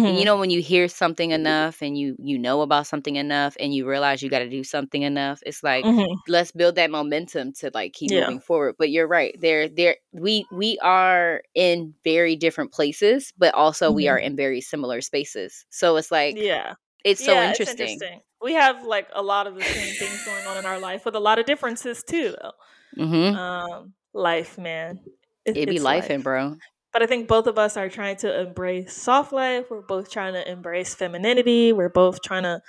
And 0.06 0.16
Mm-hmm. 0.16 0.20
you 0.20 0.26
know 0.26 0.38
when 0.38 0.50
you 0.50 0.62
hear 0.62 0.88
something 0.88 1.32
enough, 1.32 1.82
and 1.82 1.98
you 1.98 2.16
you 2.20 2.38
know 2.38 2.62
about 2.62 2.88
something 2.88 3.16
enough, 3.16 3.56
and 3.60 3.74
you 3.74 3.88
realize 3.88 4.22
you 4.22 4.30
got 4.30 4.40
to 4.40 4.50
do 4.50 4.64
something 4.64 5.02
enough, 5.04 5.42
it's 5.46 5.64
like 5.64 5.90
Mhm. 5.90 6.24
let's 6.28 6.52
build 6.52 6.76
that 6.76 6.90
momentum 6.92 7.52
to 7.54 7.70
like 7.74 7.92
keep 7.94 8.10
Yeah. 8.10 8.14
moving 8.14 8.40
forward 8.40 8.76
but 8.80 8.90
you're 8.90 9.08
right 9.10 9.36
there 9.42 9.68
there 9.68 9.98
we 10.14 10.48
we 10.52 10.80
are 10.80 11.42
in 11.54 11.94
very 12.06 12.34
different 12.38 12.72
places 12.72 13.34
but 13.38 13.54
also 13.54 13.92
we 13.92 14.08
Mhm. 14.08 14.08
are 14.08 14.18
in 14.18 14.34
very 14.34 14.62
similar 14.62 15.02
spaces 15.02 15.66
so 15.70 15.98
it's 15.98 16.12
like 16.12 16.40
yeah 16.42 16.74
it's 17.04 17.24
so 17.24 17.42
yeah, 17.42 17.44
interesting, 17.44 17.64
It's 17.64 17.68
interesting. 17.68 18.22
We 18.42 18.54
have 18.54 18.84
like 18.86 19.10
a 19.14 19.22
lot 19.24 19.48
of 19.48 19.56
the 19.56 19.66
same 19.66 19.96
things 19.96 20.24
going 20.24 20.48
on 20.48 20.58
in 20.58 20.66
our 20.66 20.80
life 20.80 21.06
with 21.06 21.16
a 21.16 21.20
lot 21.20 21.40
of 21.40 21.46
differences 21.46 22.04
too, 22.04 22.36
though. 22.42 22.76
hmm 22.98 23.40
Um, 23.40 23.96
life, 24.14 24.58
man. 24.58 25.02
It, 25.46 25.60
it 25.62 25.70
be 25.70 25.80
it's 25.80 25.90
life 25.90 26.10
and 26.10 26.24
bro 26.24 26.58
But 26.94 27.02
I 27.04 27.08
think 27.08 27.28
both 27.28 27.48
of 27.48 27.58
us 27.58 27.76
are 27.76 27.90
trying 27.90 28.18
to 28.18 28.40
embrace 28.42 28.94
soft 28.94 29.34
life. 29.34 29.66
We're 29.70 29.82
both 29.82 30.12
trying 30.12 30.34
to 30.34 30.50
embrace 30.50 30.94
femininity. 30.96 31.74
We're 31.74 31.90
both 31.90 32.22
trying 32.22 32.44
to 32.44 32.62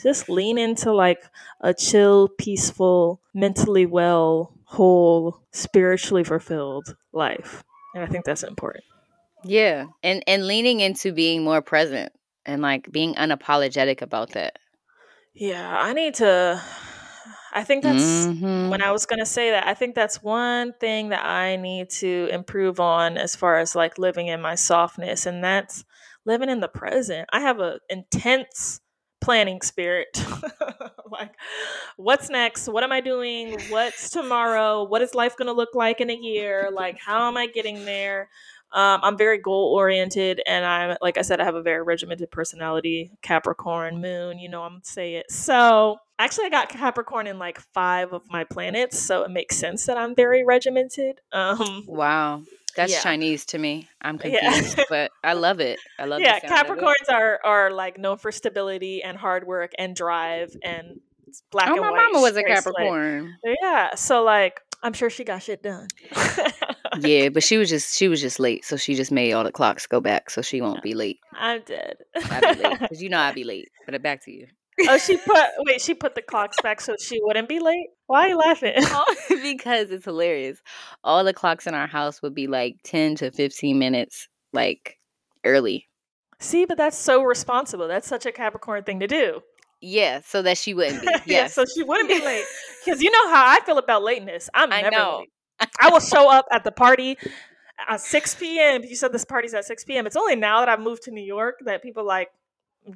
just 0.00 0.28
lean 0.28 0.58
into 0.58 0.92
like 0.92 1.20
a 1.60 1.74
chill, 1.74 2.28
peaceful, 2.38 3.20
mentally 3.34 3.86
well, 3.86 4.52
whole, 4.64 5.42
spiritually 5.52 6.24
fulfilled 6.24 6.96
life. 7.12 7.64
And 7.94 8.02
I 8.04 8.06
think 8.06 8.24
that's 8.24 8.42
important. 8.42 8.84
yeah 9.44 9.86
and 10.02 10.22
and 10.26 10.46
leaning 10.46 10.80
into 10.80 11.12
being 11.12 11.44
more 11.44 11.60
present 11.60 12.10
and 12.46 12.62
like 12.62 12.90
being 12.90 13.14
unapologetic 13.14 14.00
about 14.02 14.30
that 14.30 14.58
Yeah, 15.34 15.76
I 15.78 15.92
need 15.92 16.14
to. 16.14 16.62
I 17.54 17.64
think 17.64 17.82
that's 17.82 18.28
Mhm. 18.28 18.68
when 18.68 18.82
I 18.82 18.92
was 18.92 19.06
going 19.06 19.18
to 19.20 19.26
say 19.26 19.50
that. 19.50 19.66
I 19.66 19.74
think 19.74 19.94
that's 19.94 20.22
one 20.22 20.72
thing 20.74 21.10
that 21.10 21.24
I 21.24 21.56
need 21.56 21.90
to 22.00 22.28
improve 22.32 22.80
on 22.80 23.16
as 23.18 23.36
far 23.36 23.58
as 23.58 23.74
like 23.74 23.98
living 23.98 24.28
in 24.28 24.40
my 24.40 24.54
softness, 24.54 25.26
and 25.26 25.42
that's 25.44 25.84
living 26.24 26.48
in 26.50 26.60
the 26.60 26.68
present. 26.68 27.28
I 27.32 27.40
have 27.40 27.60
an 27.60 27.78
intense 27.90 28.80
planning 29.20 29.60
spirit. 29.62 30.08
like, 31.10 31.34
what's 31.96 32.28
next? 32.30 32.68
What 32.68 32.84
am 32.84 32.92
I 32.92 33.00
doing? 33.00 33.58
What's 33.68 34.10
tomorrow? 34.10 34.84
What 34.84 35.02
is 35.02 35.14
life 35.14 35.36
going 35.36 35.46
to 35.46 35.52
look 35.52 35.74
like 35.74 36.00
in 36.00 36.10
a 36.10 36.14
year? 36.16 36.70
Like, 36.72 36.98
how 36.98 37.28
am 37.28 37.36
I 37.36 37.46
getting 37.46 37.84
there? 37.84 38.28
Um, 38.74 39.00
I'm 39.02 39.16
very 39.16 39.38
goal 39.38 39.72
oriented, 39.74 40.42
and 40.46 40.64
I'm 40.66 40.96
like 41.00 41.16
I 41.16 41.22
said, 41.22 41.40
I 41.40 41.44
have 41.44 41.54
a 41.54 41.62
very 41.62 41.82
regimented 41.82 42.30
personality. 42.30 43.12
Capricorn, 43.22 44.00
Moon, 44.00 44.38
you 44.38 44.48
know, 44.48 44.62
I'm 44.62 44.80
say 44.82 45.14
it. 45.14 45.30
So 45.30 45.96
actually, 46.18 46.46
I 46.46 46.50
got 46.50 46.68
Capricorn 46.68 47.26
in 47.28 47.38
like 47.38 47.60
five 47.72 48.12
of 48.12 48.22
my 48.30 48.42
planets, 48.44 48.98
so 48.98 49.22
it 49.22 49.30
makes 49.30 49.56
sense 49.56 49.86
that 49.86 49.96
I'm 49.96 50.14
very 50.14 50.44
regimented. 50.44 51.20
Um, 51.32 51.84
wow 51.86 52.42
That's 52.76 52.92
Yeah. 52.92 53.00
Chinese 53.00 53.44
to 53.46 53.58
me. 53.58 53.88
I'm 54.02 54.18
Yeah. 54.24 54.40
confused, 54.52 54.80
but 54.88 55.12
I 55.22 55.34
love 55.34 55.60
it. 55.60 55.78
I 55.98 56.06
love 56.06 56.20
it. 56.20 56.24
yeah, 56.26 56.40
the 56.40 56.48
sound 56.48 56.68
it. 56.68 56.78
Capricorns 56.82 57.12
are 57.14 57.40
are 57.44 57.70
like 57.70 57.96
known 57.98 58.18
for 58.18 58.32
stability 58.32 59.02
and 59.04 59.16
hard 59.16 59.46
work 59.46 59.70
and 59.78 59.94
drive 59.94 60.50
and 60.64 60.98
black 61.52 61.68
Oh, 61.68 61.74
and 61.74 61.80
my 61.80 61.90
white. 61.92 62.02
mama 62.12 62.20
was 62.22 62.36
a. 62.36 62.42
Capricorn. 62.42 63.36
Yeah, 63.62 63.94
so 63.94 64.24
like 64.24 64.60
I'm 64.82 64.92
sure 64.94 65.08
she 65.10 65.22
got 65.22 65.42
shit 65.44 65.62
done. 65.62 65.86
Yeah, 67.00 67.28
but 67.28 67.42
she 67.42 67.56
was 67.56 67.68
just 67.68 67.96
she 67.96 68.08
was 68.08 68.20
just 68.20 68.38
late, 68.40 68.64
so 68.64 68.76
she 68.76 68.94
just 68.94 69.12
made 69.12 69.32
all 69.32 69.44
the 69.44 69.52
clocks 69.52 69.86
go 69.86 70.00
back, 70.00 70.30
so 70.30 70.42
she 70.42 70.60
won't 70.60 70.82
be 70.82 70.94
late. 70.94 71.18
I'm 71.32 71.62
dead. 71.62 71.96
I'd 72.16 72.56
be 72.56 72.62
late 72.62 72.80
because 72.80 73.02
you 73.02 73.08
know 73.08 73.18
I'd 73.20 73.34
be 73.34 73.44
late. 73.44 73.68
But 73.86 74.00
back 74.02 74.24
to 74.24 74.30
you. 74.30 74.46
oh, 74.88 74.98
she 74.98 75.16
put 75.26 75.44
wait, 75.60 75.80
she 75.80 75.94
put 75.94 76.14
the 76.14 76.22
clocks 76.22 76.56
back 76.62 76.80
so 76.80 76.94
she 77.00 77.18
wouldn't 77.22 77.48
be 77.48 77.60
late. 77.60 77.88
Why 78.06 78.26
are 78.26 78.28
you 78.28 78.38
laughing? 78.38 78.74
because 79.42 79.90
it's 79.90 80.04
hilarious. 80.04 80.60
All 81.02 81.24
the 81.24 81.32
clocks 81.32 81.66
in 81.66 81.74
our 81.74 81.86
house 81.86 82.22
would 82.22 82.34
be 82.34 82.46
like 82.46 82.76
ten 82.84 83.14
to 83.16 83.30
fifteen 83.30 83.78
minutes 83.78 84.28
like 84.52 84.98
early. 85.44 85.88
See, 86.40 86.64
but 86.64 86.76
that's 86.76 86.98
so 86.98 87.22
responsible. 87.22 87.88
That's 87.88 88.08
such 88.08 88.26
a 88.26 88.32
Capricorn 88.32 88.84
thing 88.84 89.00
to 89.00 89.06
do. 89.06 89.40
Yeah, 89.80 90.20
so 90.24 90.40
that 90.42 90.56
she 90.56 90.72
wouldn't 90.74 91.02
be. 91.02 91.08
yeah, 91.26 91.46
so 91.46 91.64
she 91.66 91.82
wouldn't 91.82 92.08
be 92.08 92.18
late. 92.24 92.44
Because 92.84 93.02
you 93.02 93.10
know 93.10 93.28
how 93.30 93.46
I 93.46 93.60
feel 93.64 93.78
about 93.78 94.02
lateness. 94.02 94.48
I'm 94.54 94.72
I 94.72 94.80
never 94.82 94.96
know. 94.96 95.18
late. 95.18 95.28
I 95.80 95.90
will 95.90 96.00
show 96.00 96.30
up 96.30 96.46
at 96.50 96.64
the 96.64 96.72
party 96.72 97.18
at 97.88 98.00
6 98.00 98.34
p.m. 98.36 98.82
You 98.84 98.96
said 98.96 99.12
this 99.12 99.24
party's 99.24 99.54
at 99.54 99.64
6 99.64 99.84
p.m. 99.84 100.06
It's 100.06 100.16
only 100.16 100.36
now 100.36 100.60
that 100.60 100.68
I've 100.68 100.80
moved 100.80 101.02
to 101.04 101.10
New 101.10 101.24
York 101.24 101.60
that 101.64 101.82
people 101.82 102.04
like 102.06 102.30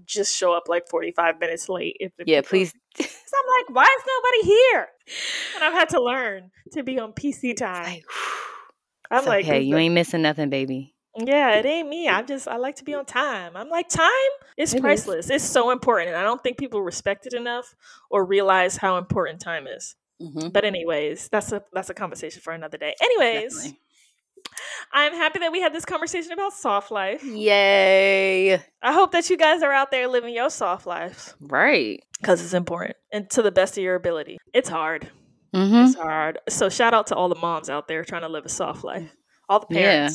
just 0.04 0.36
show 0.36 0.52
up 0.52 0.64
like 0.68 0.88
45 0.88 1.40
minutes 1.40 1.68
late. 1.68 1.96
If 2.00 2.12
yeah, 2.24 2.42
please. 2.42 2.72
So 2.98 3.36
I'm 3.36 3.58
like, 3.60 3.76
why 3.76 3.84
is 3.84 4.04
nobody 4.06 4.54
here? 4.54 4.88
And 5.56 5.64
I've 5.64 5.72
had 5.74 5.88
to 5.90 6.02
learn 6.02 6.50
to 6.72 6.82
be 6.82 6.98
on 6.98 7.12
PC 7.12 7.56
time. 7.56 7.84
Like, 7.84 8.04
I'm 9.10 9.24
like, 9.26 9.44
okay, 9.44 9.60
you 9.60 9.76
ain't 9.76 9.94
missing 9.94 10.22
nothing, 10.22 10.50
baby. 10.50 10.94
yeah, 11.16 11.56
it 11.56 11.66
ain't 11.66 11.88
me. 11.88 12.08
I 12.08 12.22
just 12.22 12.48
I 12.48 12.56
like 12.56 12.76
to 12.76 12.84
be 12.84 12.94
on 12.94 13.04
time. 13.04 13.52
I'm 13.54 13.68
like, 13.68 13.88
time 13.88 14.08
is 14.56 14.72
It 14.72 14.78
is. 14.78 14.80
priceless. 14.80 15.30
It's 15.30 15.44
so 15.44 15.70
important, 15.70 16.08
and 16.08 16.16
I 16.18 16.22
don't 16.22 16.42
think 16.42 16.58
people 16.58 16.82
respect 16.82 17.26
it 17.26 17.34
enough 17.34 17.74
or 18.10 18.24
realize 18.24 18.76
how 18.78 18.96
important 18.96 19.40
time 19.40 19.66
is. 19.66 19.94
Mm-hmm. 20.20 20.48
But 20.48 20.64
anyways, 20.64 21.28
that's 21.28 21.52
a 21.52 21.62
that's 21.72 21.90
a 21.90 21.94
conversation 21.94 22.40
for 22.42 22.52
another 22.52 22.78
day. 22.78 22.94
Anyways, 23.00 23.72
I'm 24.92 25.12
happy 25.12 25.38
that 25.40 25.52
we 25.52 25.60
had 25.60 25.72
this 25.72 25.84
conversation 25.84 26.32
about 26.32 26.52
soft 26.52 26.90
life. 26.90 27.22
Yay! 27.24 28.54
I 28.54 28.92
hope 28.92 29.12
that 29.12 29.28
you 29.30 29.36
guys 29.36 29.62
are 29.62 29.72
out 29.72 29.90
there 29.90 30.08
living 30.08 30.34
your 30.34 30.50
soft 30.50 30.86
lives 30.86 31.34
Right. 31.40 32.02
because 32.20 32.42
it's 32.42 32.54
important 32.54 32.96
and 33.12 33.28
to 33.30 33.42
the 33.42 33.52
best 33.52 33.76
of 33.78 33.84
your 33.84 33.94
ability. 33.94 34.38
It's 34.54 34.68
hard. 34.68 35.10
Mm-hmm. 35.54 35.74
It's 35.86 35.94
hard. 35.94 36.38
So 36.48 36.68
shout 36.68 36.94
out 36.94 37.06
to 37.08 37.14
all 37.14 37.28
the 37.28 37.34
moms 37.36 37.70
out 37.70 37.88
there 37.88 38.04
trying 38.04 38.22
to 38.22 38.28
live 38.28 38.44
a 38.44 38.48
soft 38.50 38.84
life. 38.84 39.14
All 39.48 39.60
the 39.60 39.74
Yeah. 39.74 40.08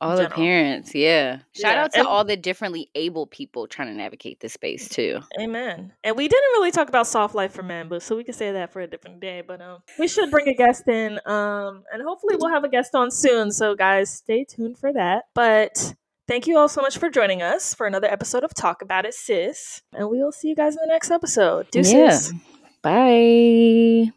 All 0.00 0.16
the 0.16 0.28
parents, 0.28 0.94
yeah. 0.94 1.38
Shout 1.52 1.74
Yeah, 1.74 1.82
out 1.84 1.92
to 1.92 1.98
and- 2.00 2.08
all 2.08 2.24
the 2.24 2.36
differently 2.36 2.90
able 2.94 3.26
people 3.26 3.66
trying 3.66 3.88
to 3.88 3.94
navigate 3.94 4.40
this 4.40 4.52
space 4.52 4.88
too. 4.88 5.20
Amen. 5.40 5.92
And 6.04 6.16
we 6.16 6.28
didn't 6.28 6.50
really 6.52 6.70
talk 6.70 6.88
about 6.88 7.06
soft 7.06 7.34
life 7.34 7.52
for 7.52 7.62
men, 7.62 7.88
but 7.88 8.02
so 8.02 8.16
we 8.16 8.24
can 8.24 8.34
say 8.34 8.52
that 8.52 8.72
for 8.72 8.80
a 8.80 8.86
different 8.86 9.20
day. 9.20 9.42
But 9.46 9.60
um, 9.60 9.78
we 9.98 10.08
should 10.08 10.30
bring 10.30 10.48
a 10.48 10.54
guest 10.54 10.86
in, 10.88 11.18
um, 11.26 11.84
and 11.92 12.02
hopefully 12.02 12.36
we'll 12.38 12.52
have 12.52 12.64
a 12.64 12.68
guest 12.68 12.94
on 12.94 13.10
soon. 13.10 13.50
So 13.52 13.74
guys, 13.74 14.10
stay 14.12 14.44
tuned 14.44 14.78
for 14.78 14.92
that. 14.92 15.24
But 15.34 15.94
thank 16.26 16.46
you 16.46 16.58
all 16.58 16.68
so 16.68 16.80
much 16.82 16.98
for 16.98 17.10
joining 17.10 17.42
us 17.42 17.74
for 17.74 17.86
another 17.86 18.06
episode 18.10 18.44
of 18.44 18.54
Talk 18.54 18.82
About 18.82 19.04
It, 19.06 19.14
Sis. 19.14 19.82
And 19.92 20.08
we 20.10 20.18
will 20.22 20.32
see 20.32 20.48
you 20.48 20.54
guys 20.56 20.74
in 20.74 20.80
the 20.82 20.92
next 20.92 21.10
episode. 21.10 21.70
Deuces. 21.70 22.32
Yeah. 22.32 22.38
Bye. 22.82 24.12